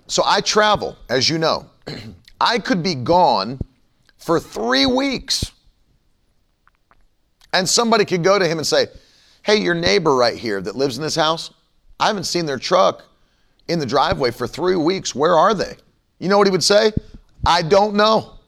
So 0.06 0.22
I 0.24 0.40
travel, 0.40 0.96
as 1.08 1.28
you 1.28 1.38
know. 1.38 1.66
I 2.40 2.58
could 2.58 2.82
be 2.82 2.94
gone 2.94 3.60
for 4.18 4.40
three 4.40 4.86
weeks. 4.86 5.52
And 7.52 7.68
somebody 7.68 8.04
could 8.04 8.24
go 8.24 8.38
to 8.38 8.46
him 8.46 8.58
and 8.58 8.66
say, 8.66 8.86
Hey, 9.42 9.56
your 9.56 9.74
neighbor 9.74 10.16
right 10.16 10.36
here 10.36 10.60
that 10.62 10.74
lives 10.74 10.96
in 10.96 11.02
this 11.02 11.14
house, 11.14 11.52
I 12.00 12.06
haven't 12.06 12.24
seen 12.24 12.46
their 12.46 12.58
truck 12.58 13.04
in 13.68 13.78
the 13.78 13.86
driveway 13.86 14.30
for 14.30 14.46
three 14.46 14.76
weeks. 14.76 15.14
Where 15.14 15.34
are 15.34 15.54
they? 15.54 15.76
You 16.18 16.28
know 16.28 16.38
what 16.38 16.46
he 16.46 16.50
would 16.50 16.64
say? 16.64 16.92
I 17.46 17.62
don't 17.62 17.94
know. 17.94 18.38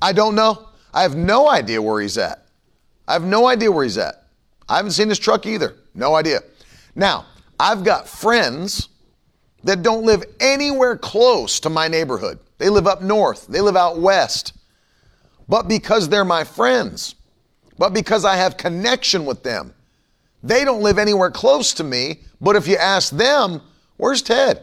I 0.00 0.12
don't 0.12 0.34
know. 0.34 0.68
I 0.94 1.02
have 1.02 1.14
no 1.14 1.48
idea 1.48 1.80
where 1.80 2.00
he's 2.00 2.18
at. 2.18 2.46
I 3.06 3.12
have 3.12 3.24
no 3.24 3.46
idea 3.46 3.70
where 3.70 3.84
he's 3.84 3.98
at. 3.98 4.26
I 4.68 4.76
haven't 4.76 4.92
seen 4.92 5.08
his 5.08 5.18
truck 5.18 5.46
either. 5.46 5.76
No 5.94 6.14
idea. 6.14 6.40
Now, 6.94 7.26
I've 7.58 7.84
got 7.84 8.08
friends 8.08 8.88
that 9.64 9.82
don't 9.82 10.04
live 10.04 10.24
anywhere 10.40 10.96
close 10.96 11.60
to 11.60 11.70
my 11.70 11.88
neighborhood. 11.88 12.38
They 12.58 12.68
live 12.68 12.86
up 12.86 13.02
north, 13.02 13.46
they 13.46 13.60
live 13.60 13.76
out 13.76 13.98
west. 13.98 14.54
But 15.48 15.68
because 15.68 16.08
they're 16.08 16.24
my 16.24 16.44
friends, 16.44 17.14
but 17.78 17.92
because 17.92 18.24
I 18.24 18.36
have 18.36 18.56
connection 18.56 19.24
with 19.24 19.42
them, 19.42 19.74
they 20.42 20.64
don't 20.64 20.82
live 20.82 20.98
anywhere 20.98 21.30
close 21.30 21.72
to 21.74 21.84
me. 21.84 22.20
But 22.40 22.56
if 22.56 22.66
you 22.66 22.76
ask 22.76 23.14
them, 23.14 23.60
where's 23.96 24.22
Ted? 24.22 24.62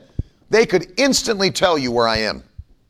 They 0.49 0.65
could 0.65 0.93
instantly 0.97 1.51
tell 1.51 1.77
you 1.77 1.91
where 1.91 2.07
I 2.07 2.17
am. 2.17 2.43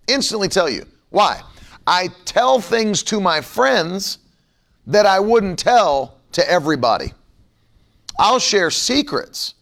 Instantly 0.08 0.48
tell 0.48 0.70
you. 0.70 0.86
Why? 1.10 1.42
I 1.86 2.10
tell 2.26 2.60
things 2.60 3.04
to 3.04 3.20
my 3.20 3.42
friends 3.42 4.20
that 4.88 5.06
I 5.06 5.20
wouldn't 5.20 5.60
tell 5.60 6.20
to 6.32 6.50
everybody. 6.50 7.14
I'll 8.20 8.40
share 8.40 8.70
secrets 8.70 9.56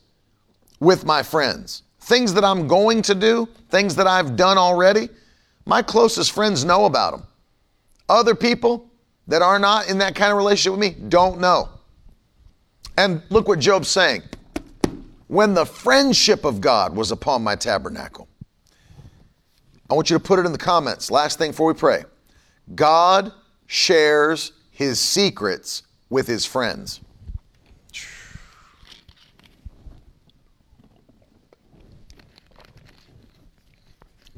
with 0.79 1.05
my 1.05 1.21
friends. 1.21 1.83
Things 1.99 2.33
that 2.33 2.43
I'm 2.43 2.67
going 2.67 3.03
to 3.03 3.13
do, 3.13 3.47
things 3.69 3.95
that 3.95 4.07
I've 4.07 4.35
done 4.35 4.57
already, 4.57 5.09
my 5.65 5.83
closest 5.83 6.31
friends 6.31 6.65
know 6.65 6.85
about 6.85 7.11
them. 7.11 7.23
Other 8.09 8.33
people 8.33 8.89
that 9.27 9.43
are 9.43 9.59
not 9.59 9.89
in 9.89 9.99
that 9.99 10.15
kind 10.15 10.31
of 10.31 10.37
relationship 10.37 10.71
with 10.71 10.79
me 10.79 10.95
don't 11.07 11.39
know. 11.39 11.69
And 12.97 13.21
look 13.29 13.47
what 13.47 13.59
Job's 13.59 13.89
saying. 13.89 14.23
When 15.27 15.53
the 15.53 15.65
friendship 15.65 16.43
of 16.43 16.59
God 16.59 16.95
was 16.95 17.11
upon 17.11 17.43
my 17.43 17.55
tabernacle, 17.55 18.27
I 19.89 19.93
want 19.93 20.09
you 20.09 20.17
to 20.17 20.23
put 20.23 20.39
it 20.39 20.45
in 20.45 20.51
the 20.51 20.57
comments. 20.57 21.11
Last 21.11 21.37
thing 21.37 21.51
before 21.51 21.67
we 21.67 21.73
pray 21.73 22.05
God 22.73 23.31
shares 23.67 24.53
his 24.71 24.99
secrets 24.99 25.83
with 26.09 26.25
his 26.25 26.45
friends. 26.45 27.01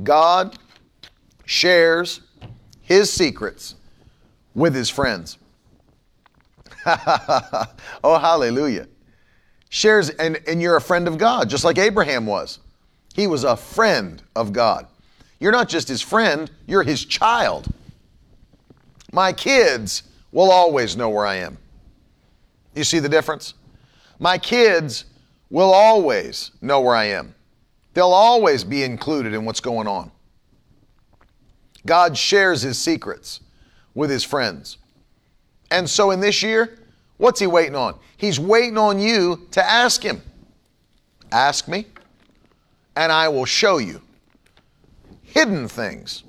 God 0.04 0.58
shares 1.45 2.22
his 2.82 3.12
secrets 3.12 3.76
with 4.56 4.74
his 4.74 4.89
friends. 4.89 5.38
oh, 6.86 8.18
hallelujah. 8.20 8.88
Shares, 9.70 10.10
and, 10.10 10.39
and 10.47 10.62
you're 10.62 10.78
a 10.78 10.82
friend 10.82 11.08
of 11.08 11.18
God, 11.18 11.50
just 11.50 11.64
like 11.64 11.78
Abraham 11.78 12.26
was. 12.26 12.60
He 13.14 13.28
was 13.28 13.43
a 13.43 13.56
friend 13.56 14.22
of 14.36 14.54
God. 14.54 14.88
You're 15.39 15.52
not 15.52 15.70
just 15.70 15.88
his 15.88 16.02
friend, 16.02 16.50
you're 16.68 16.84
his 16.84 17.06
child. 17.06 17.68
My 19.12 19.34
kids 19.34 20.04
will 20.32 20.52
always 20.52 20.95
know 20.95 21.10
where 21.10 21.26
I 21.26 21.36
am. 21.36 21.58
You 22.76 22.84
see 22.84 23.00
the 23.00 23.10
difference? 23.10 23.56
My 24.20 24.38
kids 24.38 25.06
will 25.50 25.74
always 25.74 26.52
know 26.62 26.82
where 26.82 26.95
I 26.95 27.06
am. 27.06 27.34
They'll 28.00 28.14
always 28.14 28.64
be 28.64 28.84
included 28.84 29.34
in 29.34 29.43
what's 29.43 29.60
going 29.60 29.86
on. 29.86 30.10
God 31.86 32.18
shares 32.18 32.62
his 32.62 32.80
secrets 32.80 33.41
with 33.93 34.10
his 34.10 34.24
friends. 34.24 34.78
And 35.70 35.89
so 35.89 36.12
in 36.12 36.22
this 36.22 36.41
year, 36.41 36.80
what's 37.18 37.41
he 37.41 37.47
waiting 37.47 37.76
on? 37.76 38.00
He's 38.16 38.39
waiting 38.39 38.78
on 38.78 39.00
you 39.00 39.50
to 39.52 39.62
ask 39.62 40.02
him. 40.02 40.22
Ask 41.34 41.68
me, 41.68 41.88
and 42.95 43.12
I 43.12 43.28
will 43.28 43.43
show 43.43 43.80
you 43.80 44.02
hidden 45.22 45.68
things 45.68 46.24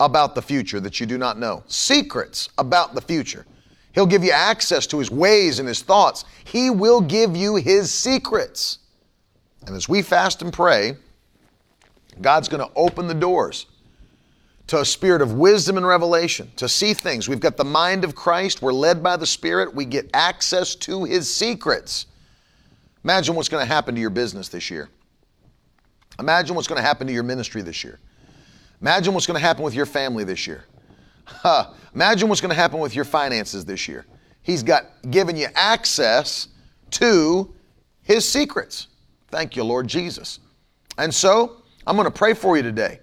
about 0.00 0.34
the 0.34 0.40
future 0.40 0.80
that 0.80 1.00
you 1.00 1.04
do 1.04 1.18
not 1.18 1.38
know, 1.38 1.64
secrets 1.66 2.48
about 2.56 2.94
the 2.94 3.02
future. 3.02 3.44
He'll 3.94 4.06
give 4.06 4.24
you 4.24 4.32
access 4.32 4.86
to 4.86 4.98
his 4.98 5.10
ways 5.10 5.58
and 5.58 5.68
his 5.68 5.82
thoughts. 5.82 6.24
He 6.44 6.70
will 6.70 7.02
give 7.02 7.36
you 7.36 7.56
his 7.56 7.92
secrets. 7.92 8.78
And 9.66 9.76
as 9.76 9.88
we 9.88 10.02
fast 10.02 10.42
and 10.42 10.52
pray, 10.52 10.96
God's 12.20 12.48
going 12.48 12.66
to 12.66 12.72
open 12.74 13.06
the 13.06 13.14
doors 13.14 13.66
to 14.68 14.80
a 14.80 14.84
spirit 14.84 15.20
of 15.20 15.34
wisdom 15.34 15.76
and 15.76 15.86
revelation, 15.86 16.50
to 16.56 16.68
see 16.68 16.94
things. 16.94 17.28
We've 17.28 17.40
got 17.40 17.56
the 17.56 17.64
mind 17.64 18.04
of 18.04 18.14
Christ. 18.14 18.62
We're 18.62 18.72
led 18.72 19.02
by 19.02 19.16
the 19.16 19.26
Spirit. 19.26 19.74
We 19.74 19.84
get 19.84 20.08
access 20.14 20.74
to 20.76 21.04
His 21.04 21.32
secrets. 21.32 22.06
Imagine 23.04 23.34
what's 23.34 23.48
going 23.48 23.66
to 23.66 23.70
happen 23.70 23.94
to 23.94 24.00
your 24.00 24.10
business 24.10 24.48
this 24.48 24.70
year. 24.70 24.88
Imagine 26.18 26.54
what's 26.54 26.68
going 26.68 26.80
to 26.80 26.86
happen 26.86 27.06
to 27.06 27.12
your 27.12 27.24
ministry 27.24 27.62
this 27.62 27.82
year. 27.82 27.98
Imagine 28.80 29.14
what's 29.14 29.26
going 29.26 29.38
to 29.38 29.44
happen 29.44 29.62
with 29.62 29.74
your 29.74 29.86
family 29.86 30.24
this 30.24 30.46
year. 30.46 30.64
Huh. 31.24 31.70
Imagine 31.94 32.28
what's 32.28 32.40
going 32.40 32.50
to 32.50 32.56
happen 32.56 32.80
with 32.80 32.96
your 32.96 33.04
finances 33.04 33.64
this 33.64 33.86
year. 33.86 34.04
He's 34.42 34.62
got 34.62 34.86
given 35.10 35.36
you 35.36 35.46
access 35.54 36.48
to 36.90 37.54
His 38.02 38.28
secrets. 38.28 38.88
Thank 39.32 39.56
you, 39.56 39.64
Lord 39.64 39.88
Jesus. 39.88 40.40
And 40.98 41.12
so, 41.12 41.62
I'm 41.86 41.96
going 41.96 42.04
to 42.04 42.16
pray 42.16 42.34
for 42.34 42.58
you 42.58 42.62
today. 42.62 43.00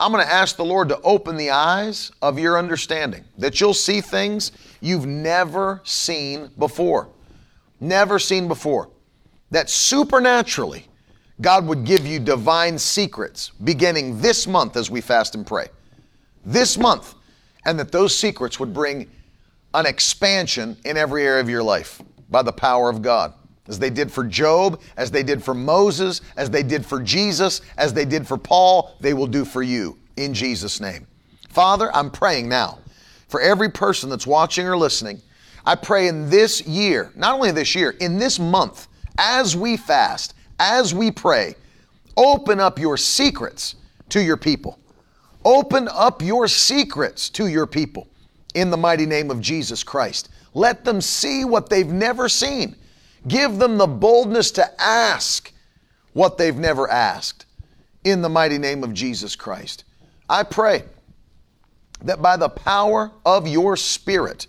I'm 0.00 0.12
going 0.12 0.24
to 0.24 0.30
ask 0.30 0.56
the 0.56 0.64
Lord 0.64 0.88
to 0.88 1.00
open 1.02 1.36
the 1.36 1.50
eyes 1.50 2.10
of 2.20 2.36
your 2.36 2.58
understanding, 2.58 3.24
that 3.38 3.60
you'll 3.60 3.74
see 3.74 4.00
things 4.00 4.50
you've 4.80 5.06
never 5.06 5.80
seen 5.84 6.50
before. 6.58 7.08
Never 7.80 8.18
seen 8.18 8.48
before. 8.48 8.90
That 9.52 9.70
supernaturally, 9.70 10.88
God 11.40 11.64
would 11.66 11.84
give 11.84 12.04
you 12.04 12.18
divine 12.18 12.76
secrets 12.76 13.52
beginning 13.62 14.20
this 14.20 14.48
month 14.48 14.76
as 14.76 14.90
we 14.90 15.00
fast 15.00 15.36
and 15.36 15.46
pray. 15.46 15.68
This 16.44 16.76
month. 16.76 17.14
And 17.64 17.78
that 17.78 17.92
those 17.92 18.16
secrets 18.16 18.58
would 18.58 18.74
bring 18.74 19.08
an 19.74 19.86
expansion 19.86 20.76
in 20.84 20.96
every 20.96 21.24
area 21.24 21.40
of 21.40 21.48
your 21.48 21.62
life 21.62 22.02
by 22.30 22.42
the 22.42 22.52
power 22.52 22.90
of 22.90 23.00
God 23.00 23.32
as 23.68 23.78
they 23.78 23.90
did 23.90 24.10
for 24.10 24.24
Job, 24.24 24.80
as 24.96 25.10
they 25.10 25.22
did 25.22 25.42
for 25.42 25.54
Moses, 25.54 26.22
as 26.36 26.50
they 26.50 26.62
did 26.62 26.84
for 26.84 27.00
Jesus, 27.02 27.60
as 27.76 27.92
they 27.92 28.04
did 28.04 28.26
for 28.26 28.38
Paul, 28.38 28.94
they 29.00 29.14
will 29.14 29.26
do 29.26 29.44
for 29.44 29.62
you 29.62 29.98
in 30.16 30.34
Jesus' 30.34 30.80
name. 30.80 31.06
Father, 31.48 31.94
I'm 31.94 32.10
praying 32.10 32.48
now 32.48 32.78
for 33.28 33.40
every 33.40 33.70
person 33.70 34.10
that's 34.10 34.26
watching 34.26 34.66
or 34.66 34.76
listening. 34.76 35.20
I 35.64 35.74
pray 35.74 36.08
in 36.08 36.30
this 36.30 36.66
year, 36.66 37.12
not 37.14 37.34
only 37.34 37.50
this 37.50 37.74
year, 37.74 37.90
in 38.00 38.18
this 38.18 38.38
month, 38.38 38.88
as 39.18 39.56
we 39.56 39.76
fast, 39.76 40.34
as 40.58 40.94
we 40.94 41.10
pray, 41.10 41.54
open 42.16 42.58
up 42.60 42.78
your 42.78 42.96
secrets 42.96 43.76
to 44.08 44.22
your 44.22 44.36
people. 44.36 44.78
Open 45.44 45.88
up 45.92 46.22
your 46.22 46.48
secrets 46.48 47.28
to 47.30 47.46
your 47.46 47.66
people 47.66 48.08
in 48.54 48.70
the 48.70 48.76
mighty 48.76 49.06
name 49.06 49.30
of 49.30 49.40
Jesus 49.40 49.82
Christ. 49.82 50.30
Let 50.54 50.84
them 50.84 51.00
see 51.00 51.44
what 51.44 51.68
they've 51.68 51.86
never 51.86 52.28
seen. 52.28 52.76
Give 53.28 53.58
them 53.58 53.78
the 53.78 53.86
boldness 53.86 54.50
to 54.52 54.80
ask 54.80 55.52
what 56.12 56.38
they've 56.38 56.56
never 56.56 56.90
asked 56.90 57.46
in 58.04 58.22
the 58.22 58.28
mighty 58.28 58.58
name 58.58 58.82
of 58.82 58.94
Jesus 58.94 59.36
Christ. 59.36 59.84
I 60.28 60.42
pray 60.42 60.84
that 62.02 62.22
by 62.22 62.36
the 62.36 62.48
power 62.48 63.12
of 63.24 63.46
your 63.46 63.76
spirit 63.76 64.46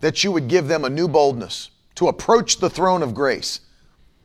that 0.00 0.24
you 0.24 0.32
would 0.32 0.48
give 0.48 0.68
them 0.68 0.84
a 0.84 0.90
new 0.90 1.08
boldness 1.08 1.70
to 1.96 2.08
approach 2.08 2.58
the 2.58 2.70
throne 2.70 3.02
of 3.02 3.14
grace. 3.14 3.60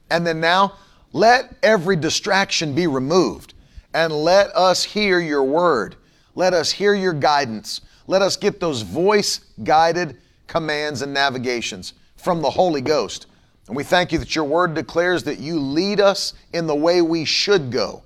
And 0.09 0.25
then 0.25 0.39
now 0.39 0.73
let 1.13 1.55
every 1.61 1.95
distraction 1.95 2.73
be 2.73 2.87
removed 2.87 3.53
and 3.93 4.13
let 4.13 4.55
us 4.55 4.83
hear 4.83 5.19
your 5.19 5.43
word. 5.43 5.95
Let 6.35 6.53
us 6.53 6.71
hear 6.71 6.93
your 6.93 7.13
guidance. 7.13 7.81
Let 8.07 8.21
us 8.21 8.37
get 8.37 8.59
those 8.59 8.81
voice 8.81 9.39
guided 9.63 10.17
commands 10.47 11.01
and 11.01 11.13
navigations 11.13 11.93
from 12.15 12.41
the 12.41 12.49
Holy 12.49 12.81
Ghost 12.81 13.27
and 13.67 13.75
we 13.75 13.83
thank 13.83 14.11
you 14.11 14.17
that 14.19 14.35
your 14.35 14.45
word 14.45 14.73
declares 14.73 15.23
that 15.23 15.39
you 15.39 15.59
lead 15.59 15.99
us 15.99 16.33
in 16.53 16.67
the 16.67 16.75
way 16.75 17.01
we 17.01 17.25
should 17.25 17.71
go. 17.71 18.03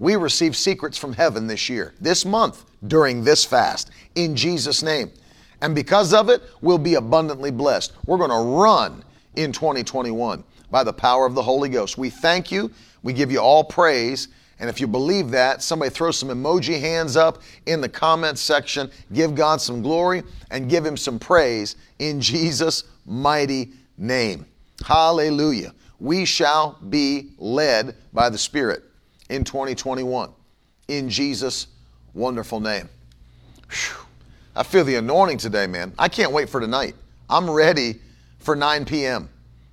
We 0.00 0.16
receive 0.16 0.56
secrets 0.56 0.98
from 0.98 1.12
heaven 1.12 1.46
this 1.46 1.68
year, 1.68 1.94
this 2.00 2.24
month, 2.24 2.64
during 2.86 3.22
this 3.22 3.44
fast, 3.44 3.90
in 4.14 4.34
Jesus' 4.34 4.82
name. 4.82 5.10
And 5.60 5.74
because 5.74 6.14
of 6.14 6.28
it, 6.28 6.42
we'll 6.60 6.78
be 6.78 6.94
abundantly 6.94 7.50
blessed. 7.50 7.92
We're 8.06 8.18
going 8.18 8.30
to 8.30 8.58
run 8.58 9.04
in 9.36 9.52
2021 9.52 10.42
by 10.70 10.82
the 10.82 10.92
power 10.92 11.26
of 11.26 11.34
the 11.34 11.42
Holy 11.42 11.68
Ghost. 11.68 11.98
We 11.98 12.10
thank 12.10 12.50
you. 12.50 12.70
We 13.02 13.12
give 13.12 13.30
you 13.30 13.40
all 13.40 13.62
praise. 13.62 14.28
And 14.58 14.68
if 14.68 14.80
you 14.80 14.86
believe 14.86 15.30
that, 15.30 15.62
somebody 15.62 15.90
throw 15.90 16.10
some 16.10 16.30
emoji 16.30 16.80
hands 16.80 17.16
up 17.16 17.42
in 17.66 17.80
the 17.80 17.88
comments 17.88 18.40
section. 18.40 18.90
Give 19.12 19.34
God 19.34 19.60
some 19.60 19.82
glory 19.82 20.22
and 20.50 20.68
give 20.68 20.84
Him 20.84 20.96
some 20.96 21.18
praise 21.18 21.76
in 21.98 22.20
Jesus' 22.20 22.84
mighty 23.06 23.72
name. 23.96 24.46
Hallelujah. 24.84 25.74
We 25.98 26.24
shall 26.24 26.78
be 26.88 27.30
led 27.38 27.96
by 28.12 28.30
the 28.30 28.38
Spirit 28.38 28.82
in 29.28 29.44
2021 29.44 30.30
in 30.88 31.08
Jesus' 31.08 31.68
wonderful 32.14 32.60
name. 32.60 32.88
Whew. 33.70 34.06
I 34.56 34.62
feel 34.62 34.84
the 34.84 34.96
anointing 34.96 35.38
today, 35.38 35.66
man. 35.66 35.92
I 35.98 36.08
can't 36.08 36.32
wait 36.32 36.48
for 36.48 36.60
tonight. 36.60 36.94
I'm 37.28 37.48
ready 37.48 38.00
for 38.40 38.56
9 38.56 38.84
p.m. 38.84 39.28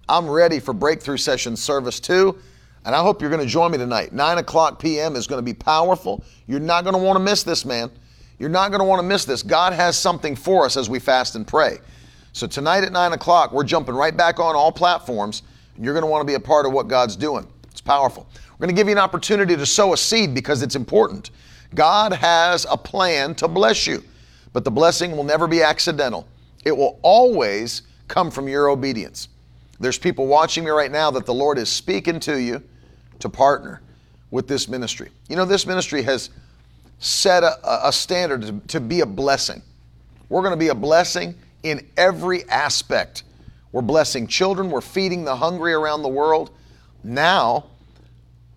I'm 0.07 0.29
ready 0.29 0.59
for 0.59 0.73
Breakthrough 0.73 1.17
Session 1.17 1.55
Service 1.55 1.99
2, 1.99 2.37
and 2.85 2.95
I 2.95 3.01
hope 3.01 3.21
you're 3.21 3.31
going 3.31 3.41
to 3.41 3.47
join 3.47 3.71
me 3.71 3.77
tonight. 3.77 4.13
9 4.13 4.37
o'clock 4.37 4.79
p.m. 4.79 5.15
is 5.15 5.25
going 5.25 5.39
to 5.39 5.43
be 5.43 5.53
powerful. 5.53 6.23
You're 6.45 6.59
not 6.59 6.83
going 6.83 6.93
to 6.93 7.01
want 7.01 7.17
to 7.17 7.23
miss 7.23 7.43
this, 7.43 7.65
man. 7.65 7.89
You're 8.39 8.49
not 8.49 8.69
going 8.69 8.79
to 8.79 8.85
want 8.85 8.99
to 8.99 9.07
miss 9.07 9.25
this. 9.25 9.41
God 9.41 9.73
has 9.73 9.97
something 9.97 10.35
for 10.35 10.65
us 10.65 10.77
as 10.77 10.89
we 10.89 10.99
fast 10.99 11.35
and 11.35 11.47
pray. 11.47 11.79
So 12.37 12.45
tonight 12.45 12.83
at 12.83 12.91
9 12.91 13.13
o'clock, 13.13 13.51
we're 13.51 13.63
jumping 13.63 13.95
right 13.95 14.15
back 14.15 14.39
on 14.39 14.55
all 14.55 14.71
platforms, 14.71 15.41
and 15.75 15.83
you're 15.83 15.95
going 15.95 16.03
to 16.03 16.07
want 16.07 16.21
to 16.21 16.25
be 16.31 16.35
a 16.35 16.39
part 16.39 16.67
of 16.67 16.71
what 16.71 16.87
God's 16.87 17.15
doing. 17.15 17.47
It's 17.71 17.81
powerful. 17.81 18.27
We're 18.35 18.67
going 18.67 18.75
to 18.75 18.79
give 18.79 18.85
you 18.87 18.91
an 18.91 18.99
opportunity 18.99 19.55
to 19.55 19.65
sow 19.65 19.93
a 19.93 19.97
seed 19.97 20.35
because 20.35 20.61
it's 20.61 20.75
important. 20.75 21.31
God 21.73 22.13
has 22.13 22.67
a 22.69 22.77
plan 22.77 23.33
to 23.35 23.47
bless 23.47 23.87
you, 23.87 24.03
but 24.53 24.63
the 24.63 24.69
blessing 24.69 25.17
will 25.17 25.23
never 25.23 25.47
be 25.47 25.63
accidental. 25.63 26.27
It 26.63 26.77
will 26.77 26.99
always 27.01 27.81
come 28.07 28.29
from 28.29 28.47
your 28.47 28.69
obedience. 28.69 29.29
There's 29.79 29.97
people 29.97 30.27
watching 30.27 30.63
me 30.63 30.69
right 30.69 30.91
now 30.91 31.09
that 31.09 31.25
the 31.25 31.33
Lord 31.33 31.57
is 31.57 31.69
speaking 31.69 32.19
to 32.19 32.39
you 32.39 32.61
to 33.17 33.29
partner 33.29 33.81
with 34.29 34.47
this 34.47 34.67
ministry. 34.67 35.09
You 35.27 35.37
know, 35.37 35.45
this 35.45 35.65
ministry 35.65 36.03
has 36.03 36.29
set 36.99 37.41
a, 37.41 37.87
a 37.87 37.91
standard 37.91 38.43
to, 38.43 38.59
to 38.67 38.79
be 38.79 38.99
a 38.99 39.07
blessing. 39.07 39.63
We're 40.29 40.41
going 40.41 40.53
to 40.53 40.57
be 40.57 40.67
a 40.67 40.75
blessing 40.75 41.33
in 41.69 41.85
every 41.97 42.47
aspect. 42.49 43.23
We're 43.71 43.81
blessing 43.81 44.27
children, 44.27 44.69
we're 44.69 44.81
feeding 44.81 45.23
the 45.23 45.35
hungry 45.35 45.73
around 45.73 46.01
the 46.01 46.09
world. 46.09 46.51
Now, 47.03 47.65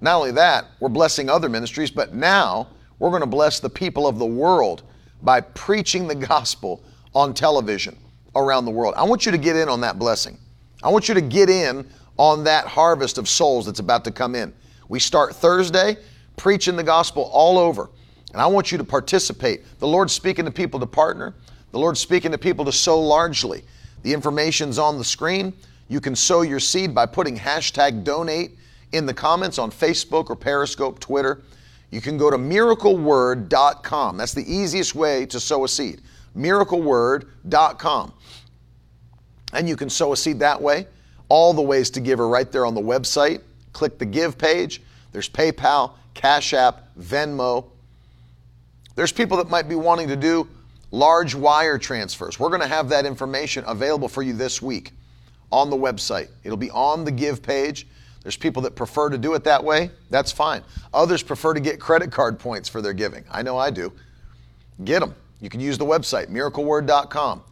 not 0.00 0.16
only 0.16 0.32
that, 0.32 0.66
we're 0.80 0.88
blessing 0.88 1.28
other 1.28 1.48
ministries, 1.48 1.90
but 1.90 2.14
now 2.14 2.68
we're 2.98 3.10
going 3.10 3.20
to 3.20 3.26
bless 3.26 3.60
the 3.60 3.68
people 3.68 4.06
of 4.06 4.18
the 4.18 4.26
world 4.26 4.82
by 5.22 5.40
preaching 5.40 6.06
the 6.06 6.14
gospel 6.14 6.82
on 7.14 7.34
television 7.34 7.96
around 8.34 8.64
the 8.64 8.70
world. 8.70 8.94
I 8.96 9.02
want 9.02 9.26
you 9.26 9.32
to 9.32 9.38
get 9.38 9.56
in 9.56 9.68
on 9.68 9.80
that 9.82 9.98
blessing. 9.98 10.38
I 10.82 10.88
want 10.88 11.08
you 11.08 11.14
to 11.14 11.20
get 11.20 11.50
in 11.50 11.86
on 12.16 12.44
that 12.44 12.66
harvest 12.66 13.18
of 13.18 13.28
souls 13.28 13.66
that's 13.66 13.80
about 13.80 14.04
to 14.04 14.10
come 14.10 14.34
in. 14.34 14.52
We 14.88 15.00
start 15.00 15.34
Thursday 15.34 15.96
preaching 16.36 16.76
the 16.76 16.82
gospel 16.82 17.28
all 17.32 17.58
over. 17.58 17.90
And 18.32 18.40
I 18.40 18.46
want 18.46 18.70
you 18.70 18.78
to 18.78 18.84
participate. 18.84 19.62
The 19.78 19.86
Lord's 19.86 20.12
speaking 20.12 20.44
to 20.44 20.50
people 20.50 20.80
to 20.80 20.86
partner. 20.86 21.34
The 21.72 21.78
Lord's 21.78 22.00
speaking 22.00 22.32
to 22.32 22.38
people 22.38 22.64
to 22.64 22.72
sow 22.72 23.00
largely. 23.00 23.62
The 24.02 24.12
information's 24.12 24.78
on 24.78 24.98
the 24.98 25.04
screen. 25.04 25.52
You 25.88 26.00
can 26.00 26.16
sow 26.16 26.42
your 26.42 26.60
seed 26.60 26.94
by 26.94 27.06
putting 27.06 27.36
hashtag 27.36 28.04
donate 28.04 28.56
in 28.92 29.06
the 29.06 29.14
comments 29.14 29.58
on 29.58 29.70
Facebook 29.70 30.30
or 30.30 30.36
Periscope, 30.36 30.98
Twitter. 31.00 31.42
You 31.90 32.00
can 32.00 32.16
go 32.16 32.30
to 32.30 32.36
miracleword.com. 32.36 34.16
That's 34.16 34.34
the 34.34 34.52
easiest 34.52 34.94
way 34.94 35.26
to 35.26 35.40
sow 35.40 35.64
a 35.64 35.68
seed. 35.68 36.00
Miracleword.com. 36.36 38.12
And 39.52 39.68
you 39.68 39.76
can 39.76 39.90
sow 39.90 40.12
a 40.12 40.16
seed 40.16 40.38
that 40.38 40.60
way. 40.60 40.86
All 41.28 41.52
the 41.52 41.62
ways 41.62 41.90
to 41.90 42.00
give 42.00 42.20
are 42.20 42.28
right 42.28 42.50
there 42.50 42.66
on 42.66 42.74
the 42.74 42.80
website. 42.80 43.42
Click 43.72 43.98
the 43.98 44.06
give 44.06 44.38
page. 44.38 44.82
There's 45.12 45.28
PayPal, 45.28 45.92
Cash 46.14 46.54
App, 46.54 46.88
Venmo. 46.98 47.66
There's 48.94 49.12
people 49.12 49.36
that 49.38 49.48
might 49.48 49.68
be 49.68 49.74
wanting 49.74 50.08
to 50.08 50.16
do 50.16 50.48
large 50.90 51.34
wire 51.34 51.78
transfers. 51.78 52.38
We're 52.38 52.48
going 52.48 52.62
to 52.62 52.66
have 52.66 52.88
that 52.88 53.06
information 53.06 53.64
available 53.66 54.08
for 54.08 54.22
you 54.22 54.32
this 54.32 54.60
week 54.60 54.92
on 55.52 55.70
the 55.70 55.76
website. 55.76 56.28
It'll 56.44 56.56
be 56.56 56.70
on 56.70 57.04
the 57.04 57.10
give 57.10 57.42
page. 57.42 57.86
There's 58.22 58.36
people 58.36 58.62
that 58.62 58.74
prefer 58.76 59.08
to 59.08 59.18
do 59.18 59.34
it 59.34 59.44
that 59.44 59.62
way. 59.62 59.90
That's 60.10 60.30
fine. 60.30 60.62
Others 60.92 61.22
prefer 61.22 61.54
to 61.54 61.60
get 61.60 61.80
credit 61.80 62.12
card 62.12 62.38
points 62.38 62.68
for 62.68 62.82
their 62.82 62.92
giving. 62.92 63.24
I 63.30 63.42
know 63.42 63.56
I 63.56 63.70
do. 63.70 63.92
Get 64.84 65.00
them. 65.00 65.14
You 65.40 65.48
can 65.48 65.60
use 65.60 65.78
the 65.78 65.86
website, 65.86 66.26
miracleword.com. 66.26 67.42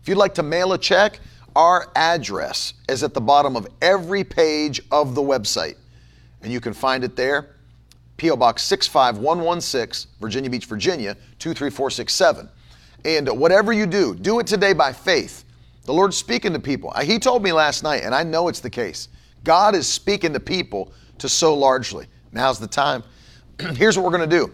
If 0.00 0.08
you'd 0.08 0.16
like 0.16 0.34
to 0.34 0.42
mail 0.42 0.72
a 0.72 0.78
check, 0.78 1.20
our 1.54 1.90
address 1.94 2.74
is 2.88 3.02
at 3.02 3.14
the 3.14 3.20
bottom 3.20 3.54
of 3.56 3.66
every 3.80 4.24
page 4.24 4.80
of 4.90 5.14
the 5.14 5.22
website. 5.22 5.76
And 6.42 6.52
you 6.52 6.60
can 6.60 6.72
find 6.72 7.04
it 7.04 7.16
there. 7.16 7.50
P.O. 8.16 8.36
Box 8.36 8.62
65116, 8.62 10.10
Virginia 10.20 10.48
Beach, 10.48 10.66
Virginia 10.66 11.14
23467. 11.38 12.48
And 13.04 13.28
whatever 13.28 13.72
you 13.72 13.86
do, 13.86 14.14
do 14.14 14.38
it 14.40 14.46
today 14.46 14.72
by 14.72 14.92
faith. 14.92 15.44
The 15.84 15.92
Lord's 15.92 16.16
speaking 16.16 16.52
to 16.54 16.58
people. 16.58 16.92
He 17.02 17.18
told 17.18 17.42
me 17.42 17.52
last 17.52 17.82
night, 17.82 18.02
and 18.04 18.14
I 18.14 18.22
know 18.22 18.48
it's 18.48 18.60
the 18.60 18.70
case. 18.70 19.08
God 19.44 19.74
is 19.74 19.86
speaking 19.86 20.32
to 20.32 20.40
people 20.40 20.92
to 21.18 21.28
sow 21.28 21.54
largely. 21.54 22.06
Now's 22.32 22.58
the 22.58 22.66
time. 22.66 23.04
Here's 23.76 23.96
what 23.96 24.04
we're 24.04 24.16
going 24.16 24.28
to 24.28 24.36
do. 24.36 24.52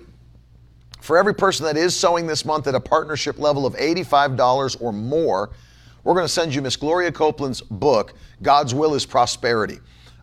For 1.00 1.16
every 1.16 1.34
person 1.34 1.64
that 1.64 1.76
is 1.76 1.96
sowing 1.96 2.26
this 2.26 2.44
month 2.44 2.66
at 2.66 2.74
a 2.74 2.80
partnership 2.80 3.38
level 3.38 3.64
of 3.64 3.74
$85 3.74 4.82
or 4.82 4.92
more, 4.92 5.50
we're 6.04 6.14
going 6.14 6.26
to 6.26 6.32
send 6.32 6.54
you 6.54 6.62
Miss 6.62 6.76
Gloria 6.76 7.12
Copeland's 7.12 7.60
book, 7.60 8.14
God's 8.42 8.74
Will 8.74 8.94
is 8.94 9.06
Prosperity. 9.06 9.78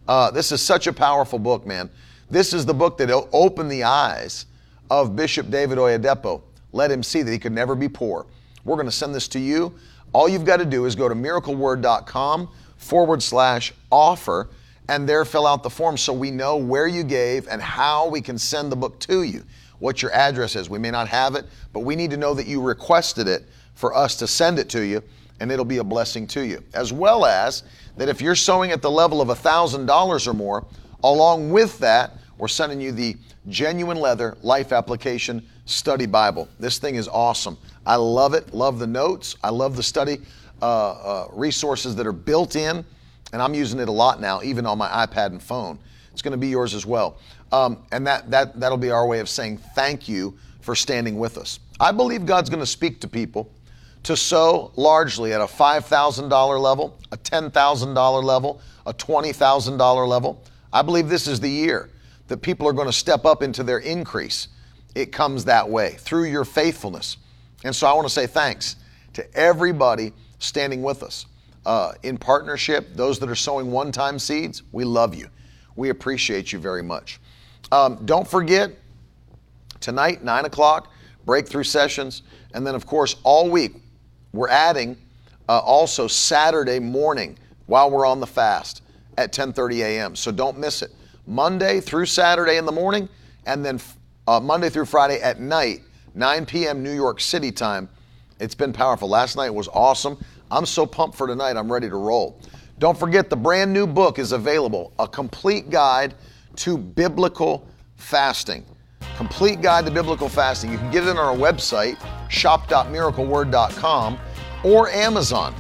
Uh, 0.08 0.32
this 0.32 0.52
is 0.52 0.62
such 0.62 0.88
a 0.88 0.94
powerful 0.94 1.40
book, 1.40 1.66
man. 1.66 1.90
This 2.30 2.54
is 2.54 2.66
the 2.66 2.74
book 2.74 2.98
that 2.98 3.10
opened 3.32 3.72
the 3.72 3.84
eyes 3.84 4.46
of 4.90 5.16
Bishop 5.16 5.50
David 5.50 5.78
Oyedepo. 5.78 6.42
Let 6.72 6.92
him 6.92 7.04
see 7.04 7.22
that 7.22 7.32
he 7.32 7.40
could 7.40 7.52
never 7.52 7.76
be 7.76 7.90
poor. 7.90 8.26
We're 8.64 8.76
going 8.76 8.88
to 8.88 8.92
send 8.92 9.16
this 9.16 9.28
to 9.30 9.40
you. 9.40 9.74
All 10.14 10.28
you've 10.28 10.46
got 10.46 10.58
to 10.58 10.66
do 10.66 10.86
is 10.86 10.96
go 10.96 11.08
to 11.10 11.16
miracleword.com 11.16 12.50
forward 12.78 13.24
slash 13.24 13.74
offer 13.92 14.50
and 14.90 15.08
there 15.08 15.26
fill 15.26 15.46
out 15.46 15.64
the 15.64 15.70
form 15.70 15.98
so 15.98 16.14
we 16.14 16.32
know 16.32 16.58
where 16.58 16.88
you 16.88 17.04
gave 17.04 17.48
and 17.48 17.62
how 17.62 18.08
we 18.08 18.22
can 18.22 18.38
send 18.38 18.72
the 18.72 18.76
book 18.76 19.00
to 19.00 19.24
you, 19.24 19.44
what 19.80 20.02
your 20.02 20.12
address 20.14 20.56
is. 20.56 20.70
We 20.70 20.80
may 20.80 20.92
not 20.92 21.08
have 21.10 21.36
it, 21.36 21.46
but 21.74 21.82
we 21.82 21.96
need 21.96 22.12
to 22.12 22.18
know 22.18 22.34
that 22.34 22.48
you 22.48 22.62
requested 22.62 23.28
it 23.28 23.46
for 23.74 23.94
us 23.94 24.16
to 24.18 24.28
send 24.28 24.60
it 24.60 24.70
to 24.70 24.82
you 24.82 25.04
and 25.40 25.52
it'll 25.52 25.66
be 25.66 25.78
a 25.78 25.84
blessing 25.84 26.26
to 26.28 26.42
you. 26.42 26.64
As 26.74 26.92
well 26.92 27.26
as 27.26 27.64
that 27.98 28.10
if 28.10 28.22
you're 28.22 28.36
sowing 28.36 28.72
at 28.72 28.82
the 28.82 28.92
level 28.92 29.22
of 29.22 29.28
$1,000 29.28 30.28
or 30.28 30.34
more, 30.34 30.66
along 31.04 31.52
with 31.52 31.78
that, 31.80 32.14
we're 32.38 32.48
sending 32.48 32.80
you 32.80 32.92
the 32.92 33.18
Genuine 33.50 33.98
Leather 33.98 34.38
Life 34.44 34.72
Application 34.72 35.46
Study 35.66 36.06
Bible. 36.06 36.48
This 36.60 36.78
thing 36.78 36.96
is 36.96 37.08
awesome. 37.08 37.58
I 37.86 37.96
love 37.96 38.34
it, 38.34 38.54
love 38.54 38.80
the 38.80 38.88
notes, 38.88 39.36
I 39.44 39.50
love 39.50 39.76
the 39.76 39.84
study 39.84 40.20
uh, 40.62 40.92
uh, 40.92 41.28
resources 41.32 41.96
that 41.96 42.06
are 42.06 42.14
built 42.14 42.56
in, 42.56 42.86
and 43.34 43.42
I'm 43.42 43.54
using 43.54 43.80
it 43.80 43.90
a 43.90 43.92
lot 43.92 44.22
now, 44.22 44.42
even 44.44 44.66
on 44.66 44.78
my 44.78 44.88
iPad 44.88 45.28
and 45.28 45.42
phone. 45.42 45.80
It's 46.12 46.22
going 46.22 46.32
to 46.32 46.38
be 46.38 46.48
yours 46.48 46.74
as 46.74 46.86
well. 46.86 47.18
Um, 47.52 47.84
and 47.92 48.06
that, 48.06 48.30
that, 48.30 48.60
that'll 48.60 48.78
be 48.78 48.92
our 48.92 49.08
way 49.08 49.20
of 49.20 49.30
saying 49.30 49.58
thank 49.76 50.08
you 50.08 50.38
for 50.62 50.76
standing 50.76 51.18
with 51.18 51.38
us. 51.38 51.60
I 51.80 51.92
believe 51.92 52.26
God's 52.26 52.50
going 52.50 52.60
to 52.60 52.66
speak 52.66 53.00
to 53.02 53.08
people 53.08 53.52
to 54.04 54.16
sow 54.16 54.72
largely 54.76 55.34
at 55.34 55.42
a 55.42 55.46
$5,000 55.46 56.62
level, 56.62 56.98
a 57.12 57.18
$10,000 57.18 58.24
level, 58.24 58.62
a 58.86 58.94
$20,000 58.94 60.08
level. 60.08 60.44
I 60.72 60.82
believe 60.82 61.10
this 61.10 61.28
is 61.28 61.40
the 61.40 61.50
year 61.50 61.90
that 62.28 62.42
people 62.42 62.68
are 62.68 62.74
going 62.74 62.88
to 62.88 62.94
step 62.94 63.26
up 63.26 63.44
into 63.44 63.64
their 63.64 63.80
increase. 63.80 64.50
It 64.96 65.12
comes 65.12 65.46
that 65.46 65.68
way 65.70 65.96
through 66.00 66.26
your 66.26 66.46
faithfulness. 66.46 67.18
And 67.64 67.76
so 67.76 67.88
I 67.88 67.94
want 67.94 68.08
to 68.08 68.14
say 68.14 68.28
thanks 68.28 68.78
to 69.14 69.36
everybody 69.36 70.14
standing 70.40 70.84
with 70.84 71.04
us. 71.04 71.26
Uh, 71.66 71.94
in 72.04 72.18
partnership, 72.18 72.94
those 72.94 73.20
that 73.20 73.30
are 73.30 73.36
sowing 73.36 73.72
one 73.72 73.92
time 73.92 74.18
seeds, 74.20 74.64
we 74.72 74.84
love 74.84 75.14
you. 75.14 75.28
We 75.76 75.90
appreciate 75.90 76.54
you 76.54 76.60
very 76.60 76.84
much. 76.84 77.20
Um, 77.72 78.06
don't 78.06 78.28
forget, 78.28 78.72
tonight, 79.80 80.24
9 80.24 80.46
o'clock, 80.46 80.92
breakthrough 81.26 81.64
sessions. 81.64 82.24
And 82.54 82.66
then, 82.66 82.74
of 82.74 82.86
course, 82.86 83.18
all 83.24 83.50
week, 83.50 83.76
we're 84.32 84.50
adding 84.50 84.98
uh, 85.50 85.60
also 85.60 86.08
Saturday 86.08 86.80
morning 86.80 87.38
while 87.66 87.92
we're 87.92 88.06
on 88.06 88.20
the 88.20 88.28
fast 88.28 88.82
at 89.18 89.34
10:30 89.34 89.80
a.m. 89.80 90.16
So 90.16 90.32
don't 90.32 90.58
miss 90.58 90.82
it. 90.82 90.92
Monday 91.28 91.82
through 91.82 92.06
Saturday 92.06 92.58
in 92.58 92.66
the 92.66 92.72
morning, 92.72 93.08
and 93.46 93.64
then 93.64 93.80
uh, 94.28 94.40
Monday 94.40 94.70
through 94.70 94.86
Friday 94.86 95.22
at 95.22 95.40
night, 95.40 95.82
9 96.16 96.46
p.m. 96.46 96.82
New 96.82 96.94
York 96.94 97.20
City 97.20 97.52
time. 97.52 97.90
It's 98.40 98.56
been 98.56 98.74
powerful. 98.74 99.10
Last 99.10 99.36
night 99.36 99.50
was 99.50 99.68
awesome. 99.70 100.18
I'm 100.50 100.66
so 100.66 100.86
pumped 100.86 101.18
for 101.18 101.28
tonight. 101.28 101.58
I'm 101.58 101.72
ready 101.72 101.90
to 101.90 101.96
roll. 101.96 102.40
Don't 102.80 102.98
forget 102.98 103.30
the 103.30 103.36
brand 103.36 103.74
new 103.74 103.86
book 103.88 104.20
is 104.20 104.32
available 104.32 104.94
A 105.00 105.08
Complete 105.08 105.70
Guide 105.70 106.14
to 106.58 106.78
Biblical 106.78 107.68
Fasting. 107.96 108.64
Complete 109.18 109.62
Guide 109.62 109.86
to 109.86 109.92
Biblical 109.92 110.30
Fasting. 110.30 110.72
You 110.72 110.78
can 110.78 110.92
get 110.92 111.04
it 111.04 111.10
on 111.10 111.18
our 111.18 111.36
website, 111.36 111.98
shop.miracleword.com, 112.30 114.20
or 114.64 114.90
Amazon. 114.90 115.56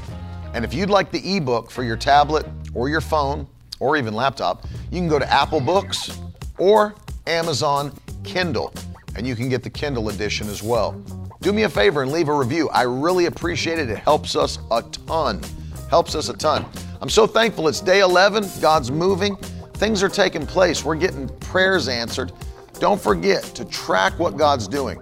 And 0.53 0.64
if 0.64 0.73
you'd 0.73 0.89
like 0.89 1.11
the 1.11 1.38
ebook 1.38 1.72
for 1.72 1.84
your 1.84 1.98
tablet 1.98 2.45
or 2.73 2.88
your 2.88 3.02
phone 3.02 3.48
or 3.79 3.97
even 3.97 4.13
laptop, 4.13 4.65
you 4.91 4.99
can 4.99 5.07
go 5.07 5.19
to 5.19 5.31
Apple 5.31 5.59
Books 5.59 6.19
or 6.57 6.95
Amazon 7.25 7.91
Kindle, 8.23 8.73
and 9.15 9.27
you 9.27 9.35
can 9.35 9.49
get 9.49 9.63
the 9.63 9.69
Kindle 9.69 10.09
edition 10.09 10.47
as 10.47 10.63
well. 10.63 10.93
Do 11.41 11.53
me 11.53 11.63
a 11.63 11.69
favor 11.69 12.01
and 12.01 12.11
leave 12.11 12.29
a 12.29 12.33
review. 12.33 12.69
I 12.69 12.81
really 12.83 13.27
appreciate 13.27 13.79
it. 13.79 13.89
It 13.89 13.99
helps 13.99 14.35
us 14.35 14.59
a 14.71 14.81
ton. 14.81 15.41
Helps 15.89 16.15
us 16.15 16.29
a 16.29 16.33
ton. 16.33 16.65
I'm 16.99 17.09
so 17.09 17.27
thankful 17.27 17.67
it's 17.67 17.79
day 17.79 17.99
11. 17.99 18.45
God's 18.59 18.91
moving. 18.91 19.35
Things 19.75 20.01
are 20.01 20.09
taking 20.09 20.45
place. 20.45 20.83
We're 20.83 20.95
getting 20.95 21.29
prayers 21.39 21.87
answered. 21.87 22.31
Don't 22.79 22.99
forget 22.99 23.43
to 23.43 23.65
track 23.65 24.17
what 24.17 24.35
God's 24.35 24.67
doing. 24.67 24.99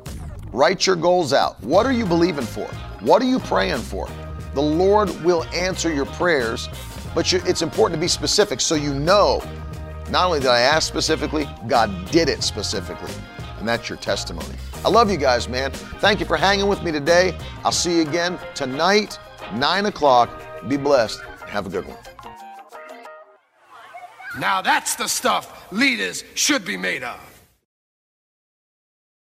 Write 0.52 0.86
your 0.86 0.96
goals 0.96 1.34
out. 1.34 1.62
What 1.64 1.86
are 1.86 1.92
you 1.94 2.06
believing 2.06 2.46
for? 2.46 2.68
What 3.02 3.22
are 3.22 3.26
you 3.26 3.40
praying 3.40 3.82
for? 3.82 4.08
The 4.54 4.62
Lord 4.62 5.10
will 5.24 5.44
answer 5.54 5.94
your 5.94 6.06
prayers, 6.06 6.68
but 7.16 7.32
it's 7.34 7.62
important 7.62 7.98
to 7.98 8.02
be 8.02 8.08
specific 8.08 8.62
so 8.62 8.76
you 8.76 8.94
know 8.94 9.42
not 10.10 10.28
only 10.28 10.40
did 10.40 10.50
I 10.50 10.60
ask 10.60 10.88
specifically, 10.88 11.50
God 11.68 12.12
did 12.12 12.30
it 12.30 12.44
specifically. 12.44 13.12
And 13.58 13.68
that's 13.68 13.90
your 13.90 13.98
testimony. 13.98 14.56
I 14.84 14.90
love 14.90 15.10
you 15.10 15.18
guys, 15.18 15.50
man. 15.50 15.72
Thank 15.72 16.20
you 16.20 16.26
for 16.28 16.38
hanging 16.38 16.68
with 16.68 16.84
me 16.84 16.92
today. 16.92 17.36
I'll 17.64 17.72
see 17.72 17.98
you 17.98 18.02
again 18.04 18.38
tonight, 18.54 19.18
9 19.54 19.88
o'clock. 19.88 20.30
Be 20.68 20.78
blessed. 20.78 21.22
Have 21.48 21.66
a 21.66 21.70
good 21.70 21.88
one. 21.88 21.98
Now 24.40 24.62
that's 24.62 24.96
the 24.96 25.08
stuff 25.08 25.72
leaders 25.72 26.24
should 26.36 26.66
be 26.66 26.78
made 26.78 27.04
of. 27.04 27.35